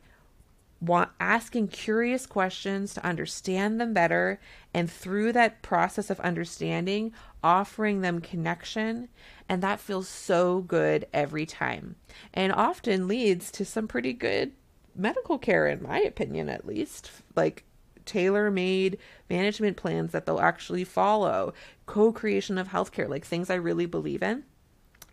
want 0.80 1.12
asking 1.20 1.68
curious 1.68 2.26
questions 2.26 2.94
to 2.94 3.06
understand 3.06 3.80
them 3.80 3.94
better. 3.94 4.40
And 4.74 4.90
through 4.90 5.34
that 5.34 5.62
process 5.62 6.10
of 6.10 6.20
understanding 6.22 7.14
offering 7.44 8.02
them 8.02 8.22
connection. 8.22 9.10
And 9.50 9.62
that 9.62 9.80
feels 9.80 10.08
so 10.08 10.62
good 10.62 11.06
every 11.14 11.46
time. 11.46 11.98
And 12.34 12.54
often 12.54 13.08
leads 13.08 13.52
to 13.52 13.66
some 13.66 13.88
pretty 13.88 14.14
good 14.14 14.54
medical 14.96 15.38
care 15.38 15.68
in 15.68 15.84
my 15.84 16.00
opinion 16.00 16.50
at 16.50 16.66
least. 16.66 17.12
Like 17.36 17.66
tailor 18.06 18.52
made 18.52 18.98
management 19.30 19.78
plans 19.78 20.12
that 20.12 20.26
they'll 20.26 20.40
actually 20.40 20.84
follow, 20.84 21.54
co 21.86 22.12
creation 22.12 22.58
of 22.58 22.70
healthcare, 22.70 23.10
like 23.10 23.26
things 23.26 23.50
I 23.50 23.56
really 23.56 23.86
believe 23.86 24.24
in. 24.24 24.44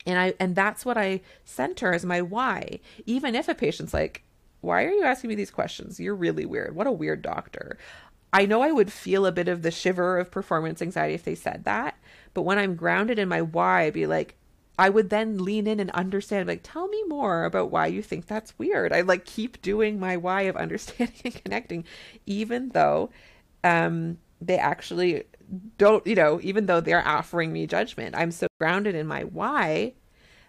And 0.07 0.19
I 0.19 0.35
and 0.41 0.55
that's 0.55 0.85
what 0.85 0.97
I 0.97 1.21
center 1.45 1.93
as 1.93 2.05
my 2.05 2.23
why. 2.23 2.81
Even 3.07 3.35
if 3.35 3.49
a 3.49 3.55
patient's 3.55 3.95
like, 3.95 4.23
why 4.61 4.85
are 4.85 4.91
you 4.91 5.05
asking 5.05 5.29
me 5.29 5.35
these 5.35 5.51
questions? 5.51 6.01
You're 6.01 6.15
really 6.15 6.47
weird. 6.47 6.75
What 6.75 6.87
a 6.87 6.93
weird 6.93 7.23
doctor. 7.23 7.79
I 8.33 8.45
know 8.45 8.63
I 8.63 8.73
would 8.73 8.93
feel 8.93 9.25
a 9.25 9.33
bit 9.33 9.49
of 9.49 9.63
the 9.63 9.71
shiver 9.71 10.19
of 10.19 10.31
performance 10.31 10.83
anxiety 10.83 11.15
if 11.15 11.25
they 11.25 11.35
said 11.35 11.65
that, 11.65 11.99
but 12.35 12.43
when 12.43 12.59
I'm 12.59 12.77
grounded 12.77 13.19
in 13.19 13.29
my 13.29 13.41
why, 13.41 13.83
I'd 13.83 13.95
be 13.95 14.07
like, 14.07 14.37
I 14.79 14.89
would 14.91 15.11
then 15.11 15.45
lean 15.45 15.67
in 15.67 15.81
and 15.81 15.91
understand, 15.91 16.47
like, 16.47 16.61
tell 16.63 16.87
me 16.87 17.03
more 17.09 17.45
about 17.45 17.73
why 17.73 17.89
you 17.89 18.01
think 18.01 18.27
that's 18.27 18.57
weird. 18.59 18.93
I 18.93 19.01
like 19.01 19.25
keep 19.25 19.61
doing 19.61 19.99
my 19.99 20.17
why 20.17 20.43
of 20.43 20.57
understanding 20.65 21.21
and 21.25 21.43
connecting, 21.43 21.85
even 22.27 22.69
though 22.71 23.11
um, 23.65 24.19
they 24.41 24.57
actually 24.57 25.25
don't, 25.79 26.07
you 26.07 26.15
know, 26.15 26.39
even 26.43 26.67
though 26.67 26.81
they're 26.81 27.07
offering 27.07 27.53
me 27.53 27.67
judgment. 27.67 28.15
I'm 28.15 28.31
so 28.31 28.47
grounded 28.61 28.95
in 28.95 29.07
my 29.07 29.25
why 29.25 29.95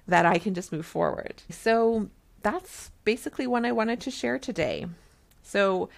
that 0.07 0.25
I 0.25 0.37
can 0.37 0.53
just 0.53 0.71
move 0.71 0.85
forward. 0.85 1.41
So 1.49 2.09
that's 2.43 2.91
basically 3.03 3.47
what 3.47 3.65
I 3.65 3.71
wanted 3.71 3.99
to 4.01 4.11
share 4.11 4.37
today. 4.37 4.85
So, 5.41 5.89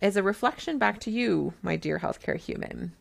as 0.00 0.16
a 0.16 0.22
reflection 0.22 0.78
back 0.78 1.00
to 1.00 1.10
you, 1.10 1.54
my 1.60 1.76
dear 1.76 1.98
healthcare 1.98 2.36
human, 2.36 2.92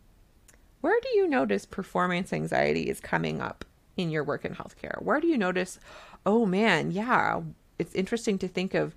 where 0.81 0.99
do 0.99 1.09
you 1.09 1.27
notice 1.27 1.65
performance 1.65 2.33
anxiety 2.33 2.89
is 2.89 2.99
coming 2.99 3.39
up 3.39 3.65
in 3.97 4.09
your 4.09 4.23
work 4.23 4.45
in 4.45 4.55
healthcare? 4.55 5.01
Where 5.01 5.19
do 5.19 5.27
you 5.27 5.37
notice, 5.37 5.79
oh 6.25 6.45
man, 6.45 6.91
yeah, 6.91 7.41
it's 7.79 7.95
interesting 7.95 8.37
to 8.39 8.47
think 8.47 8.73
of 8.73 8.95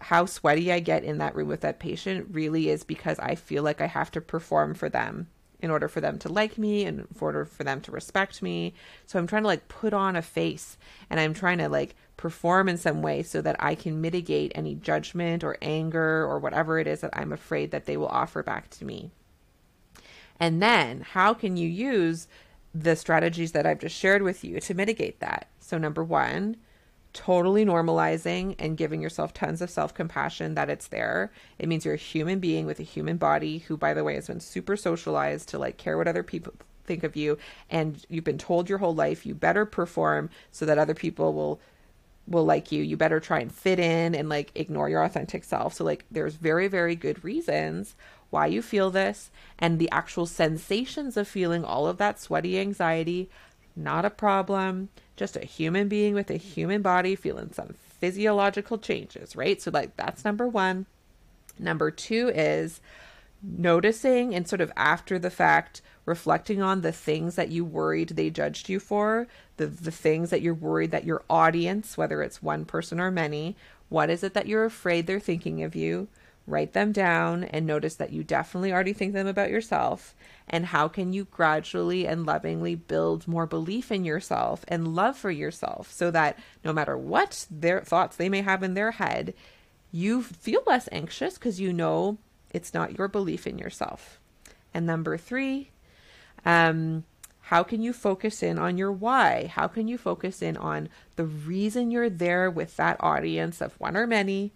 how 0.00 0.26
sweaty 0.26 0.72
I 0.72 0.80
get 0.80 1.04
in 1.04 1.18
that 1.18 1.34
room 1.34 1.48
with 1.48 1.60
that 1.60 1.78
patient 1.78 2.28
really 2.30 2.68
is 2.68 2.82
because 2.82 3.18
I 3.20 3.36
feel 3.36 3.62
like 3.62 3.80
I 3.80 3.86
have 3.86 4.10
to 4.12 4.20
perform 4.20 4.74
for 4.74 4.88
them 4.88 5.28
in 5.60 5.70
order 5.70 5.86
for 5.86 6.00
them 6.00 6.18
to 6.18 6.28
like 6.28 6.58
me 6.58 6.84
and 6.84 7.00
in 7.00 7.06
order 7.20 7.44
for 7.44 7.62
them 7.62 7.80
to 7.80 7.92
respect 7.92 8.42
me. 8.42 8.74
So 9.06 9.18
I'm 9.18 9.28
trying 9.28 9.44
to 9.44 9.48
like 9.48 9.68
put 9.68 9.94
on 9.94 10.16
a 10.16 10.22
face 10.22 10.76
and 11.08 11.20
I'm 11.20 11.32
trying 11.32 11.58
to 11.58 11.68
like 11.68 11.94
perform 12.16 12.68
in 12.68 12.76
some 12.76 13.00
way 13.00 13.22
so 13.22 13.40
that 13.42 13.56
I 13.60 13.76
can 13.76 14.00
mitigate 14.00 14.50
any 14.56 14.74
judgment 14.74 15.44
or 15.44 15.56
anger 15.62 16.24
or 16.24 16.40
whatever 16.40 16.80
it 16.80 16.88
is 16.88 17.00
that 17.00 17.16
I'm 17.16 17.32
afraid 17.32 17.70
that 17.70 17.86
they 17.86 17.96
will 17.96 18.08
offer 18.08 18.42
back 18.42 18.70
to 18.70 18.84
me. 18.84 19.12
And 20.40 20.60
then 20.60 21.02
how 21.02 21.32
can 21.32 21.56
you 21.56 21.68
use 21.68 22.26
the 22.74 22.96
strategies 22.96 23.52
that 23.52 23.66
I've 23.66 23.80
just 23.80 23.96
shared 23.96 24.22
with 24.22 24.44
you 24.44 24.60
to 24.60 24.74
mitigate 24.74 25.20
that. 25.20 25.48
So, 25.60 25.78
number 25.78 26.02
one, 26.02 26.56
totally 27.12 27.64
normalizing 27.64 28.54
and 28.58 28.76
giving 28.76 29.02
yourself 29.02 29.34
tons 29.34 29.60
of 29.60 29.70
self 29.70 29.94
compassion 29.94 30.54
that 30.54 30.70
it's 30.70 30.88
there. 30.88 31.30
It 31.58 31.68
means 31.68 31.84
you're 31.84 31.94
a 31.94 31.98
human 31.98 32.38
being 32.38 32.66
with 32.66 32.80
a 32.80 32.84
human 32.84 33.16
body 33.16 33.58
who, 33.58 33.76
by 33.76 33.94
the 33.94 34.04
way, 34.04 34.14
has 34.14 34.28
been 34.28 34.40
super 34.40 34.76
socialized 34.76 35.48
to 35.50 35.58
like 35.58 35.76
care 35.76 35.96
what 35.96 36.08
other 36.08 36.22
people 36.22 36.54
think 36.84 37.04
of 37.04 37.16
you. 37.16 37.38
And 37.70 38.04
you've 38.08 38.24
been 38.24 38.38
told 38.38 38.68
your 38.68 38.78
whole 38.78 38.94
life 38.94 39.26
you 39.26 39.34
better 39.34 39.64
perform 39.64 40.30
so 40.50 40.64
that 40.66 40.78
other 40.78 40.94
people 40.94 41.32
will 41.32 41.60
will 42.28 42.44
like 42.44 42.70
you 42.70 42.82
you 42.82 42.96
better 42.96 43.18
try 43.18 43.40
and 43.40 43.52
fit 43.52 43.80
in 43.80 44.14
and 44.14 44.28
like 44.28 44.52
ignore 44.54 44.88
your 44.88 45.02
authentic 45.02 45.42
self 45.42 45.74
so 45.74 45.82
like 45.82 46.04
there's 46.08 46.36
very 46.36 46.68
very 46.68 46.94
good 46.94 47.22
reasons 47.24 47.96
why 48.32 48.46
you 48.46 48.62
feel 48.62 48.90
this, 48.90 49.30
and 49.58 49.78
the 49.78 49.90
actual 49.92 50.26
sensations 50.26 51.16
of 51.16 51.28
feeling 51.28 51.64
all 51.64 51.86
of 51.86 51.98
that 51.98 52.18
sweaty 52.18 52.58
anxiety. 52.58 53.28
Not 53.76 54.04
a 54.04 54.10
problem. 54.10 54.88
Just 55.16 55.36
a 55.36 55.44
human 55.44 55.88
being 55.88 56.14
with 56.14 56.30
a 56.30 56.36
human 56.36 56.82
body 56.82 57.14
feeling 57.14 57.52
some 57.52 57.74
physiological 58.00 58.78
changes, 58.78 59.36
right? 59.36 59.60
So, 59.60 59.70
like, 59.70 59.96
that's 59.96 60.24
number 60.24 60.48
one. 60.48 60.86
Number 61.58 61.90
two 61.90 62.32
is 62.34 62.80
noticing 63.42 64.34
and 64.34 64.48
sort 64.48 64.60
of 64.60 64.72
after 64.76 65.18
the 65.18 65.30
fact 65.30 65.82
reflecting 66.04 66.62
on 66.62 66.80
the 66.80 66.92
things 66.92 67.34
that 67.34 67.50
you 67.50 67.64
worried 67.64 68.10
they 68.10 68.30
judged 68.30 68.68
you 68.68 68.78
for 68.78 69.26
the 69.56 69.66
the 69.66 69.90
things 69.90 70.30
that 70.30 70.40
you're 70.40 70.54
worried 70.54 70.92
that 70.92 71.04
your 71.04 71.24
audience 71.28 71.98
whether 71.98 72.22
it's 72.22 72.40
one 72.40 72.64
person 72.64 73.00
or 73.00 73.10
many 73.10 73.56
what 73.88 74.08
is 74.08 74.22
it 74.22 74.32
that 74.32 74.46
you're 74.46 74.64
afraid 74.64 75.06
they're 75.06 75.18
thinking 75.18 75.64
of 75.64 75.74
you 75.74 76.06
write 76.46 76.72
them 76.72 76.92
down 76.92 77.44
and 77.44 77.66
notice 77.66 77.94
that 77.96 78.12
you 78.12 78.24
definitely 78.24 78.72
already 78.72 78.92
think 78.92 79.12
them 79.12 79.26
about 79.26 79.50
yourself 79.50 80.14
and 80.48 80.66
how 80.66 80.88
can 80.88 81.12
you 81.12 81.24
gradually 81.24 82.06
and 82.06 82.26
lovingly 82.26 82.74
build 82.74 83.28
more 83.28 83.46
belief 83.46 83.92
in 83.92 84.04
yourself 84.04 84.64
and 84.68 84.94
love 84.94 85.16
for 85.16 85.30
yourself 85.30 85.90
so 85.92 86.10
that 86.10 86.38
no 86.64 86.72
matter 86.72 86.96
what 86.96 87.46
their 87.50 87.80
thoughts 87.80 88.16
they 88.16 88.28
may 88.28 88.42
have 88.42 88.62
in 88.62 88.74
their 88.74 88.92
head 88.92 89.34
you 89.92 90.22
feel 90.22 90.62
less 90.66 90.88
anxious 90.90 91.34
because 91.34 91.60
you 91.60 91.72
know 91.72 92.18
it's 92.50 92.74
not 92.74 92.98
your 92.98 93.08
belief 93.08 93.46
in 93.46 93.58
yourself 93.58 94.18
and 94.74 94.84
number 94.84 95.16
3 95.16 95.70
um 96.44 97.04
how 97.46 97.62
can 97.62 97.82
you 97.82 97.92
focus 97.92 98.42
in 98.42 98.58
on 98.58 98.78
your 98.78 98.92
why? 98.92 99.46
How 99.52 99.66
can 99.66 99.88
you 99.88 99.98
focus 99.98 100.40
in 100.40 100.56
on 100.56 100.88
the 101.16 101.24
reason 101.24 101.90
you're 101.90 102.08
there 102.08 102.50
with 102.50 102.76
that 102.76 102.96
audience 103.00 103.60
of 103.60 103.78
one 103.78 103.96
or 103.96 104.06
many? 104.06 104.52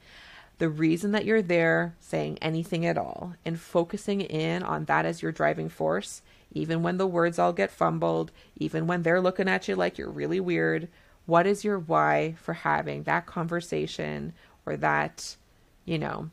The 0.59 0.69
reason 0.69 1.13
that 1.13 1.25
you're 1.25 1.43
there, 1.43 1.95
saying 2.01 2.39
anything 2.41 2.87
at 2.87 2.97
all, 2.97 3.35
and 3.45 3.61
focusing 3.61 4.21
in 4.21 4.63
on 4.63 4.87
that 4.87 5.05
as 5.05 5.21
your 5.21 5.33
driving 5.33 5.69
force, 5.69 6.23
even 6.53 6.83
when 6.83 6.97
the 6.97 7.07
words 7.07 7.39
all 7.39 7.53
get 7.53 7.71
fumbled, 7.71 8.33
even 8.57 8.87
when 8.87 9.03
they're 9.03 9.21
looking 9.21 9.49
at 9.49 9.69
you 9.69 9.77
like 9.77 9.99
you're 9.99 10.09
really 10.09 10.41
weird. 10.41 10.89
What 11.27 11.47
is 11.47 11.65
your 11.65 11.79
why 11.79 12.37
for 12.41 12.55
having 12.55 13.03
that 13.03 13.27
conversation 13.27 14.33
or 14.65 14.77
that, 14.79 15.37
you 15.85 15.99
know, 15.99 16.31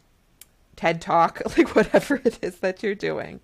TED 0.76 1.02
talk, 1.02 1.42
like 1.58 1.76
whatever 1.76 2.22
it 2.24 2.40
is 2.42 2.58
that 2.60 2.82
you're 2.82 2.96
doing? 2.96 3.42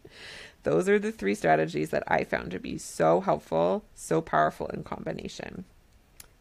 Those 0.63 0.87
are 0.87 0.99
the 0.99 1.11
three 1.11 1.35
strategies 1.35 1.89
that 1.89 2.03
I 2.07 2.23
found 2.23 2.51
to 2.51 2.59
be 2.59 2.77
so 2.77 3.21
helpful, 3.21 3.83
so 3.95 4.21
powerful 4.21 4.67
in 4.67 4.83
combination. 4.83 5.65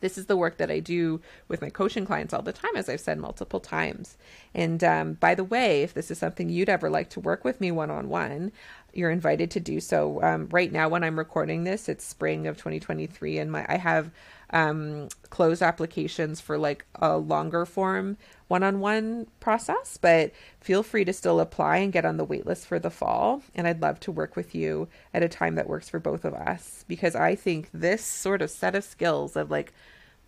This 0.01 0.19
is 0.19 0.27
the 0.27 0.37
work 0.37 0.59
that 0.59 0.71
I 0.71 0.81
do 0.81 1.21
with 1.49 1.61
my 1.61 1.71
coaching 1.71 2.07
clients 2.07 2.33
all 2.33 2.43
the 2.43 2.53
time, 2.53 2.77
as 2.77 2.89
I've 2.89 3.01
said 3.01 3.19
multiple 3.19 3.61
times. 3.61 4.17
And 4.55 4.83
um, 4.85 5.15
by 5.15 5.35
the 5.35 5.45
way, 5.45 5.83
if 5.83 5.95
this 5.95 6.11
is 6.11 6.19
something 6.19 6.49
you'd 6.49 6.69
ever 6.69 6.89
like 6.89 7.11
to 7.11 7.21
work 7.21 7.45
with 7.45 7.61
me 7.61 7.71
one 7.71 7.91
on 7.91 8.09
one, 8.09 8.53
you're 8.93 9.11
invited 9.11 9.51
to 9.53 9.61
do 9.61 9.81
so. 9.81 10.23
Um, 10.23 10.49
right 10.51 10.73
now, 10.73 10.89
when 10.89 11.05
I'm 11.05 11.19
recording 11.19 11.65
this, 11.65 11.89
it's 11.89 12.05
spring 12.05 12.47
of 12.47 12.57
2023, 12.57 13.39
and 13.39 13.53
my 13.53 13.67
I 13.69 13.77
have 13.77 14.11
um, 14.51 15.09
closed 15.31 15.63
applications 15.63 16.41
for 16.41 16.59
like 16.59 16.85
a 16.97 17.17
longer 17.17 17.67
form 17.67 18.17
one 18.49 18.63
on 18.63 18.81
one 18.81 19.27
process, 19.41 19.99
but 19.99 20.33
feel 20.61 20.83
free 20.83 21.05
to 21.05 21.13
still 21.13 21.39
apply 21.39 21.77
and 21.77 21.93
get 21.93 22.07
on 22.07 22.17
the 22.17 22.27
waitlist 22.27 22.65
for 22.65 22.79
the 22.79 22.91
fall. 22.91 23.43
And 23.55 23.67
I'd 23.67 23.83
love 23.83 24.01
to 24.01 24.13
work 24.13 24.37
with 24.37 24.55
you 24.55 24.89
at 25.13 25.23
a 25.23 25.29
time 25.29 25.55
that 25.57 25.69
works 25.69 25.89
for 25.89 25.99
both 25.99 26.25
of 26.25 26.35
us 26.35 26.85
because 26.89 27.15
I 27.15 27.35
think 27.35 27.69
this 27.73 28.03
sort 28.03 28.41
of 28.41 28.51
set 28.51 28.75
of 28.75 28.85
skills 28.85 29.37
of 29.37 29.51
like 29.51 29.75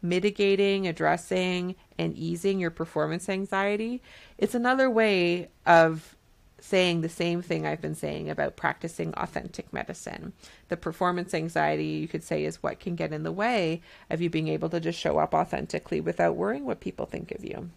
mitigating, 0.03 0.87
addressing, 0.87 1.77
and 1.99 2.15
easing 2.17 2.61
your 2.61 2.71
performance 2.71 3.29
anxiety, 3.29 4.03
it's 4.39 4.55
another 4.55 4.89
way 4.91 5.49
of 5.67 6.17
saying 6.61 7.01
the 7.01 7.09
same 7.09 7.43
thing 7.43 7.67
I've 7.67 7.81
been 7.81 7.95
saying 7.95 8.31
about 8.31 8.57
practicing 8.57 9.15
authentic 9.15 9.73
medicine. 9.73 10.33
The 10.69 10.77
performance 10.77 11.35
anxiety, 11.35 11.85
you 11.85 12.09
could 12.09 12.23
say, 12.23 12.45
is 12.45 12.63
what 12.63 12.81
can 12.81 12.95
get 12.95 13.13
in 13.13 13.23
the 13.23 13.33
way 13.33 13.81
of 14.09 14.21
you 14.21 14.31
being 14.31 14.49
able 14.49 14.69
to 14.71 14.81
just 14.81 14.99
show 14.99 15.19
up 15.19 15.35
authentically 15.35 16.01
without 16.01 16.37
worrying 16.37 16.65
what 16.65 16.81
people 16.81 17.07
think 17.07 17.33
of 17.33 17.45
you. 17.45 17.71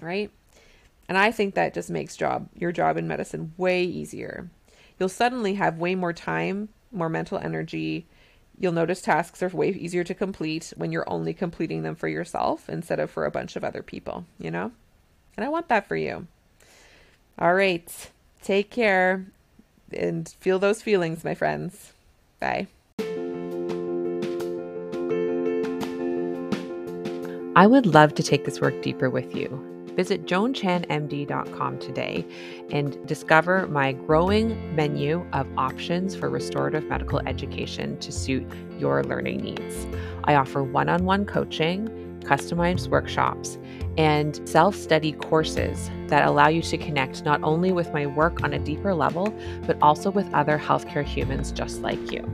Right? 0.00 0.30
And 1.08 1.16
I 1.16 1.30
think 1.30 1.54
that 1.54 1.74
just 1.74 1.90
makes 1.90 2.16
job 2.16 2.48
your 2.54 2.72
job 2.72 2.96
in 2.96 3.08
medicine 3.08 3.52
way 3.56 3.84
easier. 3.84 4.50
You'll 4.98 5.08
suddenly 5.08 5.54
have 5.54 5.78
way 5.78 5.94
more 5.94 6.12
time, 6.12 6.68
more 6.92 7.08
mental 7.08 7.38
energy, 7.38 8.06
You'll 8.60 8.72
notice 8.72 9.00
tasks 9.00 9.42
are 9.42 9.48
way 9.48 9.70
easier 9.70 10.02
to 10.02 10.14
complete 10.14 10.72
when 10.76 10.90
you're 10.90 11.08
only 11.08 11.32
completing 11.32 11.82
them 11.82 11.94
for 11.94 12.08
yourself 12.08 12.68
instead 12.68 12.98
of 12.98 13.10
for 13.10 13.24
a 13.24 13.30
bunch 13.30 13.54
of 13.54 13.62
other 13.62 13.82
people, 13.82 14.26
you 14.38 14.50
know? 14.50 14.72
And 15.36 15.44
I 15.44 15.48
want 15.48 15.68
that 15.68 15.86
for 15.86 15.94
you. 15.94 16.26
All 17.38 17.54
right. 17.54 18.10
Take 18.42 18.70
care 18.70 19.26
and 19.92 20.28
feel 20.40 20.58
those 20.58 20.82
feelings, 20.82 21.24
my 21.24 21.34
friends. 21.34 21.92
Bye. 22.40 22.66
I 27.56 27.66
would 27.66 27.86
love 27.86 28.14
to 28.14 28.22
take 28.22 28.44
this 28.44 28.60
work 28.60 28.80
deeper 28.82 29.10
with 29.10 29.34
you. 29.34 29.48
Visit 29.96 30.26
joanchanmd.com 30.26 31.78
today 31.80 32.24
and 32.70 33.04
discover 33.04 33.66
my 33.66 33.92
growing 33.92 34.76
menu 34.76 35.26
of 35.32 35.48
options 35.58 36.14
for 36.14 36.30
restorative 36.30 36.84
medical 36.84 37.18
education 37.26 37.98
to 37.98 38.12
suit 38.12 38.46
your 38.78 39.02
learning 39.02 39.38
needs. 39.38 39.88
I 40.22 40.36
offer 40.36 40.62
one 40.62 40.88
on 40.88 41.04
one 41.04 41.26
coaching, 41.26 41.88
customized 42.20 42.86
workshops, 42.86 43.58
and 43.98 44.48
self 44.48 44.74
study 44.74 45.12
courses 45.12 45.90
that 46.06 46.26
allow 46.26 46.48
you 46.48 46.62
to 46.62 46.78
connect 46.78 47.24
not 47.24 47.42
only 47.42 47.72
with 47.72 47.92
my 47.92 48.06
work 48.06 48.42
on 48.42 48.54
a 48.54 48.58
deeper 48.58 48.94
level, 48.94 49.34
but 49.66 49.76
also 49.82 50.10
with 50.10 50.32
other 50.32 50.58
healthcare 50.58 51.04
humans 51.04 51.52
just 51.52 51.82
like 51.82 52.10
you. 52.10 52.24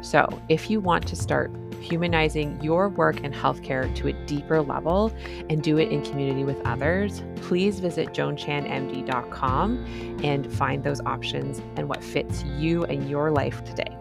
So, 0.00 0.26
if 0.48 0.70
you 0.70 0.80
want 0.80 1.06
to 1.08 1.16
start 1.16 1.52
humanizing 1.80 2.58
your 2.62 2.88
work 2.88 3.22
in 3.22 3.32
healthcare 3.32 3.94
to 3.96 4.08
a 4.08 4.12
deeper 4.26 4.62
level 4.62 5.12
and 5.48 5.62
do 5.62 5.78
it 5.78 5.90
in 5.90 6.02
community 6.02 6.42
with 6.42 6.60
others, 6.64 7.22
please 7.36 7.78
visit 7.78 8.08
joanchanmd.com 8.08 9.86
and 10.24 10.52
find 10.52 10.82
those 10.82 11.00
options 11.02 11.60
and 11.76 11.88
what 11.88 12.02
fits 12.02 12.42
you 12.56 12.84
and 12.84 13.08
your 13.08 13.30
life 13.30 13.62
today. 13.64 13.96